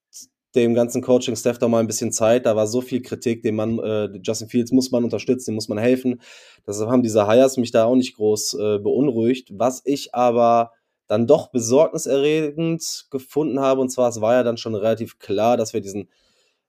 dem 0.62 0.74
ganzen 0.74 1.02
Coaching-Staff 1.02 1.58
da 1.58 1.68
mal 1.68 1.80
ein 1.80 1.88
bisschen 1.88 2.12
Zeit. 2.12 2.46
Da 2.46 2.56
war 2.56 2.68
so 2.68 2.82
viel 2.82 3.02
Kritik, 3.02 3.44
den 3.44 3.56
Mann, 3.56 3.80
äh, 3.80 4.10
Justin 4.22 4.50
Fields 4.50 4.72
muss 4.72 4.92
man 4.92 5.04
unterstützen, 5.04 5.52
dem 5.52 5.56
muss 5.56 5.70
man 5.70 5.78
helfen. 5.78 6.22
Deshalb 6.66 6.90
haben 6.90 7.04
diese 7.04 7.28
Hires 7.28 7.58
mich 7.58 7.72
da 7.72 7.86
auch 7.86 7.96
nicht 7.96 8.16
groß 8.16 8.54
äh, 8.56 8.80
beunruhigt. 8.80 9.50
Was 9.54 9.82
ich 9.86 10.14
aber 10.14 10.72
dann 11.08 11.28
doch 11.28 11.52
besorgniserregend 11.52 13.08
gefunden 13.10 13.60
habe, 13.60 13.82
und 13.82 13.90
zwar, 13.90 14.10
es 14.10 14.20
war 14.20 14.34
ja 14.34 14.44
dann 14.44 14.58
schon 14.58 14.76
relativ 14.76 15.20
klar, 15.20 15.56
dass 15.58 15.74
wir 15.74 15.82
diesen 15.82 16.10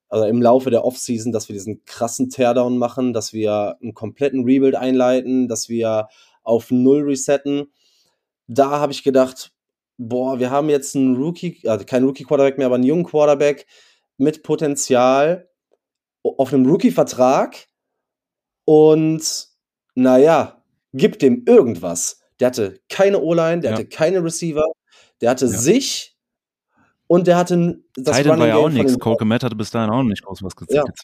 also 0.08 0.24
im 0.24 0.40
Laufe 0.40 0.70
der 0.70 0.84
Offseason, 0.84 1.32
dass 1.32 1.48
wir 1.48 1.54
diesen 1.54 1.84
krassen 1.84 2.30
Teardown 2.30 2.78
machen, 2.78 3.12
dass 3.12 3.32
wir 3.32 3.76
einen 3.82 3.94
kompletten 3.94 4.44
Rebuild 4.44 4.74
einleiten, 4.74 5.48
dass 5.48 5.68
wir 5.68 6.08
auf 6.42 6.70
Null 6.70 7.02
resetten. 7.02 7.70
Da 8.46 8.80
habe 8.80 8.92
ich 8.92 9.02
gedacht, 9.02 9.52
boah, 9.98 10.38
wir 10.38 10.50
haben 10.50 10.70
jetzt 10.70 10.96
einen 10.96 11.16
Rookie, 11.16 11.60
also 11.68 11.84
kein 11.84 12.04
Rookie-Quarterback 12.04 12.56
mehr, 12.56 12.66
aber 12.66 12.76
einen 12.76 12.84
jungen 12.84 13.04
Quarterback 13.04 13.66
mit 14.16 14.42
Potenzial 14.42 15.50
auf 16.22 16.52
einem 16.52 16.66
Rookie-Vertrag 16.66 17.66
und 18.64 19.48
naja, 19.94 20.62
gibt 20.92 21.22
dem 21.22 21.44
irgendwas. 21.46 22.20
Der 22.40 22.48
hatte 22.48 22.80
keine 22.88 23.20
O-Line, 23.20 23.60
der 23.60 23.72
ja. 23.72 23.76
hatte 23.76 23.88
keine 23.88 24.22
Receiver, 24.22 24.64
der 25.20 25.30
hatte 25.30 25.46
ja. 25.46 25.50
sich 25.50 26.16
und 27.08 27.26
der 27.26 27.36
hatte 27.36 27.82
das 27.96 28.16
Titan 28.16 28.32
Running 28.32 28.40
war 28.40 28.48
ja 28.48 28.56
auch 28.56 28.68
nichts. 28.68 28.98
Cole 28.98 29.16
Komet 29.16 29.42
hatte 29.42 29.56
bis 29.56 29.70
dahin 29.70 29.90
auch 29.90 30.02
nicht 30.02 30.22
groß 30.22 30.42
was 30.42 30.54
gezeigt. 30.54 31.02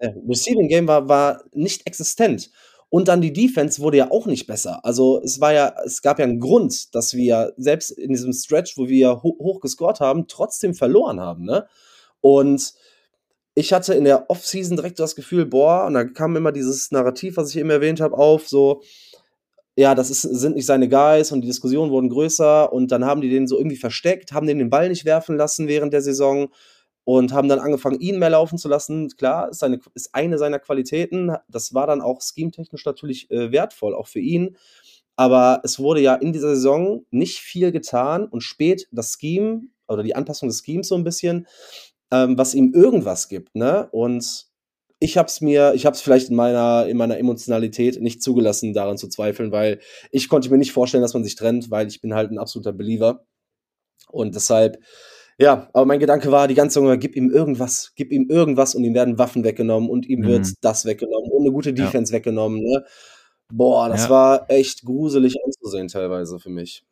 Ja, 0.00 0.12
Receiving 0.28 0.68
Game 0.68 0.88
war, 0.88 1.08
war 1.08 1.44
nicht 1.52 1.86
existent. 1.86 2.50
Und 2.94 3.08
dann 3.08 3.20
die 3.20 3.32
Defense 3.32 3.82
wurde 3.82 3.96
ja 3.96 4.12
auch 4.12 4.26
nicht 4.26 4.46
besser. 4.46 4.78
Also 4.84 5.20
es 5.20 5.40
war 5.40 5.52
ja, 5.52 5.74
es 5.84 6.00
gab 6.00 6.20
ja 6.20 6.26
einen 6.26 6.38
Grund, 6.38 6.94
dass 6.94 7.12
wir 7.12 7.52
selbst 7.56 7.90
in 7.90 8.10
diesem 8.10 8.32
Stretch, 8.32 8.78
wo 8.78 8.86
wir 8.86 9.20
ho 9.24 9.36
hoch 9.40 9.58
gescored 9.58 9.98
haben, 9.98 10.28
trotzdem 10.28 10.74
verloren 10.74 11.18
haben. 11.18 11.44
Ne? 11.44 11.66
Und 12.20 12.72
ich 13.56 13.72
hatte 13.72 13.94
in 13.94 14.04
der 14.04 14.30
Offseason 14.30 14.76
direkt 14.76 15.00
das 15.00 15.16
Gefühl, 15.16 15.44
boah, 15.44 15.86
und 15.86 15.94
da 15.94 16.04
kam 16.04 16.36
immer 16.36 16.52
dieses 16.52 16.92
Narrativ, 16.92 17.36
was 17.36 17.50
ich 17.50 17.56
eben 17.56 17.70
erwähnt 17.70 18.00
habe, 18.00 18.16
auf, 18.16 18.48
so, 18.48 18.80
ja, 19.74 19.96
das 19.96 20.08
ist, 20.08 20.22
sind 20.22 20.54
nicht 20.54 20.66
seine 20.66 20.88
Guys 20.88 21.32
und 21.32 21.40
die 21.40 21.48
Diskussionen 21.48 21.90
wurden 21.90 22.10
größer 22.10 22.72
und 22.72 22.92
dann 22.92 23.04
haben 23.04 23.22
die 23.22 23.28
den 23.28 23.48
so 23.48 23.58
irgendwie 23.58 23.74
versteckt, 23.74 24.30
haben 24.30 24.46
den 24.46 24.60
den 24.60 24.70
Ball 24.70 24.88
nicht 24.88 25.04
werfen 25.04 25.36
lassen 25.36 25.66
während 25.66 25.92
der 25.92 26.02
Saison 26.02 26.48
und 27.04 27.32
haben 27.32 27.48
dann 27.48 27.58
angefangen, 27.58 28.00
ihn 28.00 28.18
mehr 28.18 28.30
laufen 28.30 28.58
zu 28.58 28.68
lassen. 28.68 29.08
Klar, 29.16 29.50
ist, 29.50 29.60
seine, 29.60 29.78
ist 29.94 30.14
eine 30.14 30.38
seiner 30.38 30.58
Qualitäten. 30.58 31.36
Das 31.48 31.74
war 31.74 31.86
dann 31.86 32.00
auch 32.00 32.20
schemetechnisch 32.22 32.84
natürlich 32.84 33.30
äh, 33.30 33.52
wertvoll, 33.52 33.94
auch 33.94 34.08
für 34.08 34.20
ihn. 34.20 34.56
Aber 35.16 35.60
es 35.62 35.78
wurde 35.78 36.00
ja 36.00 36.14
in 36.14 36.32
dieser 36.32 36.54
Saison 36.54 37.04
nicht 37.10 37.38
viel 37.38 37.70
getan 37.72 38.26
und 38.26 38.40
spät 38.40 38.88
das 38.90 39.16
Scheme 39.20 39.62
oder 39.86 40.02
die 40.02 40.16
Anpassung 40.16 40.48
des 40.48 40.62
Schemes 40.64 40.88
so 40.88 40.96
ein 40.96 41.04
bisschen, 41.04 41.46
ähm, 42.10 42.36
was 42.36 42.54
ihm 42.54 42.72
irgendwas 42.74 43.28
gibt. 43.28 43.54
Ne? 43.54 43.88
Und 43.92 44.46
ich 44.98 45.18
habe 45.18 45.28
es 45.28 45.40
mir, 45.40 45.74
ich 45.74 45.86
habe 45.86 45.94
es 45.94 46.00
vielleicht 46.00 46.30
in 46.30 46.36
meiner, 46.36 46.86
in 46.86 46.96
meiner 46.96 47.18
Emotionalität 47.18 48.00
nicht 48.00 48.22
zugelassen, 48.22 48.72
daran 48.72 48.98
zu 48.98 49.08
zweifeln, 49.08 49.52
weil 49.52 49.80
ich 50.10 50.28
konnte 50.28 50.50
mir 50.50 50.58
nicht 50.58 50.72
vorstellen, 50.72 51.02
dass 51.02 51.14
man 51.14 51.24
sich 51.24 51.34
trennt, 51.36 51.70
weil 51.70 51.86
ich 51.86 52.00
bin 52.00 52.14
halt 52.14 52.30
ein 52.30 52.38
absoluter 52.38 52.72
Believer. 52.72 53.26
Und 54.08 54.34
deshalb, 54.34 54.78
ja, 55.38 55.68
aber 55.72 55.84
mein 55.86 55.98
Gedanke 55.98 56.30
war 56.30 56.48
die 56.48 56.54
ganze 56.54 56.80
Zeit, 56.80 57.00
gib 57.00 57.16
ihm 57.16 57.30
irgendwas, 57.30 57.92
gib 57.96 58.12
ihm 58.12 58.28
irgendwas 58.28 58.74
und 58.74 58.84
ihm 58.84 58.94
werden 58.94 59.18
Waffen 59.18 59.44
weggenommen 59.44 59.90
und 59.90 60.06
ihm 60.06 60.20
mhm. 60.20 60.26
wird 60.26 60.46
das 60.60 60.84
weggenommen 60.84 61.30
und 61.30 61.42
eine 61.42 61.52
gute 61.52 61.72
Defense 61.72 62.12
ja. 62.12 62.18
weggenommen. 62.18 62.62
Ne? 62.62 62.84
Boah, 63.52 63.88
das 63.88 64.04
ja. 64.04 64.10
war 64.10 64.50
echt 64.50 64.84
gruselig 64.84 65.36
anzusehen 65.44 65.88
teilweise 65.88 66.38
für 66.38 66.50
mich. 66.50 66.84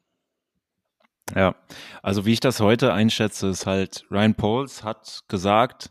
Ja, 1.34 1.54
also 2.02 2.26
wie 2.26 2.32
ich 2.32 2.40
das 2.40 2.60
heute 2.60 2.92
einschätze, 2.92 3.48
ist 3.48 3.66
halt, 3.66 4.04
Ryan 4.10 4.34
Poles 4.34 4.84
hat 4.84 5.20
gesagt, 5.28 5.90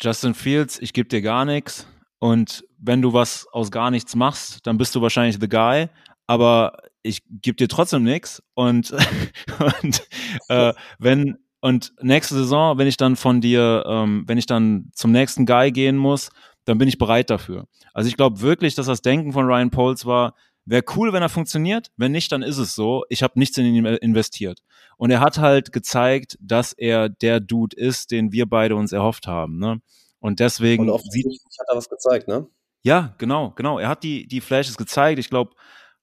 Justin 0.00 0.34
Fields, 0.34 0.78
ich 0.80 0.92
gebe 0.92 1.08
dir 1.08 1.22
gar 1.22 1.44
nichts. 1.44 1.86
Und 2.18 2.64
wenn 2.78 3.02
du 3.02 3.12
was 3.12 3.46
aus 3.52 3.70
gar 3.70 3.90
nichts 3.90 4.14
machst, 4.14 4.66
dann 4.66 4.78
bist 4.78 4.94
du 4.94 5.02
wahrscheinlich 5.02 5.38
the 5.40 5.48
guy. 5.48 5.88
Aber 6.26 6.76
ich 7.02 7.22
gebe 7.28 7.56
dir 7.56 7.68
trotzdem 7.68 8.02
nichts. 8.02 8.42
Und, 8.54 8.92
und 9.82 10.08
äh, 10.48 10.72
wenn 10.98 11.38
und 11.60 11.92
nächste 12.00 12.34
Saison, 12.34 12.76
wenn 12.76 12.88
ich 12.88 12.96
dann 12.96 13.14
von 13.14 13.40
dir, 13.40 13.84
ähm, 13.86 14.24
wenn 14.26 14.36
ich 14.36 14.46
dann 14.46 14.90
zum 14.94 15.12
nächsten 15.12 15.46
Guy 15.46 15.70
gehen 15.70 15.96
muss, 15.96 16.30
dann 16.64 16.76
bin 16.76 16.88
ich 16.88 16.98
bereit 16.98 17.30
dafür. 17.30 17.66
Also 17.94 18.08
ich 18.08 18.16
glaube 18.16 18.40
wirklich, 18.40 18.74
dass 18.74 18.86
das 18.86 19.00
Denken 19.00 19.32
von 19.32 19.46
Ryan 19.46 19.70
Poles 19.70 20.04
war, 20.04 20.34
wäre 20.64 20.84
cool, 20.96 21.12
wenn 21.12 21.22
er 21.22 21.28
funktioniert. 21.28 21.92
Wenn 21.96 22.12
nicht, 22.12 22.32
dann 22.32 22.42
ist 22.42 22.58
es 22.58 22.74
so. 22.74 23.04
Ich 23.08 23.22
habe 23.22 23.38
nichts 23.38 23.56
in 23.58 23.66
ihn 23.66 23.86
investiert. 23.86 24.60
Und 24.96 25.10
er 25.10 25.20
hat 25.20 25.38
halt 25.38 25.72
gezeigt, 25.72 26.36
dass 26.40 26.72
er 26.72 27.08
der 27.08 27.38
Dude 27.38 27.76
ist, 27.76 28.10
den 28.10 28.32
wir 28.32 28.46
beide 28.46 28.74
uns 28.74 28.92
erhofft 28.92 29.28
haben. 29.28 29.58
Ne? 29.58 29.80
Und 30.18 30.40
deswegen. 30.40 30.84
Und 30.84 30.90
offensichtlich 30.90 31.40
hat 31.60 31.66
er 31.68 31.76
was 31.76 31.88
gezeigt, 31.88 32.28
ne? 32.28 32.46
Ja, 32.84 33.14
genau, 33.18 33.52
genau. 33.54 33.78
Er 33.78 33.88
hat 33.88 34.02
die, 34.02 34.26
die 34.26 34.40
Flashes 34.40 34.76
gezeigt. 34.76 35.20
Ich 35.20 35.30
glaube, 35.30 35.52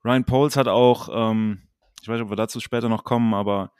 Ryan 0.03 0.25
Poles 0.25 0.55
hat 0.55 0.67
auch, 0.67 1.09
ähm, 1.11 1.63
ich 2.01 2.07
weiß 2.07 2.15
nicht, 2.15 2.23
ob 2.23 2.31
wir 2.31 2.35
dazu 2.35 2.59
später 2.59 2.89
noch 2.89 3.03
kommen, 3.03 3.33
aber 3.33 3.71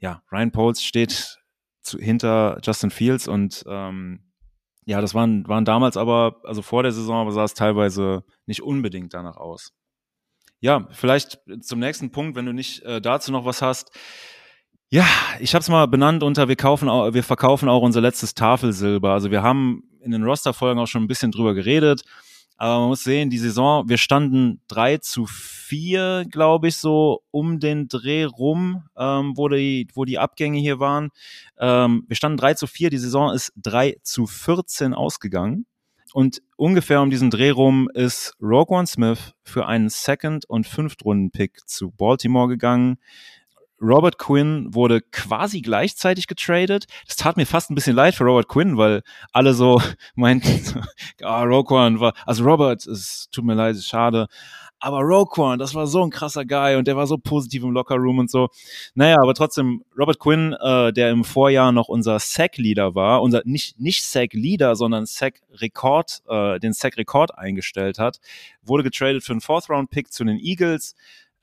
ja, 0.00 0.22
Ryan 0.32 0.52
Poles 0.52 0.82
steht 0.82 1.38
zu, 1.82 1.98
hinter 1.98 2.58
Justin 2.62 2.90
Fields 2.90 3.28
und 3.28 3.64
ähm, 3.68 4.24
ja, 4.84 5.00
das 5.00 5.14
waren, 5.14 5.46
waren 5.48 5.64
damals 5.64 5.96
aber, 5.96 6.40
also 6.44 6.62
vor 6.62 6.82
der 6.82 6.92
Saison, 6.92 7.16
aber 7.16 7.32
sah 7.32 7.44
es 7.44 7.54
teilweise 7.54 8.24
nicht 8.46 8.62
unbedingt 8.62 9.12
danach 9.12 9.36
aus. 9.36 9.72
Ja, 10.60 10.88
vielleicht 10.90 11.38
zum 11.60 11.78
nächsten 11.78 12.10
Punkt, 12.10 12.36
wenn 12.36 12.46
du 12.46 12.52
nicht 12.52 12.82
äh, 12.82 13.00
dazu 13.00 13.30
noch 13.30 13.44
was 13.44 13.62
hast. 13.62 13.90
Ja, 14.90 15.06
ich 15.40 15.54
habe 15.54 15.60
es 15.60 15.68
mal 15.68 15.86
benannt 15.86 16.22
unter 16.22 16.48
wir 16.48 16.56
kaufen 16.56 16.88
wir 16.88 17.22
verkaufen 17.22 17.68
auch 17.68 17.82
unser 17.82 18.00
letztes 18.00 18.34
Tafelsilber. 18.34 19.12
Also 19.12 19.30
wir 19.30 19.42
haben 19.42 19.82
in 20.00 20.10
den 20.10 20.24
Roster-Folgen 20.24 20.80
auch 20.80 20.86
schon 20.86 21.04
ein 21.04 21.08
bisschen 21.08 21.30
drüber 21.30 21.52
geredet. 21.54 22.02
Aber 22.60 22.80
man 22.80 22.88
muss 22.88 23.04
sehen, 23.04 23.30
die 23.30 23.38
Saison, 23.38 23.88
wir 23.88 23.98
standen 23.98 24.60
drei 24.66 24.98
zu 24.98 25.26
vier, 25.26 26.26
glaube 26.28 26.68
ich, 26.68 26.76
so 26.76 27.22
um 27.30 27.60
den 27.60 27.86
Dreh 27.86 28.24
rum, 28.24 28.82
ähm, 28.96 29.34
wo, 29.36 29.48
die, 29.48 29.86
wo 29.94 30.04
die 30.04 30.18
Abgänge 30.18 30.58
hier 30.58 30.80
waren. 30.80 31.10
Ähm, 31.58 32.04
wir 32.08 32.16
standen 32.16 32.36
drei 32.36 32.54
zu 32.54 32.66
vier, 32.66 32.90
die 32.90 32.98
Saison 32.98 33.32
ist 33.32 33.52
drei 33.54 33.98
zu 34.02 34.26
14 34.26 34.92
ausgegangen. 34.92 35.66
Und 36.14 36.42
ungefähr 36.56 37.00
um 37.00 37.10
diesen 37.10 37.30
Dreh 37.30 37.50
rum 37.50 37.88
ist 37.94 38.34
Rogue 38.42 38.76
One 38.76 38.86
Smith 38.88 39.34
für 39.44 39.66
einen 39.66 39.88
Second- 39.88 40.44
und 40.48 40.66
Fünftrunden-Pick 40.66 41.68
zu 41.68 41.92
Baltimore 41.92 42.48
gegangen. 42.48 42.96
Robert 43.80 44.18
Quinn 44.18 44.74
wurde 44.74 45.00
quasi 45.00 45.60
gleichzeitig 45.60 46.26
getradet. 46.26 46.86
Das 47.06 47.16
tat 47.16 47.36
mir 47.36 47.46
fast 47.46 47.70
ein 47.70 47.74
bisschen 47.74 47.96
leid 47.96 48.14
für 48.14 48.24
Robert 48.24 48.48
Quinn, 48.48 48.76
weil 48.76 49.02
alle 49.32 49.54
so 49.54 49.80
meinten, 50.14 50.82
ah, 51.22 51.42
Roquan 51.44 52.00
war, 52.00 52.12
also 52.26 52.44
Robert, 52.44 52.86
es 52.86 53.28
tut 53.30 53.44
mir 53.44 53.54
leid, 53.54 53.76
ist 53.76 53.88
schade. 53.88 54.26
Aber 54.80 55.00
Roquan, 55.00 55.58
das 55.58 55.74
war 55.74 55.88
so 55.88 56.04
ein 56.04 56.10
krasser 56.10 56.44
Guy 56.44 56.76
und 56.76 56.86
der 56.86 56.96
war 56.96 57.08
so 57.08 57.18
positiv 57.18 57.64
im 57.64 57.72
Lockerroom 57.72 58.20
und 58.20 58.30
so. 58.30 58.48
Naja, 58.94 59.16
aber 59.20 59.34
trotzdem, 59.34 59.82
Robert 59.98 60.20
Quinn, 60.20 60.52
äh, 60.60 60.92
der 60.92 61.10
im 61.10 61.24
Vorjahr 61.24 61.72
noch 61.72 61.88
unser 61.88 62.20
Sack-Leader 62.20 62.94
war, 62.94 63.22
unser 63.22 63.42
nicht, 63.44 63.80
nicht 63.80 64.04
Sack-Leader, 64.04 64.76
sondern 64.76 65.04
Sack-Rekord, 65.06 66.22
äh, 66.28 66.60
den 66.60 66.72
Sack-Rekord 66.72 67.36
eingestellt 67.36 67.98
hat, 67.98 68.20
wurde 68.62 68.84
getradet 68.84 69.24
für 69.24 69.32
einen 69.32 69.40
Fourth-Round-Pick 69.40 70.12
zu 70.12 70.24
den 70.24 70.38
Eagles 70.38 70.94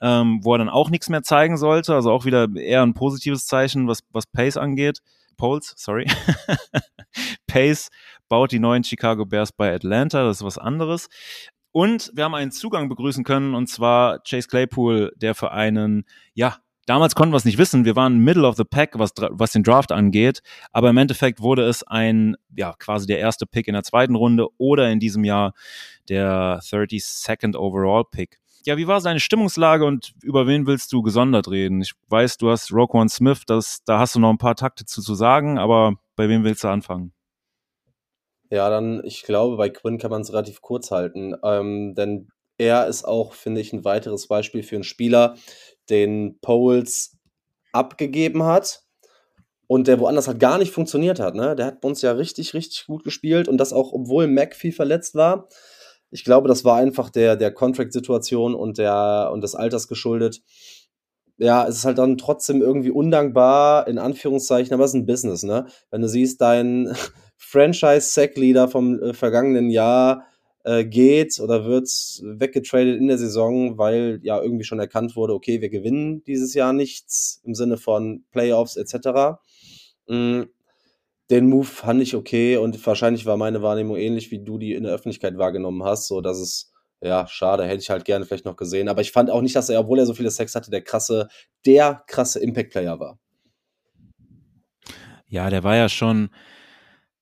ähm, 0.02 0.39
wo 0.43 0.54
er 0.54 0.60
dann 0.60 0.70
auch 0.70 0.89
nichts 0.89 1.10
mehr 1.10 1.24
zeigen 1.24 1.58
sollte. 1.58 1.93
Also 1.93 2.12
auch 2.12 2.26
wieder 2.26 2.48
eher 2.56 2.84
ein 2.84 2.93
positives 2.93 3.46
Zeichen, 3.46 3.88
was, 3.88 4.00
was 4.12 4.28
Pace 4.28 4.58
angeht. 4.58 5.00
Poles, 5.38 5.74
sorry. 5.76 6.06
Pace 7.48 7.89
baut 8.30 8.52
die 8.52 8.60
neuen 8.60 8.84
Chicago 8.84 9.26
Bears 9.26 9.52
bei 9.52 9.74
Atlanta, 9.74 10.24
das 10.24 10.38
ist 10.38 10.46
was 10.46 10.58
anderes. 10.58 11.08
Und 11.72 12.12
wir 12.14 12.24
haben 12.24 12.36
einen 12.36 12.52
Zugang 12.52 12.88
begrüßen 12.88 13.24
können, 13.24 13.54
und 13.54 13.68
zwar 13.68 14.20
Chase 14.20 14.48
Claypool, 14.48 15.12
der 15.18 15.36
für 15.36 15.52
einen, 15.52 16.06
ja, 16.34 16.58
damals 16.86 17.16
konnten 17.16 17.34
wir 17.34 17.38
es 17.38 17.46
nicht 17.46 17.58
wissen, 17.58 17.84
wir 17.84 17.98
waren 17.98 18.20
Middle 18.20 18.48
of 18.48 18.56
the 18.56 18.64
Pack, 18.64 18.98
was, 18.98 19.12
was 19.32 19.52
den 19.52 19.64
Draft 19.64 19.91
angeht, 19.91 20.41
aber 20.72 20.89
im 20.89 20.98
Endeffekt 20.98 21.41
wurde 21.41 21.68
es 21.68 21.84
ein, 21.84 22.38
ja, 22.56 22.74
quasi 22.80 23.08
der 23.08 23.20
erste 23.20 23.46
Pick 23.46 23.68
in 23.68 23.74
der 23.74 23.84
zweiten 23.84 24.16
Runde 24.16 24.48
oder 24.58 24.89
in 24.89 25.02
diesem 25.02 25.26
Jahr 25.26 25.54
der 26.08 26.60
32nd 26.62 27.58
Overall 27.58 28.06
Pick. 28.10 28.39
Ja, 28.66 28.78
wie 28.78 28.88
war 28.88 28.99
seine 28.99 29.20
Stimmungslage 29.20 29.86
und 29.86 30.13
über 30.24 30.47
wen 30.47 30.66
willst 30.66 30.91
du 30.91 31.01
gesondert 31.01 31.49
reden? 31.49 31.82
Ich 31.82 31.93
weiß, 32.09 32.38
du 32.38 32.49
hast 32.49 32.72
Roquan 32.72 33.09
Smith, 33.09 33.41
das, 33.45 33.84
da 33.86 33.99
hast 33.99 34.16
du 34.16 34.20
noch 34.20 34.32
ein 34.32 34.39
paar 34.39 34.55
Takte 34.55 34.86
zu, 34.86 35.01
zu 35.01 35.13
sagen, 35.13 35.59
aber 35.59 35.93
bei 36.16 36.28
wem 36.30 36.43
willst 36.43 36.63
du 36.63 36.68
anfangen? 36.68 37.13
Ja, 38.49 38.70
dann, 38.70 39.01
ich 39.03 39.24
glaube, 39.24 39.57
bei 39.57 39.70
Quinn 39.70 39.97
kann 39.97 40.11
man 40.11 40.22
es 40.22 40.32
relativ 40.32 40.61
kurz 40.61 40.91
halten, 40.91 41.36
ähm, 41.43 41.93
denn 41.95 42.30
er 42.57 42.88
ist 42.88 43.03
auch, 43.03 43.34
finde 43.34 43.61
ich, 43.61 43.74
ein 43.74 43.84
weiteres 43.84 44.28
Beispiel 44.28 44.63
für 44.63 44.76
einen 44.76 44.84
Spieler, 44.84 45.36
den 45.89 46.39
Poles 46.41 47.18
abgegeben 47.72 48.43
hat 48.43 48.84
und 49.68 49.88
der 49.88 49.99
woanders 49.99 50.28
halt 50.28 50.39
gar 50.39 50.57
nicht 50.57 50.72
funktioniert 50.72 51.20
hat. 51.20 51.36
Ne? 51.36 51.55
Der 51.55 51.66
hat 51.66 51.82
bei 51.82 51.88
uns 51.88 52.01
ja 52.01 52.13
richtig, 52.13 52.53
richtig 52.53 52.86
gut 52.88 53.03
gespielt 53.03 53.47
und 53.47 53.57
das 53.57 53.74
auch, 53.74 53.91
obwohl 53.93 54.28
McPhee 54.28 54.72
verletzt 54.72 55.16
war. 55.16 55.47
Ich 56.16 56.24
glaube, 56.24 56.47
das 56.47 56.63
war 56.63 56.78
einfach 56.78 57.09
der, 57.09 57.36
der 57.36 57.51
Contract-Situation 57.51 58.55
und, 58.55 58.80
und 58.80 59.41
des 59.43 59.53
Alters 59.53 59.89
geschuldet. 59.89 60.41
Ja, 61.38 61.68
es 61.68 61.80
ist 61.80 61.84
halt 61.86 61.97
dann 61.97 62.18
trotzdem 62.18 62.61
irgendwie 62.61 62.89
undankbar, 62.89 63.86
in 63.89 63.97
Anführungszeichen, 63.97 64.74
aber 64.74 64.86
es 64.86 64.91
ist 64.91 64.95
ein 64.95 65.05
Business, 65.05 65.43
ne? 65.43 65.66
Wenn 65.91 66.01
du 66.01 66.07
siehst, 66.07 66.39
dein 66.39 66.95
Franchise-Sack-Leader 67.36 68.70
vom 68.70 68.97
äh, 68.97 69.13
vergangenen 69.13 69.70
Jahr 69.70 70.24
äh, 70.63 70.86
geht 70.86 71.38
oder 71.41 71.66
wird 71.66 71.89
weggetradet 72.24 72.97
in 72.97 73.09
der 73.09 73.18
Saison, 73.18 73.78
weil 73.78 74.22
ja 74.24 74.41
irgendwie 74.41 74.63
schon 74.63 74.80
erkannt 74.80 75.18
wurde, 75.18 75.34
okay, 75.34 75.59
wir 75.59 75.70
gewinnen 75.70 76.24
dieses 76.24 76.53
Jahr 76.53 76.72
nichts 76.72 77.41
im 77.43 77.55
Sinne 77.55 77.76
von 77.76 78.24
Playoffs 78.32 78.78
etc. 78.78 79.38
Mhm. 80.07 80.47
Den 81.32 81.49
Move 81.49 81.65
fand 81.65 82.01
ich 82.01 82.15
okay 82.15 82.57
und 82.57 82.86
wahrscheinlich 82.86 83.26
war 83.26 83.38
meine 83.38 83.61
Wahrnehmung 83.61 83.97
ähnlich, 83.97 84.30
wie 84.32 84.43
du 84.43 84.57
die 84.57 84.73
in 84.73 84.84
der 84.84 84.93
Öffentlichkeit 84.93 85.38
wahrgenommen 85.38 85.84
hast, 85.84 86.07
so 86.07 86.21
dass 86.21 86.38
es 86.38 86.71
ja, 87.01 87.28
schade, 87.28 87.65
hätte 87.65 87.82
ich 87.82 87.89
halt 87.89 88.05
gerne 88.05 88.26
vielleicht 88.26 88.45
noch 88.45 88.55
gesehen. 88.55 88.89
Aber 88.89 89.01
ich 89.01 89.11
fand 89.11 89.30
auch 89.30 89.41
nicht, 89.41 89.55
dass 89.55 89.69
er, 89.69 89.80
obwohl 89.80 89.99
er 89.99 90.05
so 90.05 90.13
viele 90.13 90.32
Sex 90.32 90.55
hatte, 90.55 90.71
der 90.71 90.82
krasse, 90.82 91.28
der 91.65 92.03
krasse 92.07 92.39
Impact-Player 92.39 92.99
war. 92.99 93.19
Ja, 95.28 95.49
der 95.49 95.63
war 95.63 95.76
ja 95.76 95.89
schon, 95.89 96.30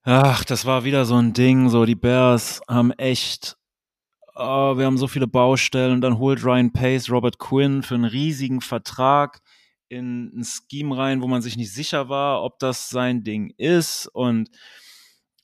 ach, 0.03 0.45
das 0.45 0.65
war 0.65 0.83
wieder 0.83 1.05
so 1.05 1.15
ein 1.15 1.33
Ding, 1.33 1.69
so 1.69 1.85
die 1.85 1.95
Bears 1.95 2.61
haben 2.69 2.91
echt, 2.91 3.57
oh, 4.35 4.77
wir 4.77 4.85
haben 4.85 4.97
so 4.97 5.07
viele 5.07 5.27
Baustellen 5.27 5.93
und 5.93 6.01
dann 6.01 6.19
holt 6.19 6.43
Ryan 6.43 6.71
Pace 6.71 7.09
Robert 7.09 7.39
Quinn 7.39 7.83
für 7.83 7.95
einen 7.95 8.05
riesigen 8.05 8.61
Vertrag 8.61 9.41
in 9.93 10.31
ein 10.39 10.43
Scheme 10.43 10.97
rein, 10.97 11.21
wo 11.21 11.27
man 11.27 11.41
sich 11.41 11.57
nicht 11.57 11.73
sicher 11.73 12.09
war, 12.09 12.43
ob 12.43 12.59
das 12.59 12.89
sein 12.89 13.23
Ding 13.23 13.53
ist. 13.57 14.07
Und 14.07 14.49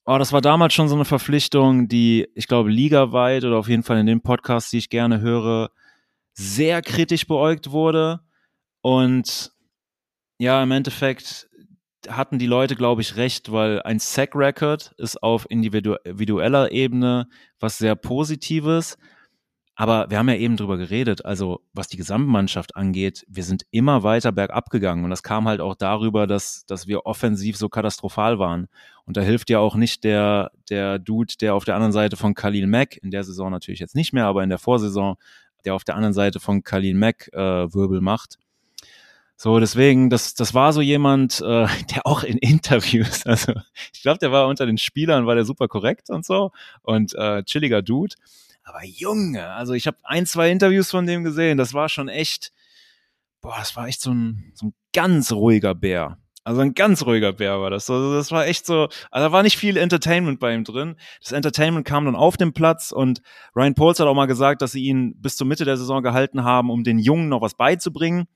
oh, 0.05 0.17
das 0.17 0.33
war 0.33 0.41
damals 0.41 0.73
schon 0.73 0.89
so 0.89 0.95
eine 0.95 1.05
Verpflichtung, 1.05 1.87
die, 1.87 2.27
ich 2.35 2.47
glaube, 2.47 2.69
ligaweit 2.69 3.43
oder 3.45 3.57
auf 3.57 3.69
jeden 3.69 3.83
Fall 3.83 3.99
in 3.99 4.05
den 4.07 4.21
Podcasts, 4.21 4.71
die 4.71 4.79
ich 4.79 4.89
gerne 4.89 5.21
höre, 5.21 5.71
sehr 6.33 6.81
kritisch 6.81 7.27
beäugt 7.27 7.71
wurde. 7.71 8.21
Und 8.81 9.51
ja, 10.39 10.63
im 10.63 10.71
Endeffekt 10.71 11.49
hatten 12.07 12.39
die 12.39 12.47
Leute, 12.47 12.75
glaube 12.75 13.01
ich, 13.01 13.17
recht, 13.17 13.51
weil 13.51 13.81
ein 13.81 13.99
Sack-Record 13.99 14.93
ist 14.97 15.21
auf 15.21 15.45
individueller 15.49 16.71
Ebene 16.71 17.27
was 17.59 17.77
sehr 17.77 17.95
Positives. 17.95 18.97
Aber 19.79 20.07
wir 20.09 20.17
haben 20.17 20.27
ja 20.27 20.35
eben 20.35 20.57
drüber 20.57 20.75
geredet, 20.75 21.23
also 21.23 21.61
was 21.71 21.87
die 21.87 21.95
Gesamtmannschaft 21.95 22.75
angeht, 22.75 23.25
wir 23.29 23.45
sind 23.45 23.65
immer 23.71 24.03
weiter 24.03 24.33
bergab 24.33 24.71
gegangen. 24.71 25.05
Und 25.05 25.09
das 25.09 25.23
kam 25.23 25.47
halt 25.47 25.61
auch 25.61 25.73
darüber, 25.73 26.27
dass, 26.27 26.65
dass 26.65 26.87
wir 26.87 27.05
offensiv 27.05 27.55
so 27.55 27.69
katastrophal 27.69 28.39
waren. 28.39 28.67
Und 29.05 29.15
da 29.15 29.21
hilft 29.21 29.49
ja 29.49 29.59
auch 29.59 29.75
nicht 29.75 30.03
der, 30.03 30.51
der 30.69 30.99
Dude, 30.99 31.35
der 31.39 31.55
auf 31.55 31.63
der 31.63 31.75
anderen 31.75 31.93
Seite 31.93 32.17
von 32.17 32.33
Khalil 32.33 32.67
Mack, 32.67 32.97
in 32.97 33.09
der 33.09 33.23
Saison 33.23 33.51
natürlich 33.51 33.79
jetzt 33.79 33.95
nicht 33.95 34.11
mehr, 34.11 34.25
aber 34.25 34.43
in 34.43 34.49
der 34.49 34.57
Vorsaison, 34.57 35.15
der 35.63 35.75
auf 35.75 35.85
der 35.85 35.95
anderen 35.95 36.13
Seite 36.13 36.41
von 36.41 36.61
Khalil 36.61 36.95
Mack 36.95 37.29
äh, 37.31 37.39
Wirbel 37.73 38.01
macht. 38.01 38.37
So, 39.37 39.61
deswegen, 39.61 40.09
das, 40.09 40.33
das 40.33 40.53
war 40.53 40.73
so 40.73 40.81
jemand, 40.81 41.39
äh, 41.39 41.67
der 41.95 42.05
auch 42.05 42.23
in 42.23 42.37
Interviews, 42.37 43.25
also 43.25 43.53
ich 43.93 44.01
glaube, 44.01 44.19
der 44.19 44.33
war 44.33 44.49
unter 44.49 44.65
den 44.65 44.77
Spielern, 44.77 45.25
war 45.25 45.35
der 45.35 45.45
super 45.45 45.69
korrekt 45.69 46.09
und 46.09 46.25
so 46.25 46.51
und 46.81 47.15
äh, 47.15 47.45
chilliger 47.45 47.81
Dude. 47.81 48.15
Aber 48.69 48.85
Junge, 48.85 49.49
also 49.49 49.73
ich 49.73 49.87
habe 49.87 49.97
ein, 50.03 50.27
zwei 50.27 50.51
Interviews 50.51 50.91
von 50.91 51.07
dem 51.07 51.23
gesehen, 51.23 51.57
das 51.57 51.73
war 51.73 51.89
schon 51.89 52.07
echt, 52.07 52.51
boah, 53.41 53.55
das 53.57 53.75
war 53.75 53.87
echt 53.87 53.99
so 53.99 54.13
ein, 54.13 54.51
so 54.53 54.67
ein 54.67 54.73
ganz 54.93 55.31
ruhiger 55.31 55.73
Bär. 55.73 56.19
Also 56.43 56.61
ein 56.61 56.75
ganz 56.75 57.03
ruhiger 57.03 57.33
Bär 57.33 57.59
war 57.59 57.71
das. 57.71 57.89
Also 57.89 58.13
das 58.13 58.31
war 58.31 58.45
echt 58.45 58.67
so, 58.67 58.83
also 59.09 59.27
da 59.27 59.31
war 59.31 59.41
nicht 59.41 59.57
viel 59.57 59.75
Entertainment 59.75 60.39
bei 60.39 60.53
ihm 60.53 60.65
drin. 60.65 60.97
Das 61.19 61.31
Entertainment 61.31 61.83
kam 61.87 62.05
dann 62.05 62.15
auf 62.15 62.37
dem 62.37 62.53
Platz 62.53 62.91
und 62.91 63.23
Ryan 63.55 63.73
Pauls 63.73 63.99
hat 63.99 64.05
auch 64.05 64.13
mal 64.13 64.27
gesagt, 64.27 64.61
dass 64.61 64.73
sie 64.73 64.83
ihn 64.83 65.19
bis 65.19 65.35
zur 65.35 65.47
Mitte 65.47 65.65
der 65.65 65.77
Saison 65.77 66.03
gehalten 66.03 66.43
haben, 66.43 66.69
um 66.69 66.83
den 66.83 66.99
Jungen 66.99 67.27
noch 67.27 67.41
was 67.41 67.55
beizubringen. 67.55 68.27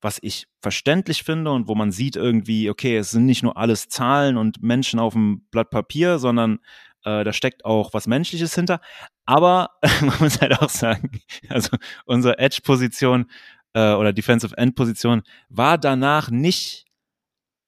Was 0.00 0.18
ich 0.22 0.46
verständlich 0.62 1.22
finde 1.22 1.50
und 1.50 1.68
wo 1.68 1.74
man 1.74 1.92
sieht 1.92 2.16
irgendwie, 2.16 2.70
okay, 2.70 2.96
es 2.96 3.10
sind 3.10 3.26
nicht 3.26 3.42
nur 3.42 3.58
alles 3.58 3.88
Zahlen 3.88 4.38
und 4.38 4.62
Menschen 4.62 4.98
auf 5.00 5.12
dem 5.12 5.46
Blatt 5.50 5.68
Papier, 5.68 6.18
sondern 6.18 6.60
äh, 7.04 7.24
da 7.24 7.32
steckt 7.32 7.64
auch 7.64 7.94
was 7.94 8.06
Menschliches 8.06 8.54
hinter. 8.54 8.80
Aber 9.24 9.70
man 10.00 10.18
muss 10.20 10.40
halt 10.40 10.60
auch 10.60 10.68
sagen, 10.68 11.20
also 11.48 11.76
unsere 12.06 12.38
Edge-Position 12.38 13.30
äh, 13.74 13.94
oder 13.94 14.12
Defensive 14.12 14.56
End-Position 14.56 15.22
war 15.48 15.78
danach 15.78 16.30
nicht 16.30 16.86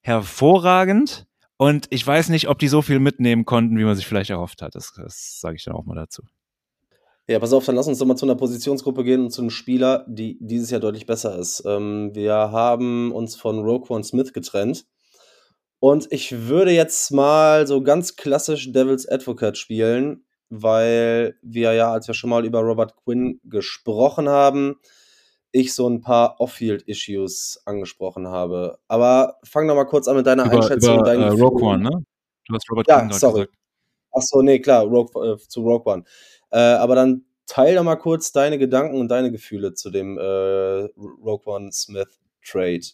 hervorragend. 0.02 1.26
Und 1.58 1.86
ich 1.90 2.06
weiß 2.06 2.28
nicht, 2.28 2.48
ob 2.48 2.58
die 2.58 2.68
so 2.68 2.82
viel 2.82 2.98
mitnehmen 2.98 3.44
konnten, 3.44 3.78
wie 3.78 3.84
man 3.84 3.96
sich 3.96 4.06
vielleicht 4.06 4.30
erhofft 4.30 4.60
hat. 4.60 4.74
Das, 4.74 4.92
das 4.94 5.40
sage 5.40 5.56
ich 5.56 5.64
dann 5.64 5.74
auch 5.74 5.84
mal 5.84 5.94
dazu. 5.94 6.22
Ja, 7.28 7.40
pass 7.40 7.52
auf, 7.52 7.64
dann 7.64 7.74
lass 7.74 7.88
uns 7.88 7.98
doch 7.98 8.06
mal 8.06 8.14
zu 8.14 8.26
einer 8.26 8.36
Positionsgruppe 8.36 9.02
gehen 9.02 9.24
und 9.24 9.30
zu 9.30 9.40
einem 9.40 9.50
Spieler, 9.50 10.04
die 10.06 10.38
dieses 10.40 10.70
Jahr 10.70 10.80
deutlich 10.80 11.06
besser 11.06 11.36
ist. 11.36 11.64
Ähm, 11.66 12.14
wir 12.14 12.34
haben 12.34 13.10
uns 13.10 13.34
von 13.34 13.58
Roquan 13.58 14.04
Smith 14.04 14.32
getrennt. 14.32 14.86
Und 15.88 16.08
ich 16.10 16.48
würde 16.48 16.72
jetzt 16.72 17.12
mal 17.12 17.64
so 17.68 17.80
ganz 17.80 18.16
klassisch 18.16 18.72
Devil's 18.72 19.08
Advocate 19.08 19.56
spielen, 19.56 20.24
weil 20.50 21.36
wir 21.42 21.74
ja, 21.74 21.92
als 21.92 22.08
wir 22.08 22.14
schon 22.16 22.30
mal 22.30 22.44
über 22.44 22.58
Robert 22.58 22.96
Quinn 22.96 23.40
gesprochen 23.44 24.28
haben, 24.28 24.80
ich 25.52 25.74
so 25.74 25.88
ein 25.88 26.00
paar 26.00 26.40
Off-Field-Issues 26.40 27.62
angesprochen 27.66 28.26
habe. 28.26 28.80
Aber 28.88 29.36
fang 29.44 29.68
doch 29.68 29.76
mal 29.76 29.84
kurz 29.84 30.08
an 30.08 30.16
mit 30.16 30.26
deiner 30.26 30.46
über, 30.46 30.54
Einschätzung. 30.54 30.98
Über, 30.98 31.14
äh, 31.14 31.28
Rogue 31.28 31.62
One, 31.62 31.84
ne? 31.84 32.04
Du 32.48 32.54
hast 32.56 32.68
Robert 32.68 32.88
ja, 32.88 32.98
Quinn 33.02 33.12
sorry. 33.12 33.40
gesagt. 33.42 33.58
Achso, 34.10 34.42
nee, 34.42 34.58
klar, 34.58 34.86
Rogue, 34.86 35.34
äh, 35.34 35.38
zu 35.38 35.60
Rogue 35.60 35.92
One. 35.92 36.02
Äh, 36.50 36.58
aber 36.58 36.96
dann 36.96 37.26
teil 37.46 37.76
doch 37.76 37.84
mal 37.84 37.94
kurz 37.94 38.32
deine 38.32 38.58
Gedanken 38.58 38.98
und 38.98 39.06
deine 39.06 39.30
Gefühle 39.30 39.74
zu 39.74 39.90
dem 39.90 40.18
äh, 40.18 40.22
Rogue 40.24 41.42
One 41.44 41.70
Smith 41.70 42.18
Trade. 42.44 42.86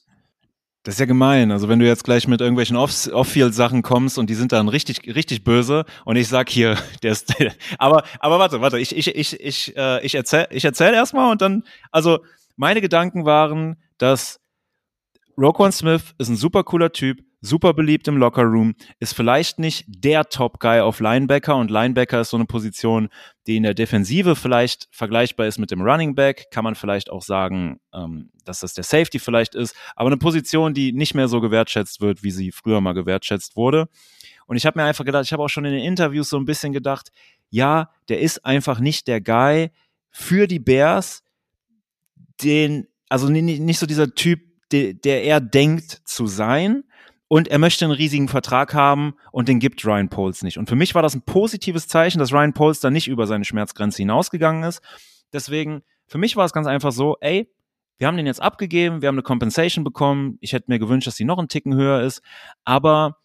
Das 0.84 0.96
ist 0.96 1.00
ja 1.00 1.06
gemein. 1.06 1.52
Also 1.52 1.68
wenn 1.68 1.78
du 1.78 1.86
jetzt 1.86 2.02
gleich 2.02 2.26
mit 2.26 2.40
irgendwelchen 2.40 2.76
Off-Field-Sachen 2.76 3.82
kommst 3.82 4.18
und 4.18 4.28
die 4.28 4.34
sind 4.34 4.50
dann 4.50 4.68
richtig, 4.68 5.14
richtig 5.14 5.44
böse 5.44 5.84
und 6.04 6.16
ich 6.16 6.26
sag 6.28 6.50
hier, 6.50 6.76
der 7.02 7.12
ist, 7.12 7.32
aber, 7.78 8.04
aber 8.18 8.38
warte, 8.38 8.60
warte, 8.60 8.78
ich, 8.78 8.96
ich, 8.96 9.14
ich, 9.14 9.40
ich, 9.40 9.76
äh, 9.76 10.04
ich 10.04 10.14
erzähl, 10.14 10.48
ich 10.50 10.64
erzähl 10.64 10.92
erstmal 10.92 11.30
und 11.30 11.40
dann, 11.40 11.62
also 11.92 12.24
meine 12.56 12.80
Gedanken 12.80 13.24
waren, 13.24 13.76
dass 13.98 14.40
Roquan 15.38 15.72
Smith 15.72 16.14
ist 16.18 16.28
ein 16.28 16.36
super 16.36 16.64
cooler 16.64 16.92
Typ, 16.92 17.22
super 17.42 17.74
beliebt 17.74 18.08
im 18.08 18.16
Lockerroom, 18.16 18.74
ist 19.00 19.14
vielleicht 19.14 19.58
nicht 19.58 19.84
der 19.88 20.28
Top-Guy 20.28 20.80
auf 20.80 21.00
Linebacker 21.00 21.56
und 21.56 21.70
Linebacker 21.70 22.20
ist 22.20 22.30
so 22.30 22.36
eine 22.36 22.46
Position, 22.46 23.08
die 23.46 23.56
in 23.56 23.64
der 23.64 23.74
Defensive 23.74 24.36
vielleicht 24.36 24.88
vergleichbar 24.92 25.48
ist 25.48 25.58
mit 25.58 25.72
dem 25.72 25.82
Running 25.82 26.14
Back, 26.14 26.50
kann 26.52 26.62
man 26.64 26.76
vielleicht 26.76 27.10
auch 27.10 27.22
sagen, 27.22 27.80
ähm, 27.92 28.30
dass 28.44 28.60
das 28.60 28.74
der 28.74 28.84
Safety 28.84 29.18
vielleicht 29.18 29.54
ist, 29.56 29.76
aber 29.96 30.08
eine 30.08 30.16
Position, 30.16 30.72
die 30.72 30.92
nicht 30.92 31.14
mehr 31.14 31.28
so 31.28 31.40
gewertschätzt 31.40 32.00
wird, 32.00 32.22
wie 32.22 32.30
sie 32.30 32.52
früher 32.52 32.80
mal 32.80 32.94
gewertschätzt 32.94 33.56
wurde. 33.56 33.88
Und 34.46 34.56
ich 34.56 34.64
habe 34.64 34.78
mir 34.78 34.86
einfach 34.86 35.04
gedacht, 35.04 35.24
ich 35.24 35.32
habe 35.32 35.42
auch 35.42 35.48
schon 35.48 35.64
in 35.64 35.72
den 35.72 35.84
Interviews 35.84 36.28
so 36.28 36.36
ein 36.36 36.44
bisschen 36.44 36.72
gedacht, 36.72 37.10
ja, 37.50 37.90
der 38.08 38.20
ist 38.20 38.44
einfach 38.46 38.78
nicht 38.78 39.08
der 39.08 39.20
Guy 39.20 39.70
für 40.10 40.46
die 40.46 40.60
Bears, 40.60 41.24
den, 42.42 42.86
also 43.08 43.28
nicht, 43.28 43.60
nicht 43.60 43.78
so 43.78 43.86
dieser 43.86 44.14
Typ, 44.14 44.40
der, 44.70 44.94
der 44.94 45.24
er 45.24 45.40
denkt 45.40 46.02
zu 46.04 46.26
sein. 46.26 46.84
Und 47.32 47.48
er 47.48 47.58
möchte 47.58 47.86
einen 47.86 47.94
riesigen 47.94 48.28
Vertrag 48.28 48.74
haben 48.74 49.14
und 49.30 49.48
den 49.48 49.58
gibt 49.58 49.86
Ryan 49.86 50.10
Poles 50.10 50.42
nicht. 50.42 50.58
Und 50.58 50.68
für 50.68 50.76
mich 50.76 50.94
war 50.94 51.00
das 51.00 51.14
ein 51.14 51.22
positives 51.22 51.88
Zeichen, 51.88 52.18
dass 52.18 52.30
Ryan 52.30 52.52
Poles 52.52 52.80
da 52.80 52.90
nicht 52.90 53.08
über 53.08 53.26
seine 53.26 53.46
Schmerzgrenze 53.46 54.02
hinausgegangen 54.02 54.64
ist. 54.64 54.82
Deswegen, 55.32 55.80
für 56.06 56.18
mich 56.18 56.36
war 56.36 56.44
es 56.44 56.52
ganz 56.52 56.66
einfach 56.66 56.92
so, 56.92 57.16
ey, 57.22 57.50
wir 57.96 58.06
haben 58.06 58.18
den 58.18 58.26
jetzt 58.26 58.42
abgegeben, 58.42 59.00
wir 59.00 59.08
haben 59.08 59.14
eine 59.14 59.22
Compensation 59.22 59.82
bekommen. 59.82 60.36
Ich 60.42 60.52
hätte 60.52 60.70
mir 60.70 60.78
gewünscht, 60.78 61.06
dass 61.06 61.16
die 61.16 61.24
noch 61.24 61.38
einen 61.38 61.48
Ticken 61.48 61.74
höher 61.74 62.02
ist. 62.02 62.20
Aber 62.66 63.16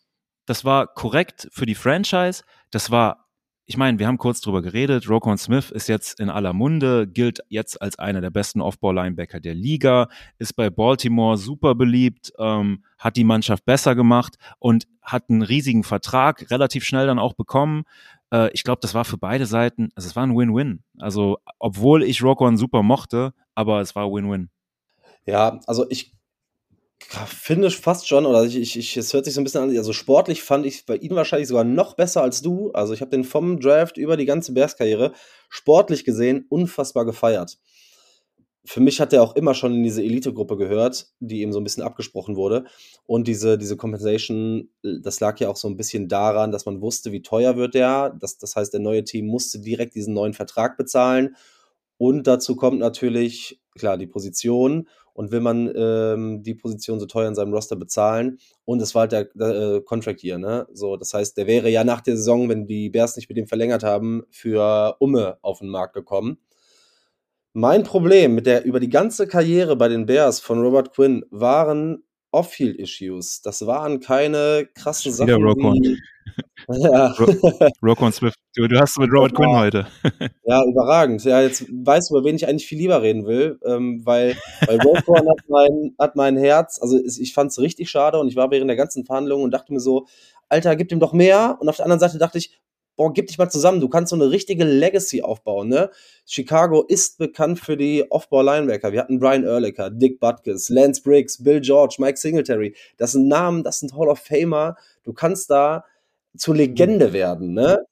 das 0.45 0.63
war 0.63 0.87
korrekt 0.87 1.49
für 1.51 1.65
die 1.65 1.75
Franchise. 1.75 2.43
Das 2.71 2.89
war 2.89 3.26
ich 3.69 3.75
meine, 3.75 3.99
wir 3.99 4.07
haben 4.07 4.17
kurz 4.17 4.39
drüber 4.39 4.61
geredet. 4.61 5.09
Rokon 5.09 5.37
Smith 5.37 5.71
ist 5.71 5.89
jetzt 5.89 6.21
in 6.21 6.29
aller 6.29 6.53
Munde, 6.53 7.05
gilt 7.05 7.41
jetzt 7.49 7.81
als 7.81 7.99
einer 7.99 8.21
der 8.21 8.29
besten 8.29 8.61
Off-Ball-Linebacker 8.61 9.41
der 9.41 9.55
Liga, 9.55 10.07
ist 10.39 10.55
bei 10.55 10.69
Baltimore 10.69 11.37
super 11.37 11.75
beliebt, 11.75 12.31
ähm, 12.39 12.85
hat 12.97 13.17
die 13.17 13.25
Mannschaft 13.25 13.65
besser 13.65 13.93
gemacht 13.93 14.37
und 14.59 14.87
hat 15.01 15.25
einen 15.29 15.41
riesigen 15.41 15.83
Vertrag 15.83 16.49
relativ 16.49 16.85
schnell 16.85 17.07
dann 17.07 17.19
auch 17.19 17.33
bekommen. 17.33 17.83
äh, 18.31 18.49
ich 18.53 18.63
glaube, 18.63 18.79
das 18.81 18.93
war 18.93 19.03
für 19.03 19.17
beide 19.17 19.45
Seiten, 19.45 19.89
also 19.95 20.07
es 20.07 20.15
war 20.15 20.25
ein 20.25 20.35
Win-Win. 20.35 20.83
Also, 20.99 21.39
obwohl 21.59 22.03
ich 22.03 22.23
Rock 22.23 22.39
One 22.39 22.57
super 22.57 22.83
mochte, 22.83 23.33
aber 23.53 23.81
es 23.81 23.95
war 23.95 24.09
Win-Win. 24.09 24.49
Ja, 25.25 25.59
also 25.67 25.85
ich 25.89 26.16
finde 26.99 27.69
fast 27.71 28.07
schon, 28.07 28.25
oder 28.25 28.43
ich, 28.43 28.57
ich, 28.57 28.77
ich, 28.77 28.97
es 28.97 29.13
hört 29.13 29.25
sich 29.25 29.33
so 29.33 29.41
ein 29.41 29.43
bisschen 29.43 29.61
an, 29.61 29.77
also 29.77 29.93
sportlich 29.93 30.41
fand 30.43 30.65
ich 30.65 30.85
bei 30.85 30.97
ihm 30.97 31.15
wahrscheinlich 31.15 31.47
sogar 31.47 31.63
noch 31.63 31.95
besser 31.95 32.21
als 32.21 32.41
du. 32.41 32.71
Also 32.71 32.93
ich 32.93 33.01
habe 33.01 33.11
den 33.11 33.23
vom 33.23 33.59
Draft 33.59 33.97
über 33.97 34.17
die 34.17 34.25
ganze 34.25 34.53
Bears-Karriere 34.53 35.13
sportlich 35.49 36.03
gesehen 36.05 36.45
unfassbar 36.49 37.05
gefeiert. 37.05 37.57
Für 38.65 38.81
mich 38.81 38.99
hat 38.99 39.13
er 39.13 39.23
auch 39.23 39.35
immer 39.37 39.53
schon 39.53 39.75
in 39.75 39.83
diese 39.83 40.03
Elite-Gruppe 40.03 40.57
gehört, 40.57 41.07
die 41.21 41.41
ihm 41.41 41.53
so 41.53 41.59
ein 41.61 41.63
bisschen 41.63 41.83
abgesprochen 41.83 42.35
wurde. 42.35 42.65
Und 43.05 43.25
diese, 43.25 43.57
diese 43.57 43.77
Compensation, 43.77 44.69
das 44.81 45.21
lag 45.21 45.39
ja 45.39 45.47
auch 45.47 45.55
so 45.55 45.69
ein 45.69 45.77
bisschen 45.77 46.09
daran, 46.09 46.51
dass 46.51 46.65
man 46.65 46.81
wusste, 46.81 47.13
wie 47.13 47.21
teuer 47.21 47.55
wird 47.55 47.75
der. 47.75 48.17
Das, 48.19 48.37
das 48.37 48.57
heißt, 48.57 48.73
der 48.73 48.81
neue 48.81 49.05
Team 49.05 49.27
musste 49.27 49.61
direkt 49.61 49.95
diesen 49.95 50.13
neuen 50.13 50.33
Vertrag 50.33 50.75
bezahlen. 50.75 51.37
Und 51.97 52.27
dazu 52.27 52.55
kommt 52.55 52.79
natürlich, 52.79 53.59
klar, 53.77 53.97
die 53.97 54.07
Position 54.07 54.87
und 55.13 55.31
will 55.31 55.39
man 55.39 55.73
ähm, 55.75 56.43
die 56.43 56.53
Position 56.53 56.99
so 56.99 57.07
teuer 57.07 57.27
in 57.27 57.33
seinem 57.33 57.51
Roster 57.53 57.75
bezahlen. 57.75 58.37
Und 58.65 58.81
es 58.81 58.93
war 58.93 59.01
halt 59.01 59.11
der, 59.13 59.29
der 59.33 59.75
äh, 59.77 59.81
Contract 59.81 60.23
Year, 60.23 60.37
ne? 60.37 60.67
So, 60.73 60.95
das 60.95 61.13
heißt, 61.13 61.37
der 61.37 61.47
wäre 61.47 61.69
ja 61.69 61.83
nach 61.83 62.01
der 62.01 62.17
Saison, 62.17 62.49
wenn 62.49 62.67
die 62.67 62.89
Bears 62.89 63.15
nicht 63.15 63.27
mit 63.27 63.37
ihm 63.37 63.47
verlängert 63.47 63.83
haben, 63.83 64.23
für 64.29 64.95
Umme 64.99 65.39
auf 65.41 65.59
den 65.59 65.69
Markt 65.69 65.95
gekommen. 65.95 66.37
Mein 67.53 67.83
Problem 67.83 68.35
mit 68.35 68.45
der 68.45 68.63
über 68.65 68.79
die 68.79 68.89
ganze 68.89 69.27
Karriere 69.27 69.75
bei 69.75 69.87
den 69.87 70.05
Bears 70.05 70.39
von 70.39 70.61
Robert 70.61 70.93
Quinn 70.93 71.25
waren 71.31 72.03
Off-Field-Issues. 72.31 73.41
Das 73.41 73.65
waren 73.65 73.99
keine 73.99 74.69
krassen 74.75 75.11
Sachen. 75.11 75.29
Wie, 75.83 75.97
ja. 76.67 77.15
Roquan 77.83 78.11
Swift. 78.11 78.37
Du, 78.55 78.67
du 78.67 78.79
hast 78.79 78.97
mit 78.99 79.11
Robert 79.11 79.33
Quinn 79.35 79.55
heute. 79.55 79.87
ja, 80.45 80.63
überragend. 80.63 81.23
Ja, 81.23 81.41
jetzt 81.41 81.65
weißt 81.69 82.09
du, 82.09 82.17
über 82.17 82.25
wen 82.25 82.35
ich 82.35 82.47
eigentlich 82.47 82.67
viel 82.67 82.79
lieber 82.79 83.01
reden 83.01 83.25
will, 83.25 83.59
ähm, 83.65 84.01
weil, 84.05 84.35
weil 84.65 84.79
Roquan 84.81 85.27
hat, 85.27 85.39
mein, 85.47 85.95
hat 85.99 86.15
mein 86.15 86.37
Herz, 86.37 86.79
also 86.81 86.99
ich 86.99 87.33
fand 87.33 87.51
es 87.51 87.59
richtig 87.59 87.89
schade 87.89 88.19
und 88.19 88.27
ich 88.27 88.35
war 88.35 88.51
während 88.51 88.69
der 88.69 88.77
ganzen 88.77 89.05
Verhandlungen 89.05 89.43
und 89.43 89.51
dachte 89.51 89.73
mir 89.73 89.79
so, 89.79 90.07
Alter, 90.49 90.75
gib 90.75 90.91
ihm 90.91 90.99
doch 90.99 91.13
mehr. 91.13 91.57
Und 91.59 91.69
auf 91.69 91.77
der 91.77 91.85
anderen 91.85 91.99
Seite 91.99 92.17
dachte 92.17 92.37
ich, 92.37 92.59
boah, 92.97 93.13
gib 93.13 93.27
dich 93.27 93.37
mal 93.37 93.49
zusammen, 93.49 93.79
du 93.79 93.87
kannst 93.87 94.09
so 94.09 94.15
eine 94.15 94.31
richtige 94.31 94.63
Legacy 94.65 95.21
aufbauen, 95.21 95.69
ne? 95.69 95.91
Chicago 96.25 96.81
ist 96.81 97.19
bekannt 97.19 97.59
für 97.59 97.77
die 97.77 98.03
Off-Ball-Linebacker. 98.09 98.91
Wir 98.91 98.99
hatten 98.99 99.19
Brian 99.19 99.43
Ehrlicher, 99.43 99.91
Dick 99.91 100.19
Butkus, 100.19 100.69
Lance 100.69 101.01
Briggs, 101.01 101.41
Bill 101.41 101.61
George, 101.61 101.97
Mike 101.99 102.17
Singletary. 102.17 102.75
Das 102.97 103.11
sind 103.11 103.27
Namen, 103.27 103.63
das 103.63 103.79
sind 103.79 103.95
Hall 103.95 104.09
of 104.09 104.19
Famer. 104.19 104.75
Du 105.03 105.13
kannst 105.13 105.51
da 105.51 105.85
zur 106.37 106.55
Legende 106.55 107.13
werden, 107.13 107.53
ne? 107.53 107.85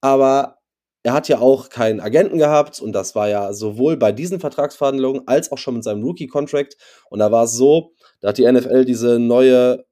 Aber 0.00 0.58
er 1.02 1.12
hat 1.14 1.28
ja 1.28 1.38
auch 1.38 1.70
keinen 1.70 2.00
Agenten 2.00 2.38
gehabt 2.38 2.80
und 2.80 2.92
das 2.92 3.14
war 3.14 3.28
ja 3.28 3.52
sowohl 3.52 3.96
bei 3.96 4.12
diesen 4.12 4.40
Vertragsverhandlungen 4.40 5.26
als 5.26 5.50
auch 5.50 5.58
schon 5.58 5.74
mit 5.74 5.84
seinem 5.84 6.02
Rookie-Contract. 6.02 6.76
Und 7.08 7.20
da 7.20 7.32
war 7.32 7.44
es 7.44 7.52
so, 7.52 7.92
da 8.20 8.28
hat 8.28 8.38
die 8.38 8.50
NFL 8.50 8.84
diese 8.84 9.18
neue 9.18 9.84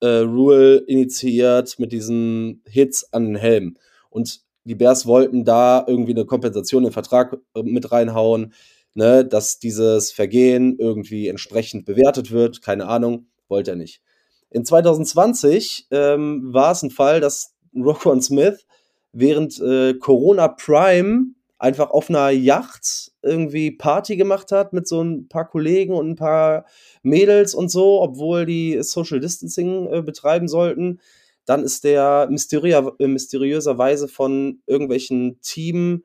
äh, 0.00 0.18
Rule 0.18 0.78
initiiert 0.86 1.78
mit 1.78 1.92
diesen 1.92 2.62
Hits 2.66 3.10
an 3.12 3.26
den 3.26 3.36
Helm. 3.36 3.76
Und 4.10 4.40
die 4.64 4.74
Bears 4.74 5.06
wollten 5.06 5.44
da 5.44 5.84
irgendwie 5.86 6.12
eine 6.12 6.26
Kompensation 6.26 6.84
im 6.84 6.92
Vertrag 6.92 7.38
äh, 7.54 7.62
mit 7.62 7.90
reinhauen, 7.92 8.52
ne, 8.94 9.24
dass 9.24 9.58
dieses 9.58 10.12
Vergehen 10.12 10.76
irgendwie 10.78 11.28
entsprechend 11.28 11.86
bewertet 11.86 12.30
wird. 12.32 12.60
Keine 12.62 12.86
Ahnung, 12.86 13.28
wollte 13.48 13.72
er 13.72 13.76
nicht. 13.76 14.02
In 14.50 14.64
2020 14.64 15.86
ähm, 15.90 16.52
war 16.52 16.72
es 16.72 16.82
ein 16.82 16.90
Fall, 16.90 17.20
dass 17.20 17.54
Roquan 17.74 18.20
Smith 18.20 18.66
während 19.12 19.60
äh, 19.60 19.94
Corona 19.94 20.48
Prime 20.48 21.34
einfach 21.58 21.90
auf 21.90 22.08
einer 22.08 22.30
Yacht 22.30 23.12
irgendwie 23.22 23.70
Party 23.70 24.16
gemacht 24.16 24.50
hat 24.50 24.72
mit 24.72 24.88
so 24.88 25.02
ein 25.02 25.28
paar 25.28 25.46
Kollegen 25.48 25.92
und 25.92 26.08
ein 26.08 26.16
paar 26.16 26.64
Mädels 27.02 27.54
und 27.54 27.70
so, 27.70 28.00
obwohl 28.00 28.46
die 28.46 28.82
Social 28.82 29.20
Distancing 29.20 29.86
äh, 29.92 30.02
betreiben 30.02 30.48
sollten. 30.48 31.00
Dann 31.44 31.62
ist 31.62 31.84
der 31.84 32.28
mysteriö 32.30 32.92
äh, 32.98 33.06
mysteriöserweise 33.06 34.08
von 34.08 34.62
irgendwelchen 34.66 35.38
Team 35.42 36.04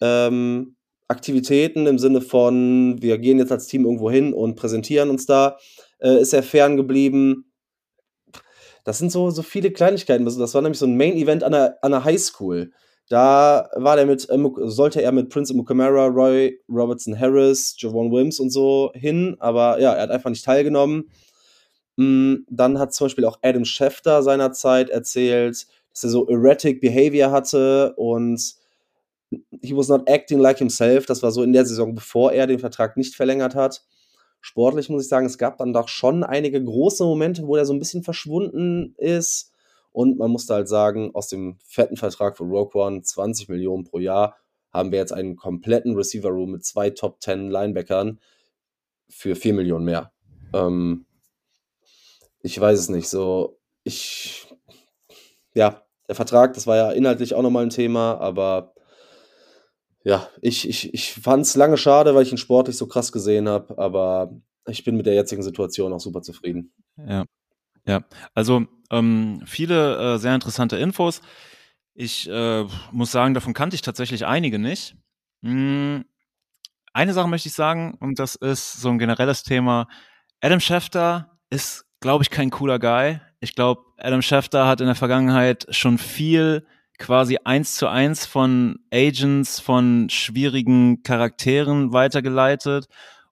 ähm, 0.00 0.76
Aktivitäten 1.08 1.86
im 1.86 1.98
Sinne 1.98 2.20
von, 2.20 3.00
wir 3.00 3.18
gehen 3.18 3.38
jetzt 3.38 3.50
als 3.50 3.66
Team 3.66 3.84
irgendwo 3.84 4.10
hin 4.10 4.34
und 4.34 4.56
präsentieren 4.56 5.08
uns 5.10 5.26
da, 5.26 5.56
äh, 5.98 6.20
ist 6.20 6.34
er 6.34 6.42
ferngeblieben. 6.42 7.47
Das 8.88 8.96
sind 8.96 9.12
so, 9.12 9.28
so 9.28 9.42
viele 9.42 9.70
Kleinigkeiten. 9.70 10.24
Das 10.24 10.54
war 10.54 10.62
nämlich 10.62 10.78
so 10.78 10.86
ein 10.86 10.96
Main-Event 10.96 11.44
an 11.44 11.52
der, 11.52 11.76
an 11.82 11.90
der 11.90 12.04
Highschool. 12.04 12.72
Da 13.10 13.68
war 13.74 13.96
der 13.96 14.06
mit, 14.06 14.26
äh, 14.30 14.38
sollte 14.64 15.02
er 15.02 15.12
mit 15.12 15.28
Prince 15.28 15.52
Mukamara, 15.52 16.06
Roy 16.06 16.58
Robertson 16.70 17.20
Harris, 17.20 17.76
Javon 17.76 18.10
Wims 18.10 18.40
und 18.40 18.48
so 18.48 18.90
hin, 18.94 19.36
aber 19.40 19.78
ja, 19.78 19.92
er 19.92 20.04
hat 20.04 20.10
einfach 20.10 20.30
nicht 20.30 20.42
teilgenommen. 20.42 21.10
Mm, 21.96 22.36
dann 22.48 22.78
hat 22.78 22.94
zum 22.94 23.04
Beispiel 23.04 23.26
auch 23.26 23.38
Adam 23.42 23.66
Schefter 23.66 24.22
seinerzeit 24.22 24.88
erzählt, 24.88 25.66
dass 25.90 26.04
er 26.04 26.08
so 26.08 26.26
erratic 26.26 26.80
Behavior 26.80 27.30
hatte 27.30 27.92
und 27.96 28.40
he 29.60 29.76
was 29.76 29.88
not 29.88 30.08
acting 30.08 30.38
like 30.38 30.56
himself. 30.56 31.04
Das 31.04 31.22
war 31.22 31.30
so 31.30 31.42
in 31.42 31.52
der 31.52 31.66
Saison, 31.66 31.94
bevor 31.94 32.32
er 32.32 32.46
den 32.46 32.58
Vertrag 32.58 32.96
nicht 32.96 33.14
verlängert 33.14 33.54
hat 33.54 33.82
sportlich 34.40 34.88
muss 34.88 35.02
ich 35.02 35.08
sagen, 35.08 35.26
es 35.26 35.38
gab 35.38 35.58
dann 35.58 35.72
doch 35.72 35.88
schon 35.88 36.24
einige 36.24 36.62
große 36.62 37.04
Momente, 37.04 37.46
wo 37.46 37.56
er 37.56 37.66
so 37.66 37.72
ein 37.72 37.78
bisschen 37.78 38.02
verschwunden 38.02 38.94
ist. 38.96 39.52
Und 39.92 40.18
man 40.18 40.30
musste 40.30 40.54
halt 40.54 40.68
sagen, 40.68 41.14
aus 41.14 41.28
dem 41.28 41.58
fetten 41.64 41.96
Vertrag 41.96 42.36
von 42.36 42.50
Rogue 42.50 42.80
One, 42.80 43.02
20 43.02 43.48
Millionen 43.48 43.84
pro 43.84 43.98
Jahr, 43.98 44.36
haben 44.70 44.92
wir 44.92 44.98
jetzt 44.98 45.12
einen 45.12 45.36
kompletten 45.36 45.96
Receiver 45.96 46.28
Room 46.28 46.52
mit 46.52 46.64
zwei 46.64 46.90
Top 46.90 47.22
10 47.22 47.50
Linebackern 47.50 48.20
für 49.08 49.34
4 49.34 49.54
Millionen 49.54 49.84
mehr. 49.84 50.12
Ähm, 50.52 51.06
ich 52.40 52.60
weiß 52.60 52.78
es 52.78 52.88
nicht. 52.88 53.08
So, 53.08 53.58
ich, 53.82 54.46
ja, 55.54 55.82
der 56.06 56.14
Vertrag, 56.14 56.54
das 56.54 56.66
war 56.66 56.76
ja 56.76 56.92
inhaltlich 56.92 57.34
auch 57.34 57.42
nochmal 57.42 57.64
ein 57.64 57.70
Thema, 57.70 58.18
aber 58.18 58.74
ja, 60.04 60.28
ich, 60.40 60.68
ich, 60.68 60.94
ich 60.94 61.12
fand 61.14 61.42
es 61.42 61.56
lange 61.56 61.76
schade, 61.76 62.14
weil 62.14 62.22
ich 62.22 62.32
ihn 62.32 62.38
sportlich 62.38 62.76
so 62.76 62.86
krass 62.86 63.12
gesehen 63.12 63.48
habe, 63.48 63.76
aber 63.78 64.32
ich 64.66 64.84
bin 64.84 64.96
mit 64.96 65.06
der 65.06 65.14
jetzigen 65.14 65.42
Situation 65.42 65.92
auch 65.92 66.00
super 66.00 66.22
zufrieden. 66.22 66.72
Ja, 66.96 67.24
ja. 67.86 68.04
Also 68.34 68.66
ähm, 68.90 69.42
viele 69.46 70.14
äh, 70.14 70.18
sehr 70.18 70.34
interessante 70.34 70.76
Infos. 70.76 71.20
Ich 71.94 72.28
äh, 72.28 72.64
muss 72.92 73.10
sagen, 73.10 73.34
davon 73.34 73.54
kannte 73.54 73.74
ich 73.74 73.82
tatsächlich 73.82 74.26
einige 74.26 74.58
nicht. 74.58 74.96
Hm, 75.42 76.04
eine 76.92 77.12
Sache 77.12 77.28
möchte 77.28 77.48
ich 77.48 77.54
sagen, 77.54 77.96
und 78.00 78.18
das 78.18 78.34
ist 78.34 78.80
so 78.80 78.88
ein 78.90 78.98
generelles 78.98 79.42
Thema. 79.42 79.88
Adam 80.40 80.60
Schefter 80.60 81.38
ist, 81.50 81.86
glaube 82.00 82.22
ich, 82.22 82.30
kein 82.30 82.50
cooler 82.50 82.78
Guy. 82.78 83.20
Ich 83.40 83.54
glaube, 83.54 83.82
Adam 83.98 84.22
Schefter 84.22 84.66
hat 84.66 84.80
in 84.80 84.86
der 84.86 84.94
Vergangenheit 84.94 85.66
schon 85.70 85.98
viel 85.98 86.66
quasi 86.98 87.38
eins 87.44 87.76
zu 87.76 87.88
eins 87.88 88.26
von 88.26 88.80
Agents, 88.92 89.60
von 89.60 90.08
schwierigen 90.10 91.02
Charakteren 91.02 91.92
weitergeleitet. 91.92 92.86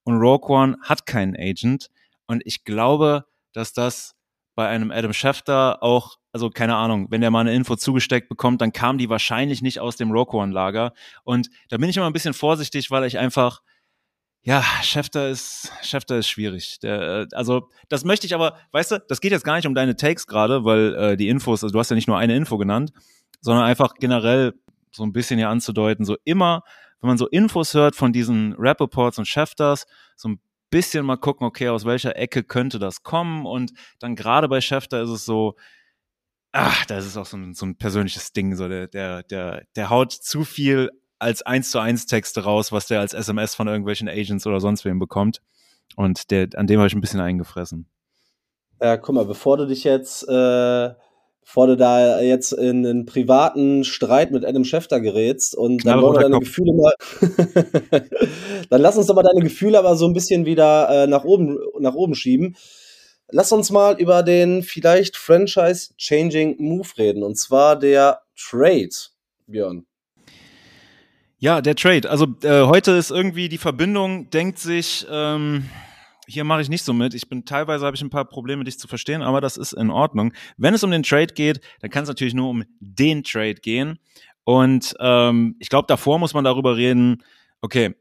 Und 0.04 0.18
Rogue 0.18 0.54
One 0.54 0.76
hat 0.82 1.04
keinen 1.06 1.36
Agent. 1.36 1.90
Und 2.26 2.42
ich 2.44 2.64
glaube, 2.64 3.26
dass 3.52 3.72
das 3.72 4.14
bei 4.54 4.68
einem 4.68 4.90
Adam 4.90 5.12
Schefter 5.12 5.82
auch, 5.82 6.16
also 6.32 6.48
keine 6.50 6.76
Ahnung, 6.76 7.08
wenn 7.10 7.20
der 7.20 7.30
mal 7.30 7.40
eine 7.40 7.54
Info 7.54 7.76
zugesteckt 7.76 8.28
bekommt, 8.28 8.60
dann 8.60 8.72
kam 8.72 8.98
die 8.98 9.08
wahrscheinlich 9.08 9.62
nicht 9.62 9.80
aus 9.80 9.96
dem 9.96 10.10
Rogue 10.10 10.40
One 10.40 10.52
Lager. 10.52 10.92
Und 11.24 11.50
da 11.68 11.76
bin 11.76 11.90
ich 11.90 11.96
immer 11.96 12.06
ein 12.06 12.12
bisschen 12.12 12.34
vorsichtig, 12.34 12.90
weil 12.90 13.04
ich 13.04 13.18
einfach, 13.18 13.62
ja, 14.42 14.62
Schefter 14.82 15.28
ist, 15.28 15.72
Schefter 15.82 16.18
ist 16.18 16.28
schwierig. 16.28 16.78
Der, 16.80 17.00
äh, 17.00 17.26
also, 17.32 17.68
das 17.88 18.04
möchte 18.04 18.26
ich 18.26 18.34
aber, 18.34 18.56
weißt 18.72 18.92
du, 18.92 19.04
das 19.08 19.20
geht 19.20 19.32
jetzt 19.32 19.44
gar 19.44 19.56
nicht 19.56 19.66
um 19.66 19.74
deine 19.74 19.96
Takes 19.96 20.26
gerade, 20.26 20.64
weil 20.64 20.94
äh, 20.94 21.16
die 21.16 21.28
Infos, 21.28 21.62
also 21.62 21.72
du 21.72 21.78
hast 21.78 21.90
ja 21.90 21.96
nicht 21.96 22.08
nur 22.08 22.18
eine 22.18 22.36
Info 22.36 22.56
genannt, 22.56 22.92
sondern 23.40 23.64
einfach 23.64 23.94
generell 23.94 24.54
so 24.92 25.04
ein 25.04 25.12
bisschen 25.12 25.38
hier 25.38 25.48
anzudeuten, 25.48 26.04
so 26.04 26.16
immer, 26.24 26.62
wenn 27.00 27.08
man 27.08 27.18
so 27.18 27.26
Infos 27.28 27.74
hört 27.74 27.94
von 27.94 28.12
diesen 28.12 28.54
Rap-Reports 28.54 29.18
und 29.18 29.26
Chefters, 29.26 29.86
so 30.16 30.30
ein 30.30 30.40
bisschen 30.70 31.06
mal 31.06 31.16
gucken, 31.16 31.46
okay, 31.46 31.68
aus 31.68 31.84
welcher 31.84 32.16
Ecke 32.16 32.42
könnte 32.42 32.78
das 32.78 33.02
kommen 33.02 33.46
und 33.46 33.72
dann 33.98 34.16
gerade 34.16 34.48
bei 34.48 34.60
Schefter 34.60 35.02
ist 35.02 35.10
es 35.10 35.24
so, 35.24 35.54
ach, 36.52 36.86
das 36.86 37.06
ist 37.06 37.16
auch 37.16 37.26
so 37.26 37.36
ein, 37.36 37.54
so 37.54 37.66
ein 37.66 37.76
persönliches 37.76 38.32
Ding, 38.32 38.56
so 38.56 38.68
der, 38.68 38.88
der, 38.88 39.22
der, 39.22 39.64
der 39.76 39.90
haut 39.90 40.12
zu 40.12 40.44
viel 40.44 40.90
als 41.18 41.42
eins 41.42 41.70
zu 41.70 41.78
eins 41.78 42.06
Texte 42.06 42.44
raus, 42.44 42.72
was 42.72 42.86
der 42.86 43.00
als 43.00 43.14
SMS 43.14 43.54
von 43.54 43.68
irgendwelchen 43.68 44.08
Agents 44.08 44.46
oder 44.46 44.60
sonst 44.60 44.84
wem 44.84 44.98
bekommt. 44.98 45.40
Und 45.96 46.30
der, 46.30 46.48
an 46.56 46.66
dem 46.66 46.78
habe 46.78 46.88
ich 46.88 46.94
ein 46.94 47.00
bisschen 47.00 47.20
eingefressen. 47.20 47.88
Ja, 48.80 48.96
guck 48.96 49.14
mal, 49.14 49.24
bevor 49.24 49.56
du 49.56 49.66
dich 49.66 49.84
jetzt 49.84 50.28
äh, 50.28 50.90
bevor 51.46 51.68
du 51.68 51.76
da 51.76 52.20
jetzt 52.20 52.52
in 52.52 52.84
einen 52.84 53.06
privaten 53.06 53.84
Streit 53.84 54.32
mit 54.32 54.44
Adam 54.44 54.64
Schefter 54.64 55.00
gerätst 55.00 55.54
und 55.54 55.86
dann 55.86 56.02
wollen 56.02 56.16
wir 56.16 56.22
deine 56.22 56.34
Kopf. 56.34 56.44
Gefühle 56.44 56.72
mal, 56.74 56.92
dann 58.68 58.80
lass 58.82 58.96
uns 58.96 59.06
doch 59.06 59.14
mal 59.14 59.22
deine 59.22 59.44
Gefühle 59.44 59.78
aber 59.78 59.94
so 59.94 60.06
ein 60.08 60.12
bisschen 60.12 60.44
wieder 60.44 60.88
äh, 60.90 61.06
nach 61.06 61.22
oben, 61.22 61.56
nach 61.78 61.94
oben 61.94 62.16
schieben. 62.16 62.56
Lass 63.30 63.52
uns 63.52 63.70
mal 63.70 63.98
über 63.98 64.24
den 64.24 64.64
vielleicht 64.64 65.16
Franchise-Changing 65.16 66.56
Move 66.58 66.88
reden 66.98 67.22
und 67.22 67.36
zwar 67.36 67.78
der 67.78 68.22
Trade 68.36 68.90
Björn. 69.46 69.86
Ja, 71.38 71.60
der 71.60 71.76
Trade. 71.76 72.10
Also 72.10 72.26
äh, 72.42 72.62
heute 72.62 72.92
ist 72.92 73.12
irgendwie 73.12 73.48
die 73.48 73.58
Verbindung, 73.58 74.30
denkt 74.30 74.58
sich, 74.58 75.06
ähm, 75.08 75.68
hier 76.26 76.44
mache 76.44 76.60
ich 76.60 76.68
nicht 76.68 76.84
so 76.84 76.92
mit. 76.92 77.14
Ich 77.14 77.28
bin 77.28 77.44
teilweise 77.44 77.86
habe 77.86 77.96
ich 77.96 78.02
ein 78.02 78.10
paar 78.10 78.24
Probleme, 78.24 78.64
dich 78.64 78.78
zu 78.78 78.88
verstehen, 78.88 79.22
aber 79.22 79.40
das 79.40 79.56
ist 79.56 79.72
in 79.72 79.90
Ordnung. 79.90 80.32
Wenn 80.56 80.74
es 80.74 80.84
um 80.84 80.90
den 80.90 81.02
Trade 81.02 81.34
geht, 81.34 81.60
dann 81.80 81.90
kann 81.90 82.02
es 82.02 82.08
natürlich 82.08 82.34
nur 82.34 82.48
um 82.48 82.64
den 82.80 83.22
Trade 83.22 83.54
gehen. 83.54 83.98
Und 84.44 84.94
ähm, 85.00 85.56
ich 85.58 85.68
glaube, 85.68 85.86
davor 85.88 86.18
muss 86.18 86.34
man 86.34 86.44
darüber 86.44 86.76
reden. 86.76 87.22
Okay, 87.60 87.94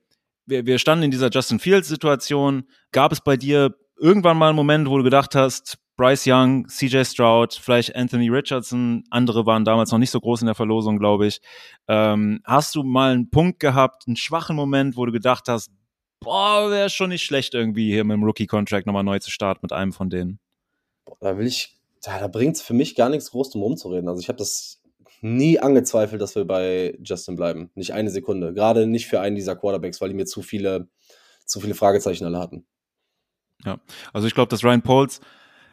wir, 0.46 0.66
wir 0.66 0.80
standen 0.80 1.06
in 1.06 1.12
dieser 1.12 1.30
Justin 1.30 1.60
Fields 1.60 1.88
Situation. 1.88 2.66
Gab 2.92 3.12
es 3.12 3.22
bei 3.22 3.38
dir 3.38 3.76
irgendwann 4.00 4.38
mal 4.38 4.50
einen 4.50 4.56
Moment, 4.56 4.90
wo 4.90 4.98
du 4.98 5.04
gedacht 5.04 5.36
hast, 5.36 5.78
Bryce 5.98 6.28
Young, 6.28 6.68
CJ 6.68 7.06
Stroud, 7.06 7.54
vielleicht 7.54 7.96
Anthony 7.96 8.30
Richardson, 8.30 9.06
andere 9.10 9.46
waren 9.46 9.64
damals 9.64 9.92
noch 9.92 10.00
nicht 10.00 10.12
so 10.12 10.20
groß 10.20 10.42
in 10.42 10.48
der 10.48 10.56
Verlosung, 10.56 11.00
glaube 11.00 11.28
ich. 11.28 11.40
Ähm, 11.88 12.42
hast 12.44 12.76
du 12.76 12.84
mal 12.84 13.14
einen 13.14 13.30
Punkt 13.30 13.62
gehabt, 13.62 14.04
einen 14.06 14.18
schwachen 14.18 14.58
Moment, 14.58 14.98
wo 14.98 15.06
du 15.06 15.14
gedacht 15.14 15.48
hast, 15.48 15.72
boah, 16.20 16.70
wäre 16.72 16.89
schon 16.89 17.09
nicht 17.09 17.24
schlecht, 17.24 17.53
irgendwie 17.53 17.91
hier 17.91 18.03
mit 18.03 18.16
dem 18.16 18.24
Rookie-Contract 18.24 18.86
nochmal 18.86 19.03
neu 19.03 19.20
zu 19.20 19.32
starten 19.32 19.61
mit 19.63 19.72
einem 19.72 19.93
von 19.93 20.09
denen? 20.09 20.39
Da 21.20 21.38
will 21.38 21.47
ich, 21.47 21.78
da, 22.01 22.20
da 22.20 22.28
bringt 22.28 22.55
es 22.55 22.61
für 22.61 22.74
mich 22.74 22.95
gar 22.95 23.09
nichts 23.09 23.32
groß 23.32 23.51
drum 23.51 23.63
rumzureden. 23.63 24.09
Also 24.09 24.22
ich 24.22 24.28
habe 24.28 24.38
das 24.38 24.82
nie 25.22 25.59
angezweifelt, 25.59 26.22
dass 26.22 26.36
wir 26.36 26.45
bei 26.45 26.97
Justin 27.03 27.36
bleiben. 27.36 27.72
Nicht 27.76 27.93
eine 27.93 28.09
Sekunde. 28.09 28.53
Gerade 28.53 28.88
nicht 28.88 29.07
für 29.07 29.20
einen 29.22 29.36
dieser 29.36 29.55
Quarterbacks, 29.55 30.01
weil 30.01 30.09
die 30.09 30.16
mir 30.16 30.26
zu 30.26 30.41
viele, 30.41 30.88
zu 31.45 31.59
viele 31.59 31.76
Fragezeichen 31.76 32.26
alle 32.26 32.39
hatten. 32.39 32.66
Ja, 33.63 33.80
also 34.13 34.28
ich 34.28 34.36
glaube, 34.36 34.49
dass 34.49 34.63
Ryan 34.63 34.82
Pauls 34.82 35.22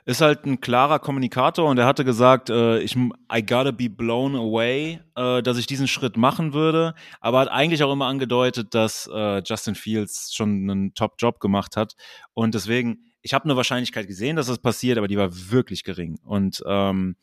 ist 0.04 0.20
halt 0.20 0.44
ein 0.44 0.60
klarer 0.60 0.98
Kommunikator 0.98 1.68
und 1.68 1.78
er 1.78 1.86
hatte 1.86 2.04
gesagt, 2.04 2.50
äh, 2.50 2.80
ich 2.80 2.96
I 2.96 3.42
gotta 3.46 3.70
be 3.70 3.88
blown 3.88 4.34
away, 4.34 5.00
äh, 5.14 5.42
dass 5.42 5.58
ich 5.58 5.66
diesen 5.66 5.86
Schritt 5.86 6.16
machen 6.16 6.52
würde, 6.52 6.94
aber 7.20 7.40
hat 7.40 7.48
eigentlich 7.48 7.84
auch 7.84 7.92
immer 7.92 8.06
angedeutet, 8.06 8.74
dass 8.74 9.08
äh, 9.12 9.42
Justin 9.44 9.76
Fields 9.76 10.34
schon 10.34 10.68
einen 10.68 10.94
Top-Job 10.94 11.38
gemacht 11.38 11.76
hat. 11.76 11.94
Und 12.34 12.54
deswegen, 12.54 13.04
ich 13.22 13.32
habe 13.32 13.44
eine 13.44 13.56
Wahrscheinlichkeit 13.56 14.08
gesehen, 14.08 14.34
dass 14.34 14.48
das 14.48 14.58
passiert, 14.58 14.98
aber 14.98 15.06
die 15.06 15.16
war 15.16 15.30
wirklich 15.50 15.84
gering. 15.84 16.18
Und 16.24 16.62
ähm, 16.66 17.16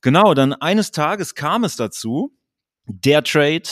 genau, 0.00 0.32
dann 0.32 0.54
eines 0.54 0.92
Tages 0.92 1.34
kam 1.34 1.64
es 1.64 1.76
dazu, 1.76 2.34
der 2.86 3.22
Trade, 3.22 3.64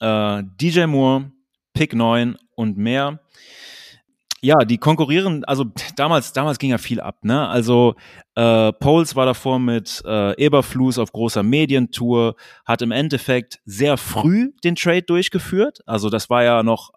äh, 0.00 0.42
DJ 0.60 0.84
Moore, 0.84 1.32
Pick 1.72 1.94
9 1.94 2.36
und 2.54 2.76
mehr 2.76 3.20
ja, 4.40 4.56
die 4.58 4.78
konkurrieren, 4.78 5.44
also 5.44 5.64
damals, 5.96 6.32
damals 6.32 6.58
ging 6.58 6.70
ja 6.70 6.78
viel 6.78 7.00
ab, 7.00 7.24
ne? 7.24 7.48
Also 7.48 7.96
äh, 8.36 8.72
Poles 8.72 9.16
war 9.16 9.26
davor 9.26 9.58
mit 9.58 10.00
äh, 10.06 10.40
Eberflus 10.40 10.98
auf 10.98 11.10
großer 11.10 11.42
Medientour, 11.42 12.36
hat 12.64 12.80
im 12.82 12.92
Endeffekt 12.92 13.58
sehr 13.64 13.96
früh 13.96 14.52
den 14.62 14.76
Trade 14.76 15.02
durchgeführt. 15.02 15.80
Also 15.86 16.08
das 16.08 16.30
war 16.30 16.44
ja 16.44 16.62
noch 16.62 16.90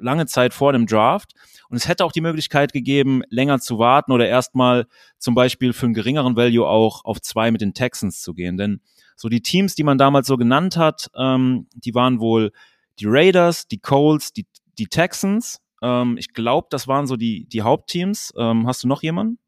lange 0.00 0.26
Zeit 0.26 0.52
vor 0.52 0.74
dem 0.74 0.86
Draft. 0.86 1.32
Und 1.70 1.76
es 1.78 1.88
hätte 1.88 2.04
auch 2.04 2.12
die 2.12 2.20
Möglichkeit 2.20 2.74
gegeben, 2.74 3.22
länger 3.30 3.58
zu 3.58 3.78
warten 3.78 4.12
oder 4.12 4.28
erstmal 4.28 4.86
zum 5.16 5.34
Beispiel 5.34 5.72
für 5.72 5.86
einen 5.86 5.94
geringeren 5.94 6.36
Value 6.36 6.66
auch 6.66 7.06
auf 7.06 7.22
zwei 7.22 7.50
mit 7.50 7.62
den 7.62 7.72
Texans 7.72 8.20
zu 8.20 8.34
gehen. 8.34 8.58
Denn 8.58 8.82
so 9.16 9.30
die 9.30 9.40
Teams, 9.40 9.74
die 9.74 9.84
man 9.84 9.96
damals 9.96 10.26
so 10.26 10.36
genannt 10.36 10.76
hat, 10.76 11.10
ähm, 11.16 11.68
die 11.74 11.94
waren 11.94 12.20
wohl 12.20 12.52
die 12.98 13.06
Raiders, 13.06 13.66
die 13.66 13.78
Coles, 13.78 14.34
die, 14.34 14.46
die 14.78 14.88
Texans 14.88 15.62
ähm, 15.82 16.16
ich 16.16 16.32
glaube, 16.32 16.68
das 16.70 16.88
waren 16.88 17.06
so 17.06 17.16
die, 17.16 17.46
die 17.48 17.62
Hauptteams. 17.62 18.32
Ähm, 18.36 18.66
hast 18.66 18.84
du 18.84 18.88
noch 18.88 19.02
jemanden? 19.02 19.38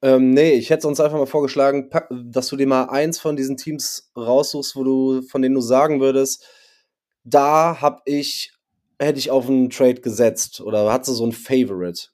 Ähm, 0.00 0.30
nee, 0.30 0.52
ich 0.52 0.70
hätte 0.70 0.86
uns 0.86 1.00
einfach 1.00 1.18
mal 1.18 1.26
vorgeschlagen, 1.26 1.90
dass 2.24 2.48
du 2.48 2.56
dir 2.56 2.68
mal 2.68 2.84
eins 2.84 3.18
von 3.18 3.34
diesen 3.34 3.56
Teams 3.56 4.12
raussuchst, 4.16 4.76
wo 4.76 4.84
du, 4.84 5.22
von 5.22 5.42
denen 5.42 5.56
du 5.56 5.60
sagen 5.60 6.00
würdest, 6.00 6.46
da 7.24 7.80
hab 7.80 8.02
ich, 8.04 8.52
hätte 9.00 9.18
ich 9.18 9.30
auf 9.30 9.48
einen 9.48 9.70
Trade 9.70 10.00
gesetzt 10.00 10.60
oder 10.60 10.92
hat 10.92 11.08
du 11.08 11.12
so 11.12 11.26
ein 11.26 11.32
Favorite? 11.32 12.08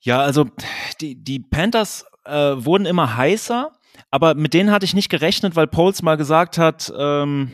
Ja, 0.00 0.20
also 0.20 0.46
die, 1.00 1.22
die 1.22 1.38
Panthers 1.38 2.04
äh, 2.24 2.32
wurden 2.56 2.86
immer 2.86 3.16
heißer, 3.16 3.72
aber 4.10 4.34
mit 4.34 4.54
denen 4.54 4.72
hatte 4.72 4.84
ich 4.84 4.94
nicht 4.94 5.08
gerechnet, 5.08 5.54
weil 5.54 5.68
Poles 5.68 6.02
mal 6.02 6.16
gesagt 6.16 6.58
hat, 6.58 6.92
ähm, 6.96 7.52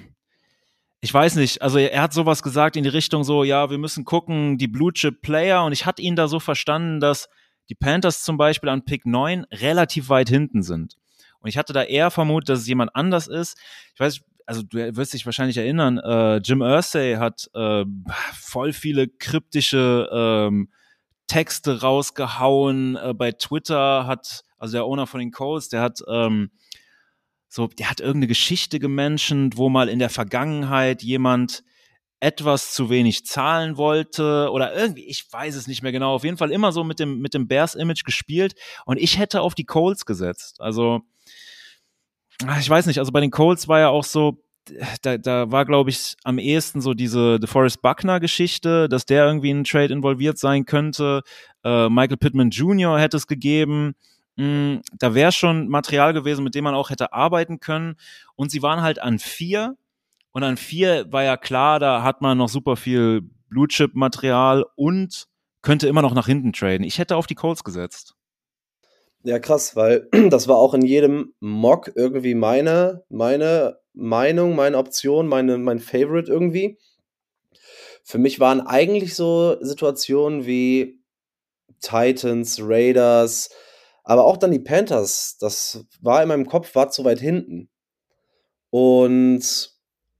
ich 1.04 1.12
weiß 1.12 1.34
nicht, 1.34 1.60
also 1.62 1.78
er 1.78 2.00
hat 2.00 2.12
sowas 2.12 2.44
gesagt 2.44 2.76
in 2.76 2.84
die 2.84 2.88
Richtung 2.88 3.24
so, 3.24 3.42
ja, 3.42 3.70
wir 3.70 3.78
müssen 3.78 4.04
gucken, 4.04 4.56
die 4.56 4.68
Blue 4.68 4.92
Chip 4.92 5.20
Player 5.20 5.64
und 5.64 5.72
ich 5.72 5.84
hatte 5.84 6.00
ihn 6.00 6.14
da 6.14 6.28
so 6.28 6.38
verstanden, 6.38 7.00
dass 7.00 7.28
die 7.68 7.74
Panthers 7.74 8.22
zum 8.22 8.36
Beispiel 8.36 8.68
an 8.68 8.84
Pick 8.84 9.04
9 9.04 9.44
relativ 9.50 10.08
weit 10.10 10.28
hinten 10.28 10.62
sind. 10.62 10.96
Und 11.40 11.48
ich 11.48 11.58
hatte 11.58 11.72
da 11.72 11.82
eher 11.82 12.12
vermutet, 12.12 12.50
dass 12.50 12.60
es 12.60 12.68
jemand 12.68 12.94
anders 12.94 13.26
ist. 13.26 13.58
Ich 13.94 14.00
weiß, 14.00 14.20
also 14.46 14.62
du 14.62 14.96
wirst 14.96 15.12
dich 15.12 15.26
wahrscheinlich 15.26 15.56
erinnern, 15.56 15.98
äh, 15.98 16.36
Jim 16.36 16.62
Irsay 16.62 17.16
hat 17.16 17.50
äh, 17.52 17.84
voll 18.34 18.72
viele 18.72 19.08
kryptische 19.08 20.08
ähm, 20.12 20.68
Texte 21.26 21.80
rausgehauen. 21.80 22.94
Äh, 22.94 23.12
bei 23.12 23.32
Twitter 23.32 24.06
hat, 24.06 24.44
also 24.56 24.76
der 24.76 24.84
Owner 24.84 25.08
von 25.08 25.18
den 25.18 25.32
Colts, 25.32 25.68
der 25.68 25.80
hat 25.80 25.98
ähm, 26.06 26.52
so, 27.54 27.66
der 27.66 27.90
hat 27.90 28.00
irgendeine 28.00 28.28
Geschichte 28.28 28.78
gemenschent, 28.78 29.58
wo 29.58 29.68
mal 29.68 29.90
in 29.90 29.98
der 29.98 30.08
Vergangenheit 30.08 31.02
jemand 31.02 31.62
etwas 32.18 32.72
zu 32.72 32.88
wenig 32.88 33.26
zahlen 33.26 33.76
wollte 33.76 34.48
oder 34.50 34.74
irgendwie, 34.74 35.04
ich 35.04 35.26
weiß 35.30 35.54
es 35.56 35.66
nicht 35.66 35.82
mehr 35.82 35.92
genau. 35.92 36.14
Auf 36.14 36.24
jeden 36.24 36.38
Fall 36.38 36.50
immer 36.50 36.72
so 36.72 36.82
mit 36.82 36.98
dem, 36.98 37.20
mit 37.20 37.34
dem 37.34 37.48
Bears-Image 37.48 38.04
gespielt 38.04 38.54
und 38.86 38.96
ich 38.96 39.18
hätte 39.18 39.42
auf 39.42 39.54
die 39.54 39.66
Colts 39.66 40.06
gesetzt. 40.06 40.62
Also, 40.62 41.02
ah, 42.46 42.58
ich 42.58 42.70
weiß 42.70 42.86
nicht, 42.86 42.98
also 42.98 43.12
bei 43.12 43.20
den 43.20 43.30
Colts 43.30 43.68
war 43.68 43.80
ja 43.80 43.88
auch 43.90 44.04
so, 44.04 44.42
da, 45.02 45.18
da 45.18 45.50
war, 45.50 45.66
glaube 45.66 45.90
ich, 45.90 46.14
am 46.24 46.38
ehesten 46.38 46.80
so 46.80 46.94
diese 46.94 47.38
DeForest 47.38 47.82
Buckner-Geschichte, 47.82 48.88
dass 48.88 49.04
der 49.04 49.26
irgendwie 49.26 49.50
in 49.50 49.58
einen 49.58 49.64
Trade 49.64 49.92
involviert 49.92 50.38
sein 50.38 50.64
könnte. 50.64 51.20
Äh, 51.64 51.90
Michael 51.90 52.16
Pittman 52.16 52.48
Jr. 52.48 52.98
hätte 52.98 53.18
es 53.18 53.26
gegeben. 53.26 53.94
Mm, 54.36 54.76
da 54.98 55.14
wäre 55.14 55.32
schon 55.32 55.68
Material 55.68 56.12
gewesen, 56.12 56.44
mit 56.44 56.54
dem 56.54 56.64
man 56.64 56.74
auch 56.74 56.90
hätte 56.90 57.12
arbeiten 57.12 57.60
können. 57.60 57.96
Und 58.34 58.50
sie 58.50 58.62
waren 58.62 58.82
halt 58.82 59.00
an 59.00 59.18
vier. 59.18 59.76
Und 60.32 60.42
an 60.42 60.56
vier 60.56 61.12
war 61.12 61.22
ja 61.22 61.36
klar, 61.36 61.78
da 61.78 62.02
hat 62.02 62.22
man 62.22 62.38
noch 62.38 62.48
super 62.48 62.76
viel 62.76 63.22
Blue 63.48 63.68
Chip 63.68 63.94
Material 63.94 64.64
und 64.76 65.26
könnte 65.60 65.88
immer 65.88 66.02
noch 66.02 66.14
nach 66.14 66.26
hinten 66.26 66.52
traden. 66.52 66.84
Ich 66.84 66.98
hätte 66.98 67.16
auf 67.16 67.26
die 67.26 67.34
Colts 67.34 67.64
gesetzt. 67.64 68.14
Ja, 69.24 69.38
krass, 69.38 69.76
weil 69.76 70.08
das 70.30 70.48
war 70.48 70.56
auch 70.56 70.74
in 70.74 70.82
jedem 70.82 71.34
Mock 71.40 71.92
irgendwie 71.94 72.34
meine, 72.34 73.04
meine 73.08 73.78
Meinung, 73.92 74.56
meine 74.56 74.78
Option, 74.78 75.28
meine, 75.28 75.58
mein 75.58 75.78
Favorite 75.78 76.30
irgendwie. 76.30 76.78
Für 78.02 78.18
mich 78.18 78.40
waren 78.40 78.60
eigentlich 78.60 79.14
so 79.14 79.56
Situationen 79.60 80.44
wie 80.44 81.00
Titans, 81.80 82.58
Raiders, 82.60 83.50
aber 84.04 84.24
auch 84.24 84.36
dann 84.36 84.50
die 84.50 84.58
Panthers, 84.58 85.36
das 85.38 85.84
war 86.00 86.22
in 86.22 86.28
meinem 86.28 86.46
Kopf, 86.46 86.74
war 86.74 86.90
zu 86.90 87.04
weit 87.04 87.20
hinten. 87.20 87.68
Und 88.70 89.72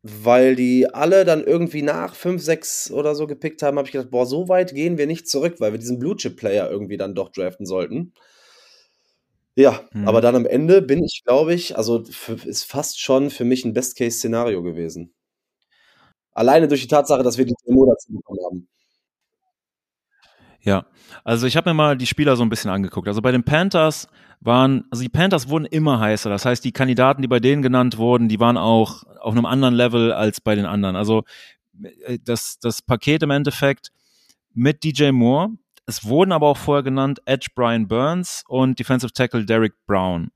weil 0.03 0.57
die 0.57 0.93
alle 0.93 1.24
dann 1.24 1.45
irgendwie 1.45 1.83
nach 1.83 2.14
5, 2.14 2.43
6 2.43 2.91
oder 2.91 3.14
so 3.14 3.26
gepickt 3.26 3.62
haben, 3.62 3.78
habe 3.78 3.87
ich 3.87 3.93
gedacht, 3.93 4.11
boah, 4.11 4.26
so 4.26 4.49
weit 4.49 4.74
gehen 4.74 4.99
wir 4.99 5.07
nicht 5.07 5.28
zurück, 5.28 5.57
weil 5.59 5.72
wir 5.72 5.78
diesen 5.78 5.99
Blue 5.99 6.16
Chip 6.16 6.37
Player 6.37 6.68
irgendwie 6.70 6.97
dann 6.97 7.14
doch 7.14 7.30
draften 7.30 7.66
sollten. 7.66 8.12
Ja, 9.55 9.83
mhm. 9.93 10.09
aber 10.09 10.20
dann 10.20 10.35
am 10.35 10.47
Ende 10.47 10.83
bin 10.83 11.05
ich, 11.05 11.22
glaube 11.24 11.55
ich, 11.55 11.76
also 11.76 12.03
ist 12.45 12.64
fast 12.64 13.01
schon 13.01 13.30
für 13.30 13.45
mich 13.45 13.64
ein 13.64 13.74
Best-Case-Szenario 13.74 14.62
gewesen. 14.62 15.14
Alleine 16.33 16.68
durch 16.68 16.80
die 16.83 16.89
Tatsache, 16.89 17.22
dass 17.22 17.39
wir 17.39 17.45
die 17.45 17.55
Demo 17.66 17.87
dazu 17.87 18.12
bekommen 18.12 18.41
haben. 18.45 18.68
Ja, 20.63 20.87
also 21.25 21.47
ich 21.47 21.57
habe 21.57 21.71
mir 21.71 21.75
mal 21.75 21.97
die 21.97 22.07
Spieler 22.07 22.37
so 22.37 22.43
ein 22.43 22.49
bisschen 22.49 22.71
angeguckt. 22.71 23.09
Also 23.09 23.21
bei 23.21 23.33
den 23.33 23.43
Panthers 23.43 24.09
waren, 24.41 24.85
also 24.91 25.03
die 25.03 25.09
Panthers 25.09 25.49
wurden 25.49 25.67
immer 25.67 25.99
heißer. 25.99 26.31
Das 26.31 26.45
heißt, 26.45 26.65
die 26.65 26.73
Kandidaten, 26.73 27.23
die 27.23 27.29
bei 27.29 27.41
denen 27.41 27.63
genannt 27.63 27.99
wurden, 27.99 28.29
die 28.29 28.41
waren 28.41 28.57
auch 28.57 29.03
auf 29.21 29.33
einem 29.33 29.47
anderen 29.47 29.75
Level 29.75 30.13
als 30.13 30.41
bei 30.41 30.55
den 30.55 30.67
anderen. 30.67 30.97
Also 30.97 31.25
äh, 32.07 32.19
das, 32.25 32.59
das 32.61 32.83
Paket 32.83 33.23
im 33.23 33.31
Endeffekt 33.31 33.91
mit 34.55 34.85
DJ 34.85 35.11
Moore. 35.11 35.51
Es 35.87 36.05
wurden 36.05 36.31
aber 36.31 36.47
auch 36.47 36.57
vorher 36.57 36.85
genannt 36.85 37.21
Edge 37.25 37.49
Brian 37.55 37.89
Burns 37.89 38.45
und 38.47 38.79
Defensive 38.79 39.13
Tackle 39.13 39.45
Derek 39.45 39.75
Brown. 39.87 40.31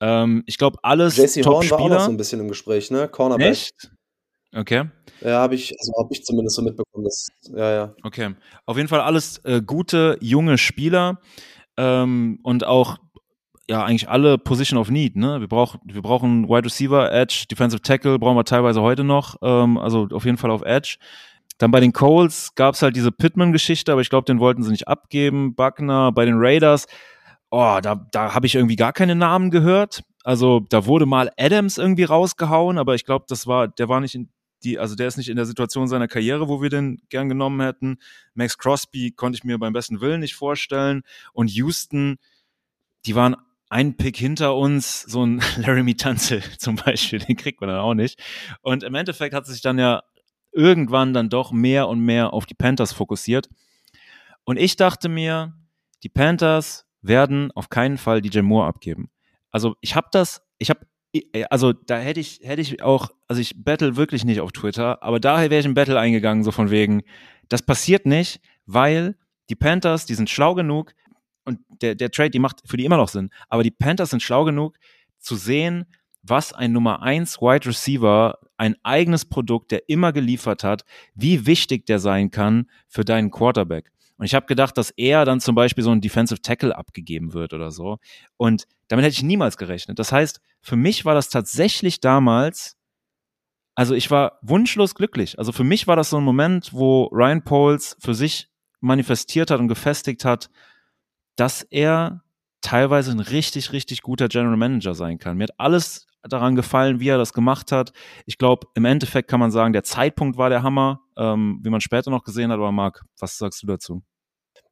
Ähm, 0.00 0.42
ich 0.46 0.58
glaube, 0.58 0.78
alles 0.82 1.16
Top-Spieler. 1.16 1.70
war 1.70 1.80
auch 1.80 1.88
noch 1.88 2.00
so 2.00 2.10
ein 2.10 2.16
bisschen 2.16 2.40
im 2.40 2.48
Gespräch, 2.48 2.90
ne? 2.90 3.08
Cornerback. 3.08 3.46
Echt? 3.46 3.90
Okay. 4.54 4.84
Ja, 5.20 5.40
habe 5.40 5.54
ich, 5.54 5.72
also 5.78 5.92
habe 5.98 6.08
ich 6.12 6.24
zumindest 6.24 6.56
so 6.56 6.62
mitbekommen. 6.62 7.04
Dass, 7.04 7.28
ja, 7.54 7.72
ja. 7.72 7.94
Okay. 8.02 8.34
Auf 8.66 8.76
jeden 8.76 8.88
Fall 8.88 9.00
alles 9.00 9.38
äh, 9.44 9.62
gute, 9.62 10.16
junge 10.20 10.58
Spieler 10.58 11.20
ähm, 11.76 12.40
und 12.42 12.64
auch 12.66 12.98
ja 13.68 13.84
eigentlich 13.84 14.08
alle 14.08 14.36
Position 14.38 14.78
of 14.78 14.90
Need. 14.90 15.16
Ne? 15.16 15.40
Wir, 15.40 15.48
brauch, 15.48 15.76
wir 15.84 16.02
brauchen 16.02 16.48
Wide 16.48 16.64
Receiver, 16.64 17.12
Edge, 17.12 17.44
Defensive 17.50 17.82
Tackle 17.82 18.18
brauchen 18.18 18.36
wir 18.36 18.44
teilweise 18.44 18.82
heute 18.82 19.04
noch. 19.04 19.36
Ähm, 19.42 19.78
also 19.78 20.08
auf 20.12 20.24
jeden 20.24 20.36
Fall 20.36 20.50
auf 20.50 20.62
Edge. 20.62 20.96
Dann 21.58 21.70
bei 21.70 21.80
den 21.80 21.92
Coles 21.92 22.54
gab 22.54 22.74
es 22.74 22.82
halt 22.82 22.96
diese 22.96 23.12
Pittman-Geschichte, 23.12 23.92
aber 23.92 24.00
ich 24.00 24.10
glaube, 24.10 24.24
den 24.24 24.40
wollten 24.40 24.62
sie 24.62 24.70
nicht 24.70 24.88
abgeben. 24.88 25.54
Buckner 25.54 26.10
bei 26.10 26.24
den 26.24 26.36
Raiders, 26.38 26.86
oh, 27.50 27.78
da, 27.82 28.06
da 28.12 28.34
habe 28.34 28.46
ich 28.46 28.54
irgendwie 28.54 28.76
gar 28.76 28.92
keine 28.92 29.14
Namen 29.14 29.50
gehört. 29.50 30.02
Also 30.24 30.60
da 30.68 30.86
wurde 30.86 31.06
mal 31.06 31.30
Adams 31.38 31.78
irgendwie 31.78 32.04
rausgehauen, 32.04 32.78
aber 32.78 32.94
ich 32.94 33.04
glaube, 33.04 33.26
das 33.28 33.46
war, 33.46 33.68
der 33.68 33.88
war 33.88 34.00
nicht 34.00 34.14
in 34.14 34.30
die, 34.62 34.78
also 34.78 34.94
der 34.94 35.08
ist 35.08 35.16
nicht 35.16 35.28
in 35.28 35.36
der 35.36 35.46
Situation 35.46 35.88
seiner 35.88 36.08
Karriere, 36.08 36.48
wo 36.48 36.62
wir 36.62 36.70
den 36.70 37.00
gern 37.08 37.28
genommen 37.28 37.60
hätten. 37.60 37.98
Max 38.34 38.58
Crosby 38.58 39.12
konnte 39.12 39.36
ich 39.36 39.44
mir 39.44 39.58
beim 39.58 39.72
besten 39.72 40.00
Willen 40.00 40.20
nicht 40.20 40.34
vorstellen. 40.34 41.02
Und 41.32 41.50
Houston, 41.50 42.18
die 43.06 43.14
waren 43.14 43.36
ein 43.68 43.96
Pick 43.96 44.16
hinter 44.16 44.56
uns, 44.56 45.02
so 45.02 45.24
ein 45.24 45.40
Laramie 45.56 45.94
Tanzel 45.94 46.42
zum 46.58 46.76
Beispiel, 46.76 47.20
den 47.20 47.36
kriegt 47.36 47.60
man 47.60 47.70
dann 47.70 47.80
auch 47.80 47.94
nicht. 47.94 48.20
Und 48.62 48.82
im 48.82 48.94
Endeffekt 48.94 49.34
hat 49.34 49.46
sich 49.46 49.62
dann 49.62 49.78
ja 49.78 50.02
irgendwann 50.52 51.14
dann 51.14 51.28
doch 51.28 51.52
mehr 51.52 51.88
und 51.88 52.00
mehr 52.00 52.32
auf 52.32 52.44
die 52.44 52.54
Panthers 52.54 52.92
fokussiert. 52.92 53.48
Und 54.44 54.56
ich 54.56 54.76
dachte 54.76 55.08
mir, 55.08 55.54
die 56.02 56.08
Panthers 56.08 56.86
werden 57.02 57.52
auf 57.52 57.68
keinen 57.68 57.98
Fall 57.98 58.20
DJ 58.20 58.40
Moore 58.40 58.66
abgeben. 58.66 59.10
Also 59.50 59.76
ich 59.80 59.94
habe 59.94 60.08
das, 60.12 60.42
ich 60.58 60.70
habe, 60.70 60.80
also 61.48 61.72
da 61.72 61.98
hätte 61.98 62.20
ich, 62.20 62.40
hätte 62.42 62.62
ich 62.62 62.82
auch, 62.82 63.10
also 63.26 63.40
ich 63.40 63.52
battle 63.56 63.96
wirklich 63.96 64.24
nicht 64.24 64.40
auf 64.40 64.52
Twitter, 64.52 65.02
aber 65.02 65.18
daher 65.18 65.50
wäre 65.50 65.60
ich 65.60 65.66
in 65.66 65.74
Battle 65.74 65.98
eingegangen, 65.98 66.44
so 66.44 66.52
von 66.52 66.70
wegen, 66.70 67.02
das 67.48 67.62
passiert 67.62 68.06
nicht, 68.06 68.40
weil 68.66 69.16
die 69.48 69.56
Panthers, 69.56 70.06
die 70.06 70.14
sind 70.14 70.30
schlau 70.30 70.54
genug 70.54 70.94
und 71.44 71.58
der, 71.82 71.96
der 71.96 72.10
Trade, 72.10 72.30
die 72.30 72.38
macht 72.38 72.62
für 72.64 72.76
die 72.76 72.84
immer 72.84 72.96
noch 72.96 73.08
Sinn, 73.08 73.30
aber 73.48 73.62
die 73.62 73.72
Panthers 73.72 74.10
sind 74.10 74.22
schlau 74.22 74.44
genug 74.44 74.76
zu 75.18 75.34
sehen, 75.34 75.86
was 76.22 76.52
ein 76.52 76.72
Nummer 76.72 77.02
1 77.02 77.40
Wide 77.40 77.66
Receiver, 77.66 78.38
ein 78.56 78.76
eigenes 78.82 79.24
Produkt, 79.24 79.72
der 79.72 79.88
immer 79.88 80.12
geliefert 80.12 80.64
hat, 80.64 80.84
wie 81.14 81.46
wichtig 81.46 81.86
der 81.86 81.98
sein 81.98 82.30
kann 82.30 82.70
für 82.88 83.04
deinen 83.04 83.30
Quarterback. 83.30 83.90
Und 84.20 84.26
ich 84.26 84.34
habe 84.34 84.44
gedacht, 84.44 84.76
dass 84.76 84.90
er 84.90 85.24
dann 85.24 85.40
zum 85.40 85.54
Beispiel 85.54 85.82
so 85.82 85.92
ein 85.92 86.02
Defensive 86.02 86.42
Tackle 86.42 86.76
abgegeben 86.76 87.32
wird 87.32 87.54
oder 87.54 87.70
so. 87.70 87.96
Und 88.36 88.66
damit 88.88 89.06
hätte 89.06 89.14
ich 89.14 89.22
niemals 89.22 89.56
gerechnet. 89.56 89.98
Das 89.98 90.12
heißt, 90.12 90.42
für 90.60 90.76
mich 90.76 91.06
war 91.06 91.14
das 91.14 91.30
tatsächlich 91.30 92.00
damals, 92.00 92.76
also 93.74 93.94
ich 93.94 94.10
war 94.10 94.38
wunschlos 94.42 94.94
glücklich. 94.94 95.38
Also 95.38 95.52
für 95.52 95.64
mich 95.64 95.86
war 95.86 95.96
das 95.96 96.10
so 96.10 96.18
ein 96.18 96.22
Moment, 96.22 96.74
wo 96.74 97.04
Ryan 97.04 97.44
Poles 97.44 97.96
für 97.98 98.14
sich 98.14 98.50
manifestiert 98.80 99.50
hat 99.50 99.58
und 99.58 99.68
gefestigt 99.68 100.26
hat, 100.26 100.50
dass 101.36 101.62
er 101.62 102.22
teilweise 102.60 103.12
ein 103.12 103.20
richtig, 103.20 103.72
richtig 103.72 104.02
guter 104.02 104.28
General 104.28 104.58
Manager 104.58 104.94
sein 104.94 105.18
kann. 105.18 105.38
Mir 105.38 105.44
hat 105.44 105.58
alles 105.58 106.06
daran 106.24 106.56
gefallen, 106.56 107.00
wie 107.00 107.08
er 107.08 107.16
das 107.16 107.32
gemacht 107.32 107.72
hat. 107.72 107.94
Ich 108.26 108.36
glaube, 108.36 108.66
im 108.74 108.84
Endeffekt 108.84 109.30
kann 109.30 109.40
man 109.40 109.50
sagen, 109.50 109.72
der 109.72 109.82
Zeitpunkt 109.82 110.36
war 110.36 110.50
der 110.50 110.62
Hammer, 110.62 111.00
ähm, 111.16 111.60
wie 111.62 111.70
man 111.70 111.80
später 111.80 112.10
noch 112.10 112.22
gesehen 112.22 112.50
hat. 112.50 112.58
Aber 112.58 112.70
Marc, 112.70 113.02
was 113.18 113.38
sagst 113.38 113.62
du 113.62 113.66
dazu? 113.66 114.02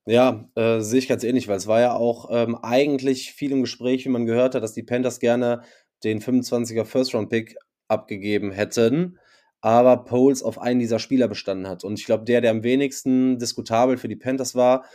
Ja, 0.09 0.49
äh, 0.55 0.81
sehe 0.81 1.01
ich 1.01 1.09
ganz 1.09 1.23
ähnlich, 1.23 1.49
weil 1.49 1.59
es 1.59 1.67
war 1.67 1.81
ja 1.81 1.93
auch 1.95 2.31
ähm, 2.33 2.57
eigentlich 2.63 3.33
viel 3.35 3.53
im 3.53 3.61
Gespräch, 3.61 4.07
wie 4.07 4.09
man 4.09 4.25
gehört 4.25 4.55
hat, 4.55 4.63
dass 4.63 4.73
die 4.73 4.83
Panthers 4.83 5.21
gerne 5.21 5.61
den 6.03 6.23
25er 6.23 6.87
First-Round-Pick 6.87 7.57
abgegeben 7.89 8.51
hätten, 8.51 9.19
aber 9.61 10.05
Poles 10.05 10.43
auf 10.43 10.59
einen 10.59 10.81
dieser 10.81 10.99
Spieler 10.99 11.29
bestanden 11.29 11.69
hat. 11.69 11.85
Und 11.85 11.99
ich 11.99 12.07
glaube, 12.07 12.25
der, 12.25 12.41
der 12.41 12.53
am 12.53 12.63
wenigsten 12.63 13.39
diskutabel 13.39 13.99
für 13.99 14.09
die 14.09 14.17
Panthers 14.17 14.55
war, 14.55 14.87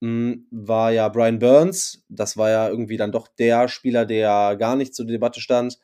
hm, 0.00 0.46
war 0.52 0.92
ja 0.92 1.08
Brian 1.08 1.40
Burns. 1.40 2.04
Das 2.08 2.36
war 2.36 2.50
ja 2.50 2.68
irgendwie 2.68 2.96
dann 2.96 3.10
doch 3.10 3.26
der 3.26 3.66
Spieler, 3.66 4.06
der 4.06 4.54
gar 4.56 4.76
nicht 4.76 4.94
zur 4.94 5.06
Debatte 5.06 5.40
stand. 5.40 5.80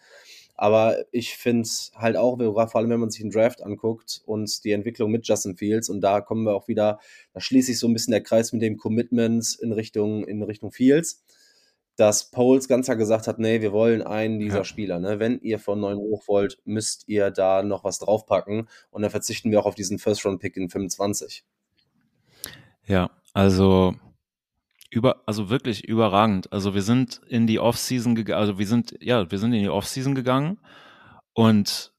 Aber 0.61 1.07
ich 1.11 1.37
finde 1.37 1.67
halt 1.95 2.19
auch, 2.19 2.37
vor 2.37 2.77
allem 2.77 2.91
wenn 2.91 3.01
man 3.01 3.09
sich 3.09 3.23
den 3.23 3.31
Draft 3.31 3.63
anguckt 3.63 4.21
und 4.27 4.63
die 4.63 4.73
Entwicklung 4.73 5.11
mit 5.11 5.27
Justin 5.27 5.57
Fields, 5.57 5.89
und 5.89 6.03
da 6.03 6.21
kommen 6.21 6.45
wir 6.45 6.55
auch 6.55 6.69
wieder, 6.69 7.01
da 7.33 7.41
schließt 7.41 7.69
sich 7.69 7.79
so 7.79 7.89
ein 7.89 7.95
bisschen 7.95 8.11
der 8.11 8.23
Kreis 8.23 8.53
mit 8.53 8.61
dem 8.61 8.77
Commitment 8.77 9.57
in 9.63 9.73
Richtung, 9.73 10.23
in 10.25 10.43
Richtung 10.43 10.71
Fields, 10.71 11.25
dass 11.97 12.31
Poles 12.31 12.69
ganz 12.69 12.85
klar 12.85 12.99
gesagt 12.99 13.27
hat, 13.27 13.39
nee, 13.39 13.63
wir 13.63 13.73
wollen 13.73 14.03
einen 14.03 14.39
dieser 14.39 14.59
ja. 14.59 14.65
Spieler. 14.65 15.01
Ne? 15.01 15.19
Wenn 15.19 15.41
ihr 15.41 15.59
von 15.59 15.81
neun 15.81 15.97
hoch 15.97 16.29
wollt, 16.29 16.59
müsst 16.67 17.09
ihr 17.09 17.31
da 17.31 17.63
noch 17.63 17.83
was 17.83 17.99
draufpacken. 17.99 18.69
Und 18.91 19.01
dann 19.01 19.11
verzichten 19.11 19.51
wir 19.51 19.61
auch 19.61 19.67
auf 19.67 19.75
diesen 19.75 19.99
First-Round-Pick 19.99 20.59
in 20.59 20.69
25. 20.69 21.43
Ja, 22.85 23.11
also 23.33 23.95
über, 24.91 25.23
also 25.27 25.49
wirklich 25.51 25.85
überragend. 25.85 26.53
Also 26.53 26.75
wir 26.75 26.83
sind 26.83 27.21
in 27.29 27.47
die 27.47 27.61
Offseason 27.61 28.15
gegangen, 28.15 28.41
also 28.41 28.59
wir 28.59 28.67
sind, 28.67 28.95
ja, 29.01 29.31
wir 29.31 29.39
sind 29.39 29.53
in 29.53 29.63
die 29.63 29.69
Offseason 29.69 30.15
gegangen 30.15 30.59
und 31.33 31.93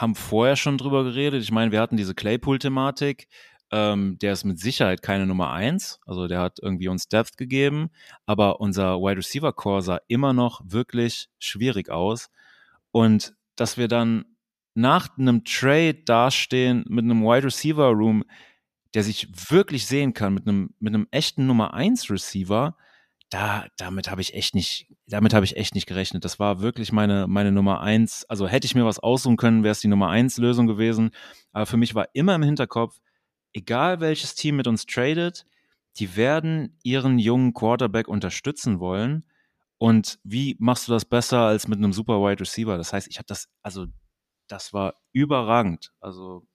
haben 0.00 0.14
vorher 0.14 0.56
schon 0.56 0.78
drüber 0.78 1.04
geredet. 1.04 1.42
Ich 1.42 1.50
meine, 1.50 1.72
wir 1.72 1.80
hatten 1.80 1.96
diese 1.96 2.14
Claypool-Thematik. 2.14 3.28
Ähm, 3.70 4.18
der 4.20 4.34
ist 4.34 4.44
mit 4.44 4.58
Sicherheit 4.58 5.00
keine 5.00 5.26
Nummer 5.26 5.50
eins. 5.50 5.98
Also 6.04 6.28
der 6.28 6.40
hat 6.40 6.58
irgendwie 6.60 6.88
uns 6.88 7.08
Depth 7.08 7.38
gegeben, 7.38 7.88
aber 8.26 8.60
unser 8.60 8.98
Wide 8.98 9.16
Receiver 9.16 9.52
Core 9.54 9.80
sah 9.80 9.98
immer 10.08 10.34
noch 10.34 10.60
wirklich 10.64 11.30
schwierig 11.38 11.88
aus. 11.88 12.30
Und 12.90 13.34
dass 13.56 13.78
wir 13.78 13.88
dann 13.88 14.26
nach 14.74 15.16
einem 15.18 15.44
Trade 15.44 15.94
dastehen 16.04 16.84
mit 16.88 17.04
einem 17.04 17.22
Wide 17.22 17.44
Receiver 17.44 17.88
Room, 17.88 18.24
der 18.94 19.02
sich 19.02 19.28
wirklich 19.50 19.86
sehen 19.86 20.14
kann 20.14 20.34
mit 20.34 20.46
einem, 20.46 20.74
mit 20.78 20.94
einem 20.94 21.08
echten 21.10 21.46
Nummer 21.46 21.74
1 21.74 22.10
Receiver, 22.10 22.76
da, 23.32 23.66
damit 23.78 24.10
habe 24.10 24.20
ich 24.20 24.34
echt 24.34 24.54
nicht, 24.54 24.88
damit 25.06 25.32
habe 25.32 25.46
ich 25.46 25.56
echt 25.56 25.74
nicht 25.74 25.86
gerechnet. 25.86 26.24
Das 26.24 26.38
war 26.38 26.60
wirklich 26.60 26.92
meine, 26.92 27.26
meine 27.26 27.50
Nummer 27.50 27.80
eins. 27.80 28.26
Also 28.28 28.46
hätte 28.46 28.66
ich 28.66 28.74
mir 28.74 28.84
was 28.84 28.98
aussuchen 28.98 29.38
können, 29.38 29.62
wäre 29.62 29.72
es 29.72 29.80
die 29.80 29.88
Nummer 29.88 30.10
eins 30.10 30.36
Lösung 30.36 30.66
gewesen. 30.66 31.12
Aber 31.52 31.64
für 31.64 31.78
mich 31.78 31.94
war 31.94 32.08
immer 32.12 32.34
im 32.34 32.42
Hinterkopf, 32.42 32.98
egal 33.54 34.00
welches 34.00 34.34
Team 34.34 34.56
mit 34.56 34.66
uns 34.66 34.84
tradet, 34.84 35.46
die 35.96 36.14
werden 36.14 36.78
ihren 36.82 37.18
jungen 37.18 37.54
Quarterback 37.54 38.06
unterstützen 38.06 38.80
wollen. 38.80 39.24
Und 39.78 40.18
wie 40.24 40.56
machst 40.58 40.88
du 40.88 40.92
das 40.92 41.06
besser 41.06 41.40
als 41.40 41.66
mit 41.66 41.78
einem 41.78 41.94
super 41.94 42.20
Wide 42.20 42.40
Receiver? 42.40 42.76
Das 42.76 42.92
heißt, 42.92 43.08
ich 43.08 43.16
habe 43.16 43.26
das, 43.26 43.48
also 43.62 43.86
das 44.46 44.74
war 44.74 44.94
überragend. 45.12 45.90
Also 46.00 46.46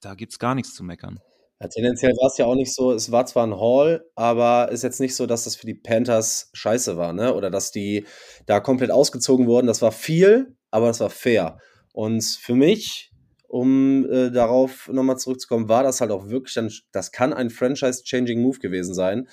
da 0.00 0.14
gibt 0.14 0.32
es 0.32 0.40
gar 0.40 0.56
nichts 0.56 0.74
zu 0.74 0.82
meckern. 0.82 1.20
Ja, 1.60 1.68
tendenziell 1.68 2.12
war 2.12 2.26
es 2.30 2.36
ja 2.36 2.44
auch 2.44 2.54
nicht 2.54 2.74
so 2.74 2.92
es 2.92 3.10
war 3.10 3.24
zwar 3.24 3.46
ein 3.46 3.54
Haul, 3.56 4.04
aber 4.14 4.70
ist 4.70 4.82
jetzt 4.82 5.00
nicht 5.00 5.14
so, 5.16 5.24
dass 5.26 5.44
das 5.44 5.56
für 5.56 5.66
die 5.66 5.74
Panthers 5.74 6.50
scheiße 6.52 6.98
war, 6.98 7.14
ne? 7.14 7.34
Oder 7.34 7.50
dass 7.50 7.70
die 7.70 8.04
da 8.44 8.60
komplett 8.60 8.90
ausgezogen 8.90 9.46
wurden. 9.46 9.66
Das 9.66 9.80
war 9.80 9.90
viel, 9.92 10.54
aber 10.70 10.88
das 10.88 11.00
war 11.00 11.08
fair. 11.08 11.58
Und 11.94 12.22
für 12.24 12.54
mich, 12.54 13.10
um 13.48 14.04
äh, 14.10 14.30
darauf 14.30 14.88
nochmal 14.92 15.16
zurückzukommen, 15.16 15.68
war 15.70 15.82
das 15.82 16.02
halt 16.02 16.10
auch 16.10 16.28
wirklich 16.28 16.52
dann 16.54 16.70
das 16.92 17.10
kann 17.10 17.32
ein 17.32 17.48
Franchise-Changing 17.48 18.42
Move 18.42 18.58
gewesen 18.58 18.92
sein. 18.94 19.26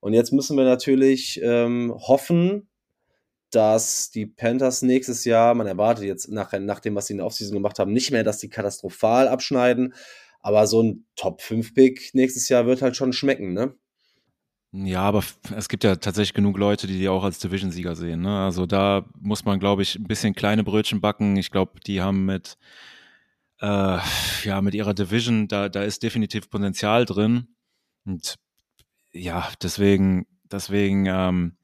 Und 0.00 0.14
jetzt 0.14 0.32
müssen 0.32 0.56
wir 0.56 0.64
natürlich 0.64 1.40
ähm, 1.42 1.94
hoffen, 1.98 2.68
dass 3.50 4.10
die 4.10 4.26
Panthers 4.26 4.82
nächstes 4.82 5.24
Jahr, 5.24 5.54
man 5.54 5.66
erwartet 5.66 6.04
jetzt 6.04 6.28
nach, 6.30 6.52
nach 6.58 6.80
dem, 6.80 6.94
was 6.94 7.06
sie 7.06 7.14
in 7.14 7.18
der 7.18 7.26
Offseason 7.26 7.54
gemacht 7.54 7.78
haben, 7.78 7.92
nicht 7.92 8.10
mehr, 8.10 8.24
dass 8.24 8.38
die 8.38 8.48
katastrophal 8.48 9.28
abschneiden, 9.28 9.94
aber 10.46 10.68
so 10.68 10.80
ein 10.80 11.04
Top-5-Pick 11.16 12.14
nächstes 12.14 12.48
Jahr 12.48 12.66
wird 12.66 12.80
halt 12.80 12.94
schon 12.94 13.12
schmecken, 13.12 13.52
ne? 13.52 13.74
Ja, 14.70 15.00
aber 15.00 15.24
es 15.56 15.68
gibt 15.68 15.82
ja 15.82 15.96
tatsächlich 15.96 16.34
genug 16.34 16.56
Leute, 16.56 16.86
die 16.86 17.00
die 17.00 17.08
auch 17.08 17.24
als 17.24 17.40
Division-Sieger 17.40 17.96
sehen. 17.96 18.20
Ne? 18.20 18.44
Also 18.44 18.64
da 18.64 19.04
muss 19.18 19.44
man, 19.44 19.58
glaube 19.58 19.82
ich, 19.82 19.96
ein 19.96 20.04
bisschen 20.04 20.36
kleine 20.36 20.62
Brötchen 20.62 21.00
backen. 21.00 21.36
Ich 21.36 21.50
glaube, 21.50 21.80
die 21.84 22.00
haben 22.00 22.26
mit, 22.26 22.58
äh, 23.60 23.98
ja, 24.44 24.62
mit 24.62 24.74
ihrer 24.74 24.94
Division, 24.94 25.48
da, 25.48 25.68
da 25.68 25.82
ist 25.82 26.04
definitiv 26.04 26.48
Potenzial 26.48 27.06
drin. 27.06 27.48
Und 28.04 28.36
ja, 29.10 29.48
deswegen, 29.60 30.26
deswegen, 30.44 31.06
ähm, 31.06 31.55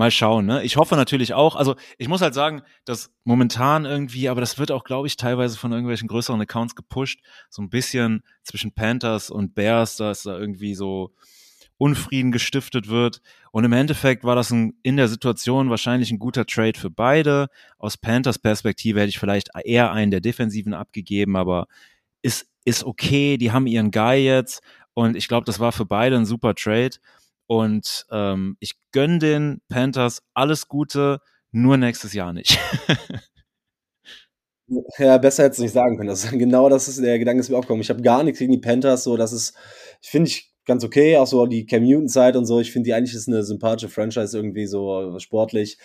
mal 0.00 0.10
schauen. 0.10 0.46
Ne? 0.46 0.64
Ich 0.64 0.78
hoffe 0.78 0.96
natürlich 0.96 1.34
auch, 1.34 1.54
also 1.56 1.76
ich 1.98 2.08
muss 2.08 2.22
halt 2.22 2.32
sagen, 2.32 2.62
dass 2.86 3.12
momentan 3.24 3.84
irgendwie, 3.84 4.30
aber 4.30 4.40
das 4.40 4.58
wird 4.58 4.72
auch, 4.72 4.82
glaube 4.82 5.06
ich, 5.06 5.16
teilweise 5.16 5.58
von 5.58 5.72
irgendwelchen 5.72 6.08
größeren 6.08 6.40
Accounts 6.40 6.74
gepusht, 6.74 7.20
so 7.50 7.60
ein 7.60 7.68
bisschen 7.68 8.22
zwischen 8.42 8.72
Panthers 8.72 9.30
und 9.30 9.54
Bears, 9.54 9.96
dass 9.96 10.22
da 10.22 10.38
irgendwie 10.38 10.74
so 10.74 11.12
Unfrieden 11.76 12.32
gestiftet 12.32 12.88
wird. 12.88 13.20
Und 13.52 13.64
im 13.64 13.72
Endeffekt 13.72 14.24
war 14.24 14.34
das 14.34 14.50
ein, 14.50 14.72
in 14.82 14.96
der 14.96 15.08
Situation 15.08 15.68
wahrscheinlich 15.68 16.10
ein 16.10 16.18
guter 16.18 16.46
Trade 16.46 16.78
für 16.78 16.90
beide. 16.90 17.48
Aus 17.78 17.98
Panthers 17.98 18.38
Perspektive 18.38 19.00
hätte 19.00 19.10
ich 19.10 19.18
vielleicht 19.18 19.50
eher 19.64 19.92
einen 19.92 20.10
der 20.10 20.20
Defensiven 20.20 20.72
abgegeben, 20.72 21.36
aber 21.36 21.66
ist, 22.22 22.48
ist 22.64 22.84
okay. 22.84 23.36
Die 23.36 23.52
haben 23.52 23.66
ihren 23.66 23.90
Guy 23.90 24.24
jetzt. 24.24 24.62
Und 24.94 25.14
ich 25.14 25.28
glaube, 25.28 25.44
das 25.44 25.60
war 25.60 25.72
für 25.72 25.86
beide 25.86 26.16
ein 26.16 26.26
super 26.26 26.54
Trade. 26.54 26.96
Und 27.50 28.06
ähm, 28.12 28.56
ich 28.60 28.74
gönne 28.92 29.18
den 29.18 29.60
Panthers 29.68 30.22
alles 30.34 30.68
Gute, 30.68 31.18
nur 31.50 31.78
nächstes 31.78 32.12
Jahr 32.12 32.32
nicht. 32.32 32.56
ja, 34.98 35.18
besser 35.18 35.42
hätte 35.42 35.54
es 35.54 35.58
nicht 35.58 35.72
sagen 35.72 35.96
können. 35.96 36.10
Das 36.10 36.22
ist, 36.22 36.30
genau 36.38 36.68
das 36.68 36.86
ist 36.86 37.02
der 37.02 37.18
Gedanke, 37.18 37.40
ist 37.40 37.50
mir 37.50 37.56
aufgekommen. 37.56 37.82
Ich 37.82 37.90
habe 37.90 38.02
gar 38.02 38.22
nichts 38.22 38.38
gegen 38.38 38.52
die 38.52 38.60
Panthers, 38.60 39.02
so 39.02 39.16
das 39.16 39.32
ist, 39.32 39.56
ich 40.00 40.10
finde 40.10 40.28
ich 40.28 40.54
ganz 40.64 40.84
okay, 40.84 41.16
auch 41.16 41.26
so 41.26 41.44
die 41.46 41.66
Cam 41.66 41.82
Newton-Zeit 41.82 42.36
und 42.36 42.46
so. 42.46 42.60
Ich 42.60 42.70
finde 42.70 42.86
die 42.86 42.94
eigentlich 42.94 43.16
ist 43.16 43.26
eine 43.26 43.42
sympathische 43.42 43.88
Franchise 43.88 44.38
irgendwie 44.38 44.68
so 44.68 45.18
sportlich. 45.18 45.76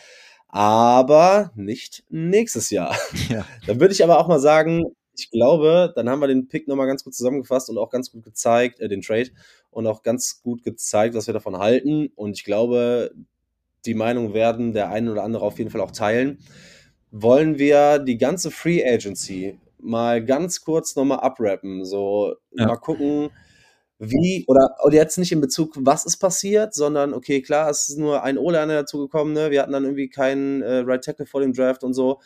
Aber 0.47 1.51
nicht 1.55 2.03
nächstes 2.09 2.69
Jahr. 2.69 2.95
Ja. 3.29 3.43
Dann 3.65 3.79
würde 3.79 3.95
ich 3.95 4.03
aber 4.03 4.19
auch 4.19 4.27
mal 4.27 4.39
sagen, 4.39 4.83
ich 5.17 5.31
glaube, 5.31 5.93
dann 5.95 6.09
haben 6.09 6.19
wir 6.19 6.27
den 6.27 6.47
Pick 6.47 6.67
nochmal 6.67 6.87
ganz 6.87 7.03
gut 7.03 7.15
zusammengefasst 7.15 7.69
und 7.69 7.77
auch 7.77 7.89
ganz 7.89 8.11
gut 8.11 8.23
gezeigt, 8.23 8.79
äh, 8.79 8.87
den 8.87 9.01
Trade 9.01 9.29
und 9.75 9.87
auch 9.87 10.03
ganz 10.03 10.41
gut 10.41 10.63
gezeigt, 10.63 11.15
was 11.15 11.27
wir 11.27 11.33
davon 11.33 11.57
halten. 11.57 12.09
Und 12.15 12.37
ich 12.37 12.45
glaube, 12.45 13.11
die 13.85 13.93
Meinung 13.93 14.33
werden 14.33 14.71
der 14.71 14.89
eine 14.89 15.11
oder 15.11 15.23
andere 15.23 15.43
auf 15.43 15.57
jeden 15.57 15.69
Fall 15.69 15.81
auch 15.81 15.91
teilen. 15.91 16.39
Wollen 17.11 17.59
wir 17.59 17.99
die 17.99 18.17
ganze 18.17 18.51
Free 18.51 18.81
Agency 18.87 19.59
mal 19.77 20.23
ganz 20.23 20.61
kurz 20.61 20.95
nochmal 20.95 21.19
abrappen? 21.19 21.83
So, 21.83 22.35
ja. 22.53 22.67
mal 22.67 22.77
gucken, 22.77 23.31
wie, 23.99 24.45
oder, 24.47 24.77
oder 24.85 24.95
jetzt 24.95 25.17
nicht 25.17 25.33
in 25.33 25.41
Bezug, 25.41 25.73
was 25.77 26.05
ist 26.05 26.17
passiert, 26.17 26.73
sondern, 26.73 27.13
okay, 27.13 27.41
klar, 27.41 27.69
es 27.69 27.89
ist 27.89 27.97
nur 27.97 28.23
ein 28.23 28.37
O-Liner 28.37 28.75
dazugekommen, 28.75 29.33
ne? 29.33 29.51
Wir 29.51 29.61
hatten 29.61 29.73
dann 29.73 29.83
irgendwie 29.83 30.07
keinen 30.07 30.61
äh, 30.61 30.83
Right 30.85 31.03
Tackle 31.03 31.25
vor 31.25 31.41
dem 31.41 31.51
Draft 31.51 31.83
und 31.83 31.93
so. 31.93 32.21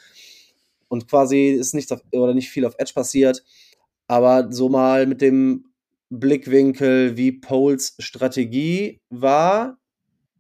Und 0.88 1.10
quasi 1.10 1.48
ist 1.50 1.74
nichts 1.74 1.92
auf, 1.92 2.02
oder 2.12 2.36
nicht 2.36 2.52
viel 2.52 2.66
auf 2.66 2.76
Edge 2.78 2.94
passiert. 2.94 3.44
Aber 4.06 4.52
so 4.52 4.70
mal 4.70 5.08
mit 5.08 5.22
dem 5.22 5.69
Blickwinkel, 6.10 7.18
wie 7.18 7.32
Poles 7.32 7.96
Strategie 8.00 9.02
war, 9.10 9.78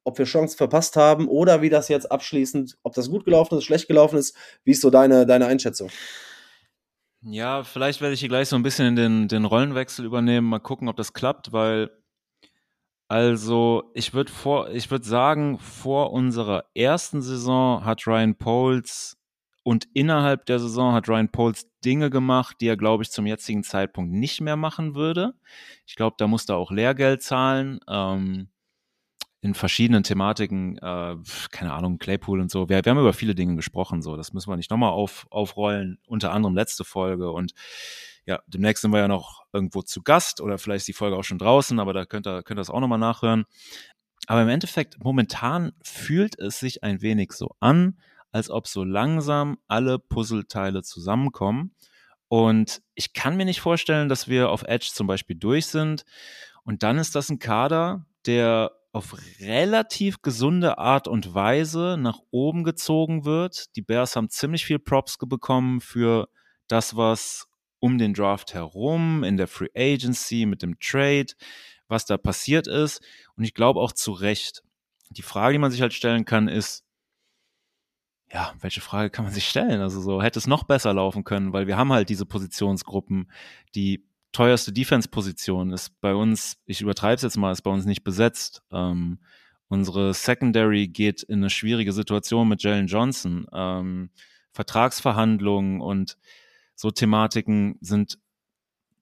ob 0.03 0.17
wir 0.17 0.25
Chancen 0.25 0.57
verpasst 0.57 0.95
haben 0.95 1.27
oder 1.27 1.61
wie 1.61 1.69
das 1.69 1.87
jetzt 1.87 2.11
abschließend, 2.11 2.77
ob 2.83 2.93
das 2.93 3.09
gut 3.09 3.25
gelaufen 3.25 3.57
ist, 3.57 3.63
schlecht 3.63 3.87
gelaufen 3.87 4.17
ist. 4.17 4.35
Wie 4.63 4.71
ist 4.71 4.81
so 4.81 4.89
deine, 4.89 5.25
deine 5.25 5.45
Einschätzung? 5.45 5.89
Ja, 7.21 7.63
vielleicht 7.63 8.01
werde 8.01 8.13
ich 8.13 8.21
hier 8.21 8.29
gleich 8.29 8.47
so 8.47 8.55
ein 8.55 8.63
bisschen 8.63 8.95
den, 8.95 9.27
den 9.27 9.45
Rollenwechsel 9.45 10.05
übernehmen, 10.05 10.47
mal 10.47 10.59
gucken, 10.59 10.87
ob 10.87 10.95
das 10.95 11.13
klappt, 11.13 11.51
weil 11.51 11.91
also 13.09 13.89
ich 13.95 14.13
würde 14.13 14.31
vor, 14.31 14.69
ich 14.69 14.91
würde 14.91 15.05
sagen, 15.05 15.57
vor 15.57 16.13
unserer 16.13 16.65
ersten 16.75 17.23
Saison 17.23 17.83
hat 17.83 18.05
Ryan 18.05 18.35
Poles 18.35 19.17
und 19.63 19.87
innerhalb 19.93 20.45
der 20.45 20.59
Saison 20.59 20.93
hat 20.93 21.09
Ryan 21.09 21.29
Poles 21.29 21.68
Dinge 21.85 22.09
gemacht, 22.09 22.57
die 22.61 22.67
er, 22.67 22.77
glaube 22.77 23.03
ich, 23.03 23.11
zum 23.11 23.25
jetzigen 23.25 23.63
Zeitpunkt 23.63 24.11
nicht 24.13 24.41
mehr 24.41 24.55
machen 24.55 24.95
würde. 24.95 25.33
Ich 25.85 25.95
glaube, 25.95 26.15
da 26.17 26.27
musste 26.27 26.53
er 26.53 26.57
auch 26.57 26.71
Lehrgeld 26.71 27.21
zahlen. 27.23 27.79
Ähm, 27.87 28.49
in 29.41 29.53
verschiedenen 29.53 30.03
Thematiken, 30.03 30.77
äh, 30.79 31.15
keine 31.51 31.73
Ahnung, 31.73 31.97
Claypool 31.97 32.41
und 32.41 32.51
so. 32.51 32.67
Wir, 32.67 32.83
wir 32.83 32.89
haben 32.89 32.99
über 32.99 33.13
viele 33.13 33.35
Dinge 33.35 33.55
gesprochen, 33.55 34.01
so. 34.01 34.17
Das 34.17 34.33
müssen 34.33 34.49
wir 34.49 34.57
nicht 34.57 34.69
nochmal 34.69 34.91
auf, 34.91 35.27
aufrollen. 35.29 35.97
Unter 36.07 36.33
anderem 36.33 36.55
letzte 36.55 36.83
Folge 36.83 37.31
und 37.31 37.53
ja, 38.25 38.39
demnächst 38.47 38.81
sind 38.81 38.91
wir 38.91 38.99
ja 38.99 39.07
noch 39.07 39.43
irgendwo 39.53 39.81
zu 39.81 40.03
Gast 40.03 40.41
oder 40.41 40.57
vielleicht 40.57 40.81
ist 40.81 40.87
die 40.89 40.93
Folge 40.93 41.17
auch 41.17 41.23
schon 41.23 41.39
draußen, 41.39 41.79
aber 41.79 41.93
da 41.93 42.05
könnt 42.05 42.27
ihr, 42.27 42.43
könnt 42.43 42.59
ihr 42.59 42.61
das 42.61 42.69
auch 42.69 42.79
nochmal 42.79 42.99
nachhören. 42.99 43.45
Aber 44.27 44.43
im 44.43 44.49
Endeffekt, 44.49 45.03
momentan 45.03 45.71
fühlt 45.81 46.37
es 46.37 46.59
sich 46.59 46.83
ein 46.83 47.01
wenig 47.01 47.31
so 47.31 47.55
an, 47.59 47.97
als 48.31 48.49
ob 48.49 48.67
so 48.67 48.83
langsam 48.83 49.57
alle 49.67 49.99
Puzzleteile 49.99 50.83
zusammenkommen. 50.83 51.75
Und 52.27 52.81
ich 52.93 53.13
kann 53.13 53.37
mir 53.37 53.45
nicht 53.45 53.61
vorstellen, 53.61 54.07
dass 54.07 54.27
wir 54.27 54.49
auf 54.49 54.63
Edge 54.63 54.91
zum 54.93 55.07
Beispiel 55.07 55.35
durch 55.35 55.65
sind. 55.67 56.05
Und 56.63 56.83
dann 56.83 56.97
ist 56.97 57.15
das 57.15 57.29
ein 57.29 57.39
Kader, 57.39 58.05
der 58.25 58.71
auf 58.91 59.15
relativ 59.39 60.21
gesunde 60.21 60.77
Art 60.77 61.07
und 61.07 61.33
Weise 61.33 61.97
nach 61.99 62.19
oben 62.31 62.63
gezogen 62.63 63.25
wird. 63.25 63.75
Die 63.75 63.81
Bears 63.81 64.15
haben 64.15 64.29
ziemlich 64.29 64.65
viel 64.65 64.79
Props 64.79 65.17
bekommen 65.17 65.79
für 65.81 66.27
das, 66.67 66.95
was 66.95 67.47
um 67.79 67.97
den 67.97 68.13
Draft 68.13 68.53
herum, 68.53 69.23
in 69.23 69.37
der 69.37 69.47
Free 69.47 69.69
Agency, 69.75 70.45
mit 70.45 70.61
dem 70.61 70.79
Trade, 70.79 71.27
was 71.87 72.05
da 72.05 72.17
passiert 72.17 72.67
ist. 72.67 73.01
Und 73.35 73.43
ich 73.43 73.53
glaube 73.53 73.79
auch 73.79 73.93
zu 73.93 74.11
Recht. 74.11 74.63
Die 75.09 75.21
Frage, 75.21 75.53
die 75.53 75.59
man 75.59 75.71
sich 75.71 75.81
halt 75.81 75.93
stellen 75.93 76.25
kann, 76.25 76.47
ist, 76.47 76.83
ja, 78.31 78.53
welche 78.61 78.81
Frage 78.81 79.09
kann 79.09 79.25
man 79.25 79.33
sich 79.33 79.47
stellen? 79.47 79.81
Also 79.81 80.01
so, 80.01 80.21
hätte 80.21 80.39
es 80.39 80.47
noch 80.47 80.63
besser 80.63 80.93
laufen 80.93 81.23
können, 81.23 81.53
weil 81.53 81.67
wir 81.67 81.77
haben 81.77 81.91
halt 81.91 82.09
diese 82.09 82.25
Positionsgruppen, 82.25 83.31
die 83.75 84.05
teuerste 84.31 84.71
Defense-Position 84.71 85.71
ist 85.71 85.99
bei 86.01 86.13
uns, 86.13 86.57
ich 86.65 86.81
übertreibe 86.81 87.15
es 87.15 87.23
jetzt 87.23 87.37
mal, 87.37 87.51
ist 87.51 87.63
bei 87.63 87.71
uns 87.71 87.85
nicht 87.85 88.03
besetzt. 88.03 88.61
Ähm, 88.71 89.19
unsere 89.67 90.13
Secondary 90.13 90.87
geht 90.87 91.23
in 91.23 91.39
eine 91.39 91.49
schwierige 91.49 91.93
Situation 91.93 92.47
mit 92.47 92.61
Jalen 92.61 92.87
Johnson. 92.87 93.47
Ähm, 93.51 94.11
Vertragsverhandlungen 94.51 95.81
und 95.81 96.17
so 96.75 96.91
Thematiken 96.91 97.77
sind 97.81 98.19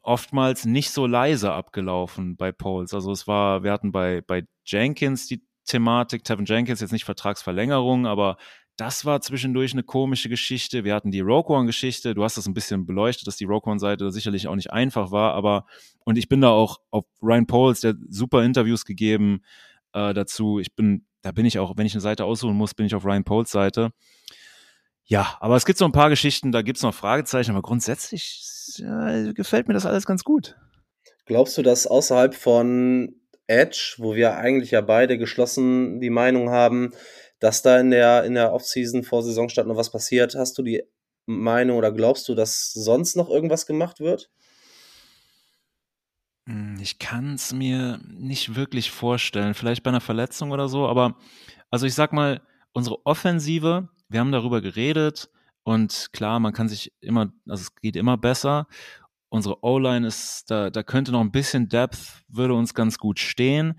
oftmals 0.02 0.66
nicht 0.66 0.92
so 0.92 1.06
leise 1.06 1.52
abgelaufen 1.52 2.38
bei 2.38 2.54
Poles. 2.54 2.94
Also 2.94 3.12
es 3.12 3.28
war, 3.28 3.64
wir 3.64 3.74
hatten 3.74 3.92
bei, 3.92 4.22
bei 4.22 4.46
Jenkins 4.66 5.28
die 5.28 5.44
Thematik, 5.66 6.24
Tevin 6.24 6.46
Jenkins 6.46 6.80
jetzt 6.80 6.94
nicht 6.94 7.04
Vertragsverlängerung, 7.04 8.08
aber 8.08 8.38
das 8.78 9.06
war 9.06 9.22
zwischendurch 9.22 9.74
eine 9.74 9.84
komische 9.84 10.30
Geschichte. 10.30 10.84
Wir 10.84 10.94
hatten 10.94 11.12
die 11.12 11.20
Rogue 11.20 11.56
One-Geschichte. 11.56 12.14
Du 12.14 12.24
hast 12.24 12.38
das 12.38 12.48
ein 12.48 12.54
bisschen 12.54 12.86
beleuchtet, 12.86 13.28
dass 13.28 13.36
die 13.36 13.46
Rogue 13.46 13.72
One-Seite 13.72 14.12
sicherlich 14.12 14.48
auch 14.48 14.56
nicht 14.56 14.72
einfach 14.72 15.12
war. 15.12 15.34
Aber, 15.34 15.66
und 16.06 16.18
ich 16.18 16.30
bin 16.30 16.42
da 16.42 16.50
auch 16.50 16.80
auf 16.92 17.06
Ryan 17.22 17.48
Poles, 17.48 17.82
der 17.82 17.96
super 18.08 18.44
Interviews 18.44 18.86
gegeben 18.86 19.44
äh, 19.94 20.14
dazu. 20.14 20.60
Ich 20.60 20.76
bin, 20.76 21.06
da 21.24 21.32
bin 21.32 21.46
ich 21.46 21.58
auch, 21.58 21.76
wenn 21.76 21.88
ich 21.88 21.94
eine 21.94 22.02
Seite 22.02 22.26
aussuchen 22.26 22.56
muss, 22.56 22.76
bin 22.76 22.86
ich 22.86 22.94
auf 22.94 23.04
Ryan 23.04 23.24
Poles 23.24 23.50
Seite. 23.50 23.92
Ja, 25.06 25.38
aber 25.40 25.56
es 25.56 25.66
gibt 25.66 25.80
so 25.80 25.86
ein 25.86 25.92
paar 25.92 26.10
Geschichten, 26.10 26.52
da 26.52 26.62
gibt 26.62 26.78
es 26.78 26.84
noch 26.84 26.94
Fragezeichen, 26.94 27.52
aber 27.52 27.62
grundsätzlich 27.62 28.76
ja, 28.78 29.32
gefällt 29.32 29.68
mir 29.68 29.74
das 29.74 29.86
alles 29.86 30.06
ganz 30.06 30.24
gut. 30.24 30.56
Glaubst 31.26 31.58
du, 31.58 31.62
dass 31.62 31.88
außerhalb 31.88 32.36
von 32.36 33.16
Edge, 33.48 33.96
wo 33.98 34.16
wir 34.16 34.36
eigentlich 34.36 34.72
ja 34.72 34.82
beide 34.82 35.18
geschlossen 35.18 36.02
die 36.02 36.10
Meinung 36.10 36.50
haben, 36.50 36.92
dass 37.40 37.62
da 37.62 37.80
in 37.80 37.92
der, 37.92 38.24
in 38.24 38.34
der 38.34 38.54
Offseason 38.54 39.04
vor 39.04 39.24
Saisonstart 39.24 39.68
noch 39.68 39.78
was 39.78 39.92
passiert. 39.92 40.36
Hast 40.36 40.58
du 40.58 40.64
die 40.64 40.84
Meinung 41.26 41.78
oder 41.78 41.92
glaubst 41.92 42.28
du, 42.30 42.36
dass 42.36 42.72
sonst 42.72 43.16
noch 43.16 43.30
irgendwas 43.30 43.66
gemacht 43.66 44.00
wird? 44.00 44.30
Hm, 46.48 46.80
ich 46.82 46.98
kann 47.00 47.36
es 47.36 47.54
mir 47.54 48.00
nicht 48.08 48.56
wirklich 48.56 48.90
vorstellen. 48.90 49.54
Vielleicht 49.54 49.84
bei 49.84 49.90
einer 49.90 50.02
Verletzung 50.02 50.52
oder 50.52 50.70
so, 50.70 50.88
aber 50.88 51.18
also 51.70 51.86
ich 51.86 51.94
sag 51.94 52.14
mal, 52.14 52.42
unsere 52.72 53.06
Offensive, 53.06 53.90
wir 54.08 54.20
haben 54.20 54.32
darüber 54.32 54.62
geredet 54.62 55.30
und 55.64 56.08
klar, 56.14 56.40
man 56.40 56.54
kann 56.54 56.70
sich 56.70 56.94
immer, 57.02 57.34
also 57.48 57.64
es 57.64 57.76
geht 57.76 57.98
immer 57.98 58.18
besser. 58.18 58.68
Unsere 59.30 59.62
O-Line 59.62 60.08
ist, 60.08 60.50
da, 60.50 60.70
da 60.70 60.84
könnte 60.84 61.12
noch 61.12 61.20
ein 61.20 61.34
bisschen 61.34 61.68
Depth, 61.68 62.24
würde 62.30 62.54
uns 62.54 62.74
ganz 62.74 62.98
gut 62.98 63.20
stehen. 63.20 63.78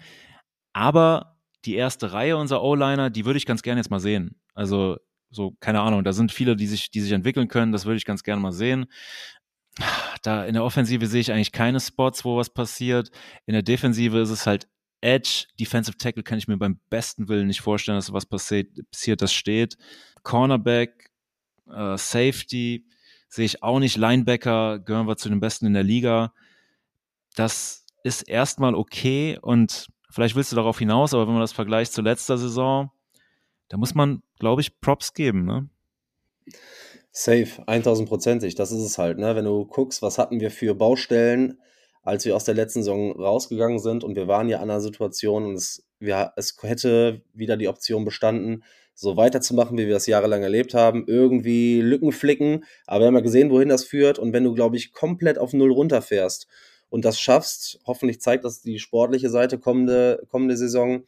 Aber 0.74 1.37
die 1.68 1.76
erste 1.76 2.12
Reihe 2.12 2.36
unserer 2.36 2.62
O-Liner, 2.62 3.10
die 3.10 3.26
würde 3.26 3.36
ich 3.36 3.44
ganz 3.44 3.62
gerne 3.62 3.80
jetzt 3.80 3.90
mal 3.90 4.00
sehen. 4.00 4.40
Also, 4.54 4.96
so, 5.30 5.54
keine 5.60 5.80
Ahnung, 5.80 6.02
da 6.02 6.14
sind 6.14 6.32
viele, 6.32 6.56
die 6.56 6.66
sich, 6.66 6.90
die 6.90 7.00
sich 7.00 7.12
entwickeln 7.12 7.48
können, 7.48 7.72
das 7.72 7.84
würde 7.84 7.98
ich 7.98 8.06
ganz 8.06 8.22
gerne 8.22 8.40
mal 8.40 8.52
sehen. 8.52 8.86
Da 10.22 10.44
in 10.46 10.54
der 10.54 10.64
Offensive 10.64 11.06
sehe 11.06 11.20
ich 11.20 11.30
eigentlich 11.30 11.52
keine 11.52 11.78
Spots, 11.78 12.24
wo 12.24 12.36
was 12.36 12.50
passiert. 12.50 13.10
In 13.46 13.52
der 13.52 13.62
Defensive 13.62 14.18
ist 14.18 14.30
es 14.30 14.46
halt 14.46 14.66
Edge, 15.00 15.44
Defensive 15.60 15.96
Tackle 15.96 16.24
kann 16.24 16.38
ich 16.38 16.48
mir 16.48 16.56
beim 16.56 16.80
besten 16.90 17.28
Willen 17.28 17.46
nicht 17.46 17.60
vorstellen, 17.60 17.98
dass 17.98 18.12
was 18.12 18.26
passiert, 18.26 18.68
das 19.22 19.32
steht. 19.32 19.76
Cornerback, 20.24 21.10
äh, 21.68 21.96
Safety 21.96 22.86
sehe 23.28 23.44
ich 23.44 23.62
auch 23.62 23.78
nicht. 23.78 23.96
Linebacker 23.96 24.80
gehören 24.80 25.06
wir 25.06 25.16
zu 25.16 25.28
den 25.28 25.38
Besten 25.38 25.66
in 25.66 25.74
der 25.74 25.84
Liga. 25.84 26.32
Das 27.36 27.84
ist 28.02 28.22
erstmal 28.22 28.74
okay 28.74 29.38
und 29.40 29.88
Vielleicht 30.10 30.36
willst 30.36 30.52
du 30.52 30.56
darauf 30.56 30.78
hinaus, 30.78 31.12
aber 31.12 31.26
wenn 31.26 31.34
man 31.34 31.42
das 31.42 31.52
vergleicht 31.52 31.92
zu 31.92 32.02
letzter 32.02 32.38
Saison, 32.38 32.90
da 33.68 33.76
muss 33.76 33.94
man, 33.94 34.22
glaube 34.38 34.62
ich, 34.62 34.80
Props 34.80 35.12
geben, 35.12 35.44
ne? 35.44 35.68
Safe, 37.10 37.62
1000%ig, 37.66 38.54
das 38.54 38.72
ist 38.72 38.82
es 38.82 38.96
halt, 38.96 39.18
ne? 39.18 39.36
Wenn 39.36 39.44
du 39.44 39.66
guckst, 39.66 40.02
was 40.02 40.18
hatten 40.18 40.40
wir 40.40 40.50
für 40.50 40.74
Baustellen, 40.74 41.60
als 42.02 42.24
wir 42.24 42.34
aus 42.34 42.44
der 42.44 42.54
letzten 42.54 42.82
Saison 42.82 43.12
rausgegangen 43.12 43.78
sind 43.78 44.02
und 44.02 44.16
wir 44.16 44.28
waren 44.28 44.48
ja 44.48 44.58
an 44.58 44.70
einer 44.70 44.80
Situation 44.80 45.44
und 45.44 45.54
es, 45.54 45.86
wir, 45.98 46.32
es 46.36 46.56
hätte 46.62 47.22
wieder 47.34 47.56
die 47.56 47.68
Option 47.68 48.04
bestanden, 48.04 48.64
so 48.94 49.16
weiterzumachen, 49.16 49.76
wie 49.78 49.86
wir 49.86 49.94
das 49.94 50.06
jahrelang 50.06 50.42
erlebt 50.42 50.74
haben, 50.74 51.04
irgendwie 51.06 51.80
Lücken 51.82 52.12
flicken, 52.12 52.64
aber 52.86 53.00
wir 53.00 53.06
haben 53.08 53.14
ja 53.14 53.20
gesehen, 53.20 53.50
wohin 53.50 53.68
das 53.68 53.84
führt 53.84 54.18
und 54.18 54.32
wenn 54.32 54.44
du, 54.44 54.54
glaube 54.54 54.76
ich, 54.76 54.92
komplett 54.92 55.38
auf 55.38 55.52
Null 55.52 55.70
runterfährst 55.70 56.48
und 56.90 57.04
das 57.04 57.20
schaffst, 57.20 57.80
hoffentlich 57.86 58.20
zeigt 58.20 58.44
das 58.44 58.60
die 58.60 58.78
sportliche 58.78 59.30
Seite 59.30 59.58
kommende, 59.58 60.22
kommende 60.28 60.56
Saison, 60.56 61.04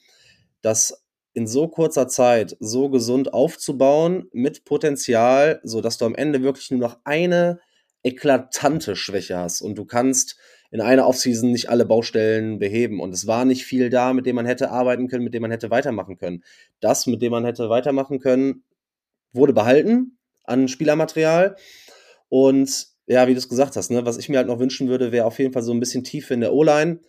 das 0.63 1.05
in 1.33 1.47
so 1.47 1.69
kurzer 1.69 2.09
Zeit 2.09 2.57
so 2.61 2.89
gesund 2.91 3.33
aufzubauen 3.33 4.29
mit 4.33 4.65
Potenzial, 4.65 5.61
so 5.63 5.81
dass 5.81 5.97
du 5.97 6.05
am 6.05 6.15
Ende 6.15 6.43
wirklich 6.43 6.71
nur 6.71 6.81
noch 6.81 6.99
eine 7.05 7.61
eklatante 8.03 8.97
Schwäche 8.97 9.37
hast 9.37 9.61
und 9.61 9.77
du 9.77 9.85
kannst 9.85 10.37
in 10.71 10.81
einer 10.81 11.07
Offseason 11.07 11.51
nicht 11.51 11.69
alle 11.69 11.85
Baustellen 11.85 12.59
beheben 12.59 13.01
und 13.01 13.13
es 13.13 13.27
war 13.27 13.45
nicht 13.45 13.65
viel 13.65 13.91
da, 13.91 14.13
mit 14.13 14.27
dem 14.27 14.37
man 14.37 14.47
hätte 14.47 14.71
arbeiten 14.71 15.09
können, 15.09 15.25
mit 15.25 15.35
dem 15.35 15.43
man 15.43 15.51
hätte 15.51 15.71
weitermachen 15.71 16.17
können. 16.17 16.45
Das, 16.81 17.07
mit 17.07 17.23
dem 17.23 17.33
man 17.33 17.45
hätte 17.45 17.69
weitermachen 17.69 18.21
können, 18.21 18.63
wurde 19.33 19.53
behalten 19.53 20.19
an 20.45 20.69
Spielermaterial 20.69 21.57
und 22.29 22.89
ja, 23.07 23.27
wie 23.27 23.33
du 23.35 23.39
es 23.39 23.49
gesagt 23.49 23.77
hast, 23.77 23.91
ne, 23.91 24.05
was 24.07 24.19
ich 24.19 24.29
mir 24.29 24.39
halt 24.39 24.47
noch 24.49 24.59
wünschen 24.61 24.89
würde, 24.89 25.13
wäre 25.13 25.27
auf 25.27 25.39
jeden 25.39 25.53
Fall 25.53 25.63
so 25.63 25.73
ein 25.73 25.81
bisschen 25.81 26.05
Tiefe 26.05 26.35
in 26.35 26.41
der 26.41 26.53
O-Line. 26.53 27.01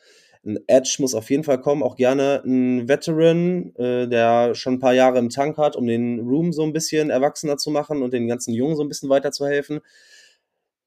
Ein 0.44 0.58
Edge 0.68 0.96
muss 1.00 1.14
auf 1.14 1.30
jeden 1.30 1.44
Fall 1.44 1.62
kommen, 1.62 1.84
auch 1.84 1.96
gerne 1.96 2.42
ein 2.44 2.88
Veteran, 2.88 3.76
äh, 3.76 4.08
der 4.08 4.56
schon 4.56 4.76
ein 4.76 4.80
paar 4.80 4.94
Jahre 4.96 5.20
im 5.20 5.30
Tank 5.30 5.58
hat, 5.58 5.76
um 5.76 5.86
den 5.86 6.20
Room 6.22 6.52
so 6.52 6.64
ein 6.64 6.74
bisschen 6.74 7.12
erwachsener 7.12 7.58
zu 7.58 7.70
machen 7.70 8.02
und 8.02 8.12
den 8.14 8.28
ganzen 8.28 8.54
Jungen 8.54 8.76
so 8.76 8.82
ein 8.84 8.88
bisschen 8.90 9.10
weiterzuhelfen. 9.10 9.82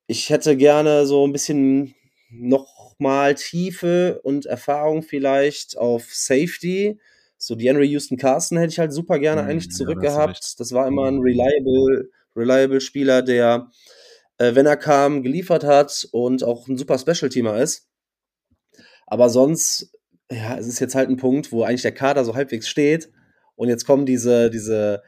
Ich 0.07 0.31
hätte 0.31 0.57
gerne 0.57 1.07
so 1.07 1.27
ein 1.27 1.33
bisschen 1.33 1.95
noch 2.31 2.95
mal 2.99 3.35
Tiefe 3.35 4.21
und 4.23 4.47
Erfahrung 4.47 5.03
vielleicht 5.03 5.77
auf 5.79 6.05
Safety, 6.13 6.99
So 7.39 7.55
die 7.55 7.69
Henry 7.69 7.87
Houston 7.89 8.17
Carson 8.17 8.59
hätte 8.59 8.71
ich 8.73 8.79
halt 8.79 8.93
super 8.93 9.19
gerne 9.19 9.43
Hm, 9.43 9.49
eigentlich 9.49 9.71
ja, 9.71 9.71
da 9.71 9.77
zurück 9.77 10.01
hast 10.01 10.17
du 10.17 10.23
gehabt. 10.23 10.29
recht. 10.29 10.61
Das 10.61 10.73
war 10.73 10.87
immer 10.87 11.07
ein 11.07 11.19
reliable, 11.21 12.11
reliable 12.37 12.81
Spieler, 12.81 13.23
der, 13.23 13.71
äh, 14.39 14.55
wenn 14.55 14.67
er 14.67 14.77
kam, 14.77 15.23
geliefert 15.23 15.65
hat 15.65 16.09
und 16.13 16.43
auch 16.45 16.69
ein 16.69 16.77
super 16.77 16.99
Special-Teamer 16.99 17.59
ist. 17.59 17.89
Aber 19.07 19.29
sonst, 19.29 19.93
ja, 20.31 20.57
es 20.57 20.67
ist 20.67 20.81
jetzt 20.81 20.95
halt 20.95 21.09
ein 21.09 21.17
Punkt, 21.17 21.53
wo 21.53 21.63
eigentlich 21.63 21.83
der 21.83 21.93
Kader 21.93 22.25
so 22.25 22.35
halbwegs 22.35 22.69
steht 22.69 23.11
und 23.55 23.69
jetzt 23.69 23.85
kommen 23.85 24.07
diese, 24.07 24.51
diese 24.51 25.03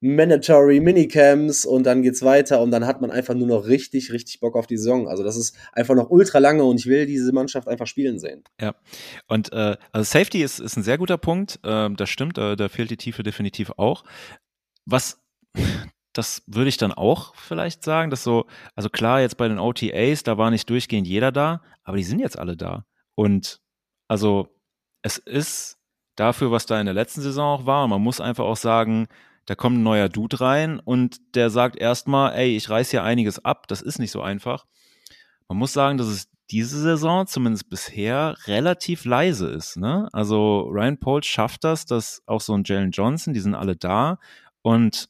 Mandatory 0.00 0.78
Minicamps 0.80 1.64
und 1.64 1.84
dann 1.84 2.02
geht's 2.02 2.22
weiter 2.22 2.60
und 2.60 2.70
dann 2.70 2.86
hat 2.86 3.00
man 3.00 3.10
einfach 3.10 3.34
nur 3.34 3.48
noch 3.48 3.66
richtig, 3.66 4.12
richtig 4.12 4.38
Bock 4.38 4.54
auf 4.54 4.68
die 4.68 4.76
Saison. 4.76 5.08
Also 5.08 5.24
das 5.24 5.36
ist 5.36 5.56
einfach 5.72 5.96
noch 5.96 6.10
ultra 6.10 6.38
lange 6.38 6.62
und 6.62 6.78
ich 6.78 6.86
will 6.86 7.06
diese 7.06 7.32
Mannschaft 7.32 7.66
einfach 7.66 7.88
spielen 7.88 8.20
sehen. 8.20 8.44
Ja, 8.60 8.76
und 9.26 9.52
äh, 9.52 9.76
also 9.90 10.04
Safety 10.04 10.42
ist, 10.42 10.60
ist 10.60 10.76
ein 10.76 10.84
sehr 10.84 10.98
guter 10.98 11.18
Punkt. 11.18 11.58
Ähm, 11.64 11.96
das 11.96 12.10
stimmt, 12.10 12.38
äh, 12.38 12.54
da 12.54 12.68
fehlt 12.68 12.90
die 12.90 12.96
Tiefe 12.96 13.24
definitiv 13.24 13.72
auch. 13.76 14.04
Was, 14.86 15.20
das 16.18 16.42
würde 16.48 16.68
ich 16.68 16.76
dann 16.76 16.90
auch 16.90 17.32
vielleicht 17.36 17.84
sagen, 17.84 18.10
dass 18.10 18.24
so, 18.24 18.46
also 18.74 18.90
klar, 18.90 19.20
jetzt 19.20 19.36
bei 19.36 19.46
den 19.46 19.60
OTAs, 19.60 20.24
da 20.24 20.36
war 20.36 20.50
nicht 20.50 20.68
durchgehend 20.68 21.06
jeder 21.06 21.30
da, 21.30 21.62
aber 21.84 21.96
die 21.96 22.02
sind 22.02 22.18
jetzt 22.18 22.36
alle 22.36 22.56
da. 22.56 22.84
Und 23.14 23.60
also 24.08 24.48
es 25.02 25.18
ist 25.18 25.78
dafür, 26.16 26.50
was 26.50 26.66
da 26.66 26.80
in 26.80 26.86
der 26.86 26.94
letzten 26.94 27.20
Saison 27.20 27.60
auch 27.60 27.66
war, 27.66 27.86
man 27.86 28.02
muss 28.02 28.20
einfach 28.20 28.44
auch 28.44 28.56
sagen, 28.56 29.06
da 29.46 29.54
kommt 29.54 29.78
ein 29.78 29.84
neuer 29.84 30.08
Dude 30.08 30.40
rein 30.40 30.80
und 30.80 31.36
der 31.36 31.50
sagt 31.50 31.76
erstmal, 31.76 32.34
ey, 32.34 32.56
ich 32.56 32.68
reiß 32.68 32.90
hier 32.90 33.04
einiges 33.04 33.44
ab, 33.44 33.68
das 33.68 33.80
ist 33.80 34.00
nicht 34.00 34.10
so 34.10 34.20
einfach. 34.20 34.66
Man 35.46 35.58
muss 35.58 35.72
sagen, 35.72 35.98
dass 35.98 36.08
es 36.08 36.28
diese 36.50 36.80
Saison 36.80 37.28
zumindest 37.28 37.70
bisher 37.70 38.34
relativ 38.46 39.04
leise 39.04 39.48
ist. 39.50 39.76
Ne? 39.76 40.08
Also 40.12 40.62
Ryan 40.62 40.98
Poles 40.98 41.26
schafft 41.26 41.62
das, 41.62 41.86
dass 41.86 42.22
auch 42.26 42.40
so 42.40 42.54
ein 42.54 42.64
Jalen 42.64 42.90
Johnson, 42.90 43.34
die 43.34 43.40
sind 43.40 43.54
alle 43.54 43.76
da. 43.76 44.18
Und 44.62 45.08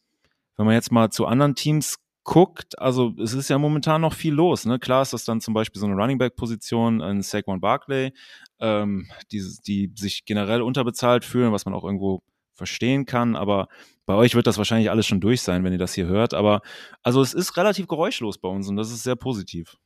wenn 0.59 0.67
man 0.67 0.75
jetzt 0.75 0.93
mal 0.93 1.11
zu 1.11 1.25
anderen 1.25 1.55
Teams 1.55 1.97
guckt, 2.25 2.79
also 2.79 3.15
es 3.23 3.33
ist 3.33 3.49
ja 3.49 3.57
momentan 3.57 4.03
noch 4.03 4.13
viel 4.13 4.35
los. 4.35 4.67
Ne? 4.67 4.79
Klar 4.79 5.01
ist 5.01 5.15
das 5.15 5.25
dann 5.25 5.41
zum 5.41 5.55
Beispiel 5.55 5.81
so 5.81 5.87
eine 5.87 5.95
Running 5.97 6.19
Back 6.19 6.37
Position 6.37 7.01
in 7.01 7.23
Saquon 7.23 7.61
Barkley, 7.61 8.13
ähm, 8.61 9.09
die, 9.33 9.43
die 9.67 9.91
sich 9.97 10.27
generell 10.27 10.61
unterbezahlt 10.61 11.25
fühlen, 11.25 11.53
was 11.53 11.65
man 11.65 11.75
auch 11.75 11.85
irgendwo 11.85 12.23
verstehen 12.53 13.07
kann, 13.07 13.37
aber 13.37 13.69
bei 14.05 14.15
euch 14.15 14.35
wird 14.35 14.47
das 14.47 14.59
wahrscheinlich 14.59 14.91
alles 14.91 15.07
schon 15.07 15.21
durch 15.21 15.41
sein, 15.41 15.65
wenn 15.65 15.73
ihr 15.73 15.79
das 15.79 15.95
hier 15.95 16.07
hört. 16.07 16.35
Aber 16.35 16.61
also 17.03 17.23
es 17.23 17.33
ist 17.33 17.57
relativ 17.57 17.87
geräuschlos 17.87 18.37
bei 18.37 18.49
uns 18.49 18.69
und 18.69 18.77
das 18.77 18.91
ist 18.91 19.05
sehr 19.05 19.17
positiv. 19.17 19.77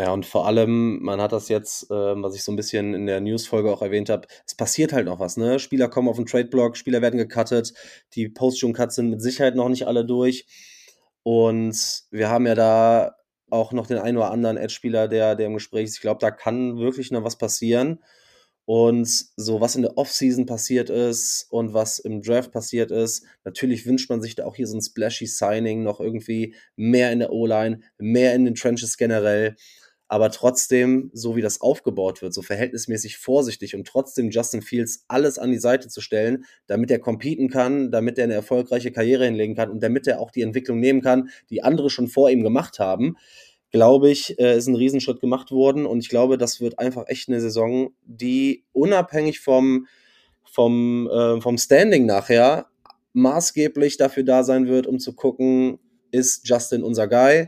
Ja, 0.00 0.12
und 0.14 0.24
vor 0.24 0.46
allem, 0.46 1.02
man 1.02 1.20
hat 1.20 1.32
das 1.32 1.50
jetzt, 1.50 1.90
äh, 1.90 1.94
was 1.94 2.34
ich 2.34 2.42
so 2.42 2.50
ein 2.50 2.56
bisschen 2.56 2.94
in 2.94 3.04
der 3.04 3.20
News-Folge 3.20 3.70
auch 3.70 3.82
erwähnt 3.82 4.08
habe, 4.08 4.26
es 4.46 4.54
passiert 4.54 4.94
halt 4.94 5.04
noch 5.04 5.20
was, 5.20 5.36
ne? 5.36 5.58
Spieler 5.58 5.88
kommen 5.88 6.08
auf 6.08 6.16
den 6.16 6.24
Trade-Block, 6.24 6.78
Spieler 6.78 7.02
werden 7.02 7.18
gecuttet, 7.18 7.74
die 8.14 8.30
Post-June-Cuts 8.30 8.94
sind 8.94 9.10
mit 9.10 9.20
Sicherheit 9.20 9.56
noch 9.56 9.68
nicht 9.68 9.86
alle 9.86 10.06
durch. 10.06 10.46
Und 11.22 11.76
wir 12.10 12.30
haben 12.30 12.46
ja 12.46 12.54
da 12.54 13.16
auch 13.50 13.72
noch 13.72 13.86
den 13.86 13.98
einen 13.98 14.16
oder 14.16 14.30
anderen 14.30 14.56
Edge-Spieler, 14.56 15.06
der, 15.06 15.36
der 15.36 15.48
im 15.48 15.54
Gespräch 15.54 15.84
ist. 15.84 15.96
Ich 15.96 16.00
glaube, 16.00 16.20
da 16.20 16.30
kann 16.30 16.78
wirklich 16.78 17.10
noch 17.10 17.24
was 17.24 17.36
passieren. 17.36 18.00
Und 18.64 19.08
so, 19.36 19.60
was 19.60 19.74
in 19.74 19.82
der 19.82 19.98
Offseason 19.98 20.46
passiert 20.46 20.90
ist 20.90 21.46
und 21.50 21.74
was 21.74 21.98
im 21.98 22.22
Draft 22.22 22.52
passiert 22.52 22.90
ist, 22.90 23.26
natürlich 23.44 23.84
wünscht 23.84 24.08
man 24.08 24.22
sich 24.22 24.36
da 24.36 24.44
auch 24.44 24.54
hier 24.54 24.66
so 24.68 24.78
ein 24.78 24.82
splashy 24.82 25.26
Signing, 25.26 25.82
noch 25.82 26.00
irgendwie 26.00 26.54
mehr 26.76 27.10
in 27.12 27.18
der 27.18 27.32
O-Line, 27.32 27.80
mehr 27.98 28.34
in 28.34 28.44
den 28.44 28.54
Trenches 28.54 28.96
generell. 28.96 29.56
Aber 30.12 30.32
trotzdem, 30.32 31.08
so 31.14 31.36
wie 31.36 31.40
das 31.40 31.60
aufgebaut 31.60 32.20
wird, 32.20 32.34
so 32.34 32.42
verhältnismäßig 32.42 33.16
vorsichtig 33.16 33.76
und 33.76 33.86
trotzdem 33.86 34.30
Justin 34.30 34.60
Fields 34.60 35.04
alles 35.06 35.38
an 35.38 35.52
die 35.52 35.58
Seite 35.60 35.86
zu 35.86 36.00
stellen, 36.00 36.46
damit 36.66 36.90
er 36.90 36.98
competen 36.98 37.48
kann, 37.48 37.92
damit 37.92 38.18
er 38.18 38.24
eine 38.24 38.34
erfolgreiche 38.34 38.90
Karriere 38.90 39.26
hinlegen 39.26 39.54
kann 39.54 39.70
und 39.70 39.84
damit 39.84 40.08
er 40.08 40.18
auch 40.18 40.32
die 40.32 40.42
Entwicklung 40.42 40.80
nehmen 40.80 41.00
kann, 41.00 41.30
die 41.48 41.62
andere 41.62 41.90
schon 41.90 42.08
vor 42.08 42.28
ihm 42.28 42.42
gemacht 42.42 42.80
haben, 42.80 43.18
glaube 43.70 44.10
ich, 44.10 44.36
äh, 44.40 44.56
ist 44.56 44.66
ein 44.66 44.74
Riesenschritt 44.74 45.20
gemacht 45.20 45.52
worden. 45.52 45.86
Und 45.86 46.00
ich 46.00 46.08
glaube, 46.08 46.38
das 46.38 46.60
wird 46.60 46.80
einfach 46.80 47.04
echt 47.06 47.28
eine 47.28 47.40
Saison, 47.40 47.92
die 48.04 48.64
unabhängig 48.72 49.38
vom, 49.38 49.86
vom, 50.42 51.08
äh, 51.08 51.40
vom 51.40 51.56
Standing 51.56 52.04
nachher 52.04 52.66
maßgeblich 53.12 53.96
dafür 53.96 54.24
da 54.24 54.42
sein 54.42 54.66
wird, 54.66 54.88
um 54.88 54.98
zu 54.98 55.14
gucken, 55.14 55.78
ist 56.10 56.48
Justin 56.48 56.82
unser 56.82 57.06
Guy 57.06 57.46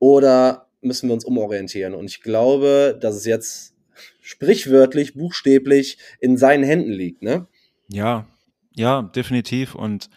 oder 0.00 0.66
müssen 0.84 1.08
wir 1.08 1.14
uns 1.14 1.24
umorientieren. 1.24 1.94
Und 1.94 2.06
ich 2.06 2.22
glaube, 2.22 2.98
dass 3.00 3.14
es 3.16 3.24
jetzt 3.24 3.74
sprichwörtlich, 4.20 5.14
buchstäblich 5.14 5.98
in 6.20 6.36
seinen 6.36 6.64
Händen 6.64 6.92
liegt, 6.92 7.22
ne? 7.22 7.46
Ja, 7.88 8.26
ja, 8.74 9.02
definitiv. 9.02 9.74
Und 9.74 10.08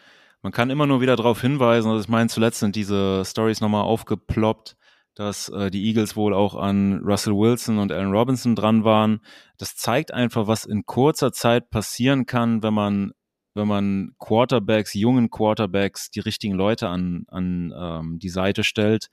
man 0.42 0.52
kann 0.52 0.70
immer 0.70 0.88
nur 0.88 1.02
wieder 1.02 1.16
darauf 1.16 1.42
hinweisen, 1.42 1.90
also 1.90 2.02
ich 2.02 2.10
meine, 2.10 2.30
zuletzt 2.30 2.60
sind 2.60 2.76
diese 2.76 3.24
Stories 3.26 3.62
nochmal 3.62 3.84
aufgeploppt, 3.84 4.78
dass 5.14 5.50
äh, 5.50 5.72
die 5.72 5.86
Eagles 5.88 6.16
wohl 6.16 6.34
auch 6.34 6.56
an 6.56 7.02
Russell 7.04 7.34
Wilson 7.34 7.80
und 7.80 7.92
Allen 7.92 8.12
Robinson 8.12 8.56
dran 8.56 8.84
waren. 8.84 9.20
Das 9.58 9.76
zeigt 9.76 10.14
einfach, 10.14 10.48
was 10.48 10.64
in 10.64 10.86
kurzer 10.86 11.32
Zeit 11.32 11.70
passieren 11.70 12.26
kann, 12.26 12.64
wenn 12.64 12.74
man 12.74 13.14
wenn 13.58 13.68
man 13.68 14.12
Quarterbacks, 14.20 14.94
jungen 14.94 15.32
Quarterbacks, 15.32 16.12
die 16.12 16.20
richtigen 16.20 16.54
Leute 16.54 16.88
an, 16.88 17.26
an 17.28 17.74
ähm, 17.76 18.20
die 18.20 18.30
Seite 18.30 18.64
stellt. 18.64 19.10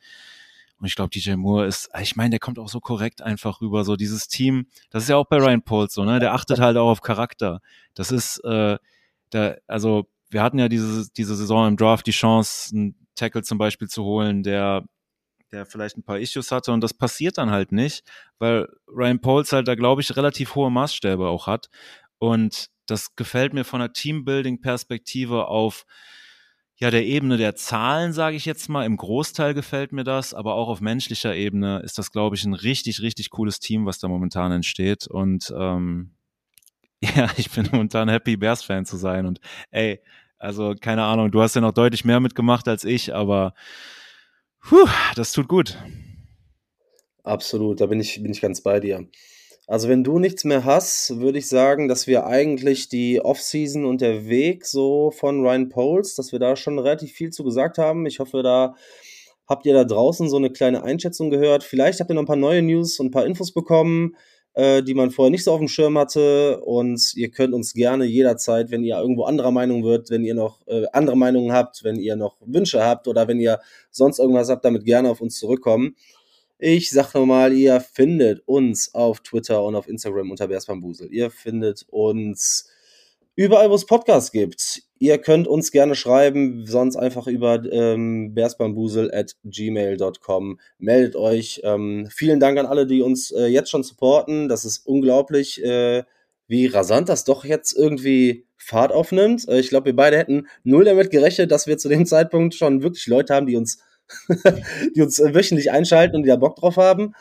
Und 0.78 0.86
ich 0.86 0.96
glaube, 0.96 1.10
DJ 1.10 1.34
Moore 1.34 1.66
ist, 1.66 1.88
ich 2.00 2.16
meine, 2.16 2.30
der 2.30 2.40
kommt 2.40 2.58
auch 2.58 2.68
so 2.68 2.80
korrekt 2.80 3.22
einfach 3.22 3.60
rüber. 3.60 3.84
So 3.84 3.96
dieses 3.96 4.28
Team, 4.28 4.66
das 4.90 5.04
ist 5.04 5.08
ja 5.08 5.16
auch 5.16 5.26
bei 5.26 5.38
Ryan 5.38 5.62
Pauls 5.62 5.94
so, 5.94 6.04
ne? 6.04 6.18
Der 6.18 6.34
achtet 6.34 6.58
halt 6.58 6.76
auch 6.76 6.90
auf 6.90 7.00
Charakter. 7.00 7.60
Das 7.94 8.10
ist, 8.10 8.38
äh, 8.44 8.78
da, 9.30 9.54
also 9.66 10.06
wir 10.30 10.42
hatten 10.42 10.58
ja 10.58 10.68
diese, 10.68 11.10
diese 11.12 11.36
Saison 11.36 11.68
im 11.68 11.76
Draft 11.76 12.06
die 12.06 12.12
Chance, 12.12 12.74
einen 12.74 13.06
Tackle 13.14 13.42
zum 13.42 13.58
Beispiel 13.58 13.88
zu 13.88 14.04
holen, 14.04 14.42
der 14.42 14.84
der 15.52 15.64
vielleicht 15.64 15.96
ein 15.96 16.02
paar 16.02 16.18
Issues 16.18 16.50
hatte 16.50 16.72
und 16.72 16.80
das 16.80 16.92
passiert 16.92 17.38
dann 17.38 17.50
halt 17.50 17.70
nicht, 17.72 18.04
weil 18.38 18.68
Ryan 18.88 19.20
Pauls 19.20 19.52
halt 19.52 19.68
da, 19.68 19.76
glaube 19.76 20.02
ich, 20.02 20.16
relativ 20.16 20.56
hohe 20.56 20.70
Maßstäbe 20.70 21.28
auch 21.28 21.46
hat. 21.46 21.70
Und 22.18 22.70
das 22.86 23.14
gefällt 23.16 23.54
mir 23.54 23.64
von 23.64 23.80
der 23.80 23.92
Teambuilding-Perspektive 23.92 25.46
auf 25.46 25.86
ja, 26.85 26.91
der 26.91 27.07
Ebene 27.07 27.39
der 27.39 27.57
Zahlen, 27.57 28.12
sage 28.12 28.37
ich 28.37 28.45
jetzt 28.45 28.68
mal, 28.68 28.85
im 28.85 28.99
Großteil 28.99 29.55
gefällt 29.55 29.93
mir 29.93 30.05
das, 30.05 30.35
aber 30.35 30.55
auch 30.55 30.68
auf 30.68 30.82
menschlicher 30.82 31.35
Ebene 31.35 31.80
ist 31.82 31.97
das, 31.97 32.12
glaube 32.12 32.37
ich, 32.37 32.45
ein 32.45 32.53
richtig, 32.53 33.01
richtig 33.01 33.30
cooles 33.30 33.59
Team, 33.59 33.87
was 33.87 34.01
da 34.01 34.07
momentan 34.07 34.53
entsteht. 34.53 35.07
Und 35.07 35.51
ähm, 35.59 36.11
ja, 37.01 37.30
ich 37.39 37.51
bin 37.51 37.70
momentan 37.72 38.11
happy, 38.11 38.37
Bears-Fan 38.37 38.85
zu 38.85 38.99
sein. 38.99 39.24
Und 39.24 39.41
ey, 39.70 40.03
also 40.37 40.74
keine 40.78 41.05
Ahnung, 41.05 41.30
du 41.30 41.41
hast 41.41 41.55
ja 41.55 41.62
noch 41.62 41.72
deutlich 41.72 42.05
mehr 42.05 42.20
mitgemacht 42.20 42.68
als 42.68 42.85
ich, 42.85 43.14
aber 43.14 43.55
puh, 44.61 44.87
das 45.14 45.32
tut 45.32 45.49
gut. 45.49 45.78
Absolut, 47.22 47.80
da 47.80 47.87
bin 47.87 47.99
ich, 47.99 48.22
bin 48.22 48.30
ich 48.30 48.43
ganz 48.43 48.61
bei 48.61 48.78
dir. 48.78 49.09
Also 49.66 49.88
wenn 49.88 50.04
du 50.04 50.18
nichts 50.18 50.44
mehr 50.44 50.64
hast, 50.64 51.20
würde 51.20 51.38
ich 51.38 51.48
sagen, 51.48 51.88
dass 51.88 52.06
wir 52.06 52.26
eigentlich 52.26 52.90
die 52.90 53.20
Offseason 53.22 53.86
und 53.86 54.02
der 54.02 54.28
Weg 54.28 54.66
so 54.66 55.10
von 55.10 55.40
Ryan 55.40 55.70
Poles, 55.70 56.14
dass 56.16 56.32
wir 56.32 56.38
da 56.38 56.54
schon 56.54 56.78
relativ 56.78 57.12
viel 57.12 57.30
zu 57.30 57.44
gesagt 57.44 57.78
haben. 57.78 58.04
Ich 58.04 58.20
hoffe, 58.20 58.42
da 58.42 58.74
habt 59.46 59.64
ihr 59.64 59.72
da 59.72 59.84
draußen 59.84 60.28
so 60.28 60.36
eine 60.36 60.50
kleine 60.50 60.82
Einschätzung 60.82 61.30
gehört. 61.30 61.64
Vielleicht 61.64 62.00
habt 62.00 62.10
ihr 62.10 62.14
noch 62.14 62.22
ein 62.22 62.26
paar 62.26 62.36
neue 62.36 62.60
News 62.60 63.00
und 63.00 63.06
ein 63.06 63.10
paar 63.10 63.24
Infos 63.24 63.52
bekommen, 63.52 64.16
äh, 64.52 64.82
die 64.82 64.92
man 64.92 65.10
vorher 65.10 65.30
nicht 65.30 65.44
so 65.44 65.52
auf 65.52 65.60
dem 65.60 65.68
Schirm 65.68 65.96
hatte. 65.96 66.60
Und 66.60 67.14
ihr 67.16 67.30
könnt 67.30 67.54
uns 67.54 67.72
gerne 67.72 68.04
jederzeit, 68.04 68.70
wenn 68.70 68.84
ihr 68.84 68.98
irgendwo 68.98 69.24
anderer 69.24 69.50
Meinung 69.50 69.82
wird, 69.82 70.10
wenn 70.10 70.24
ihr 70.24 70.34
noch 70.34 70.66
äh, 70.66 70.84
andere 70.92 71.16
Meinungen 71.16 71.52
habt, 71.52 71.84
wenn 71.84 71.96
ihr 71.96 72.16
noch 72.16 72.36
Wünsche 72.44 72.84
habt 72.84 73.08
oder 73.08 73.28
wenn 73.28 73.40
ihr 73.40 73.60
sonst 73.90 74.18
irgendwas 74.18 74.50
habt, 74.50 74.64
damit 74.66 74.84
gerne 74.84 75.08
auf 75.08 75.22
uns 75.22 75.38
zurückkommen. 75.38 75.96
Ich 76.66 76.88
sag 76.88 77.12
nochmal, 77.12 77.52
ihr 77.52 77.78
findet 77.78 78.40
uns 78.48 78.94
auf 78.94 79.20
Twitter 79.20 79.62
und 79.62 79.74
auf 79.74 79.86
Instagram 79.86 80.30
unter 80.30 80.48
Bärsbambusel. 80.48 81.12
Ihr 81.12 81.30
findet 81.30 81.84
uns 81.90 82.70
überall, 83.36 83.68
wo 83.68 83.74
es 83.74 83.84
Podcasts 83.84 84.32
gibt. 84.32 84.82
Ihr 84.98 85.18
könnt 85.18 85.46
uns 85.46 85.72
gerne 85.72 85.94
schreiben, 85.94 86.64
sonst 86.64 86.96
einfach 86.96 87.26
über 87.26 87.62
ähm, 87.70 88.34
gmail.com. 89.44 90.58
Meldet 90.78 91.16
euch. 91.16 91.60
Ähm, 91.64 92.08
vielen 92.10 92.40
Dank 92.40 92.58
an 92.58 92.64
alle, 92.64 92.86
die 92.86 93.02
uns 93.02 93.30
äh, 93.30 93.44
jetzt 93.44 93.68
schon 93.68 93.82
supporten. 93.82 94.48
Das 94.48 94.64
ist 94.64 94.86
unglaublich, 94.86 95.62
äh, 95.62 96.04
wie 96.48 96.64
rasant 96.64 97.10
das 97.10 97.24
doch 97.24 97.44
jetzt 97.44 97.76
irgendwie 97.76 98.46
Fahrt 98.56 98.90
aufnimmt. 98.90 99.46
Äh, 99.48 99.60
ich 99.60 99.68
glaube, 99.68 99.84
wir 99.84 99.96
beide 99.96 100.16
hätten 100.16 100.48
null 100.62 100.86
damit 100.86 101.10
gerechnet, 101.10 101.50
dass 101.50 101.66
wir 101.66 101.76
zu 101.76 101.90
dem 101.90 102.06
Zeitpunkt 102.06 102.54
schon 102.54 102.82
wirklich 102.82 103.06
Leute 103.06 103.34
haben, 103.34 103.44
die 103.44 103.56
uns 103.56 103.80
die 104.96 105.02
uns 105.02 105.18
äh, 105.18 105.34
wöchentlich 105.34 105.70
einschalten 105.70 106.16
und 106.16 106.22
die 106.22 106.28
da 106.28 106.36
Bock 106.36 106.57
drauf 106.57 106.76
haben. 106.76 107.14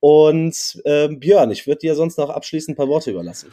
Und 0.00 0.82
äh, 0.84 1.08
Björn, 1.08 1.50
ich 1.50 1.66
würde 1.66 1.78
dir 1.78 1.94
sonst 1.94 2.18
noch 2.18 2.30
abschließend 2.30 2.74
ein 2.74 2.76
paar 2.76 2.88
Worte 2.88 3.10
überlassen. 3.10 3.52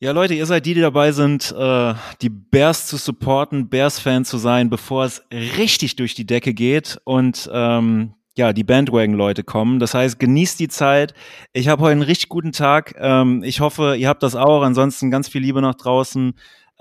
Ja, 0.00 0.10
Leute, 0.10 0.34
ihr 0.34 0.44
seid 0.44 0.66
die, 0.66 0.74
die 0.74 0.80
dabei 0.80 1.12
sind, 1.12 1.54
äh, 1.56 1.94
die 2.20 2.28
Bears 2.28 2.88
zu 2.88 2.96
supporten, 2.96 3.68
Bears-Fan 3.68 4.24
zu 4.24 4.38
sein, 4.38 4.68
bevor 4.68 5.04
es 5.04 5.22
richtig 5.32 5.96
durch 5.96 6.14
die 6.14 6.26
Decke 6.26 6.52
geht. 6.52 7.00
Und 7.04 7.48
ähm, 7.52 8.14
ja, 8.36 8.52
die 8.52 8.64
Bandwagon-Leute 8.64 9.44
kommen. 9.44 9.78
Das 9.78 9.94
heißt, 9.94 10.18
genießt 10.18 10.58
die 10.58 10.68
Zeit. 10.68 11.14
Ich 11.52 11.68
habe 11.68 11.82
heute 11.82 11.92
einen 11.92 12.02
richtig 12.02 12.28
guten 12.28 12.52
Tag. 12.52 12.96
Ähm, 12.98 13.42
ich 13.44 13.60
hoffe, 13.60 13.94
ihr 13.96 14.08
habt 14.08 14.24
das 14.24 14.34
auch. 14.34 14.62
Ansonsten 14.62 15.10
ganz 15.10 15.28
viel 15.28 15.42
Liebe 15.42 15.62
nach 15.62 15.76
draußen. 15.76 16.34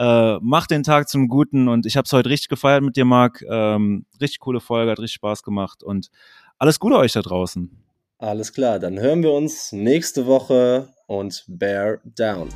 Äh, 0.04 0.40
mach 0.42 0.68
den 0.68 0.84
Tag 0.84 1.08
zum 1.08 1.30
Guten 1.30 1.70
und 1.70 1.86
ich 1.86 1.96
habe 1.96 2.04
es 2.06 2.12
heute 2.12 2.30
richtig 2.30 2.50
gefeiert 2.50 2.84
mit 2.84 2.98
dir, 2.98 3.06
Marc. 3.06 3.42
Ähm, 3.50 4.06
richtig 4.20 4.42
coole 4.42 4.60
Folge, 4.60 4.92
hat 4.92 5.00
richtig 5.00 5.16
Spaß 5.16 5.44
gemacht 5.44 5.82
und 5.82 6.10
alles 6.58 6.78
Gute 6.78 6.98
euch 6.98 7.14
da 7.14 7.22
draußen. 7.22 7.72
Alles 8.18 8.52
klar, 8.52 8.80
dann 8.80 9.00
hören 9.00 9.24
wir 9.24 9.32
uns 9.32 9.72
nächste 9.72 10.26
Woche 10.26 10.90
und 11.08 11.46
Bear 11.48 12.00
Down. 12.04 12.50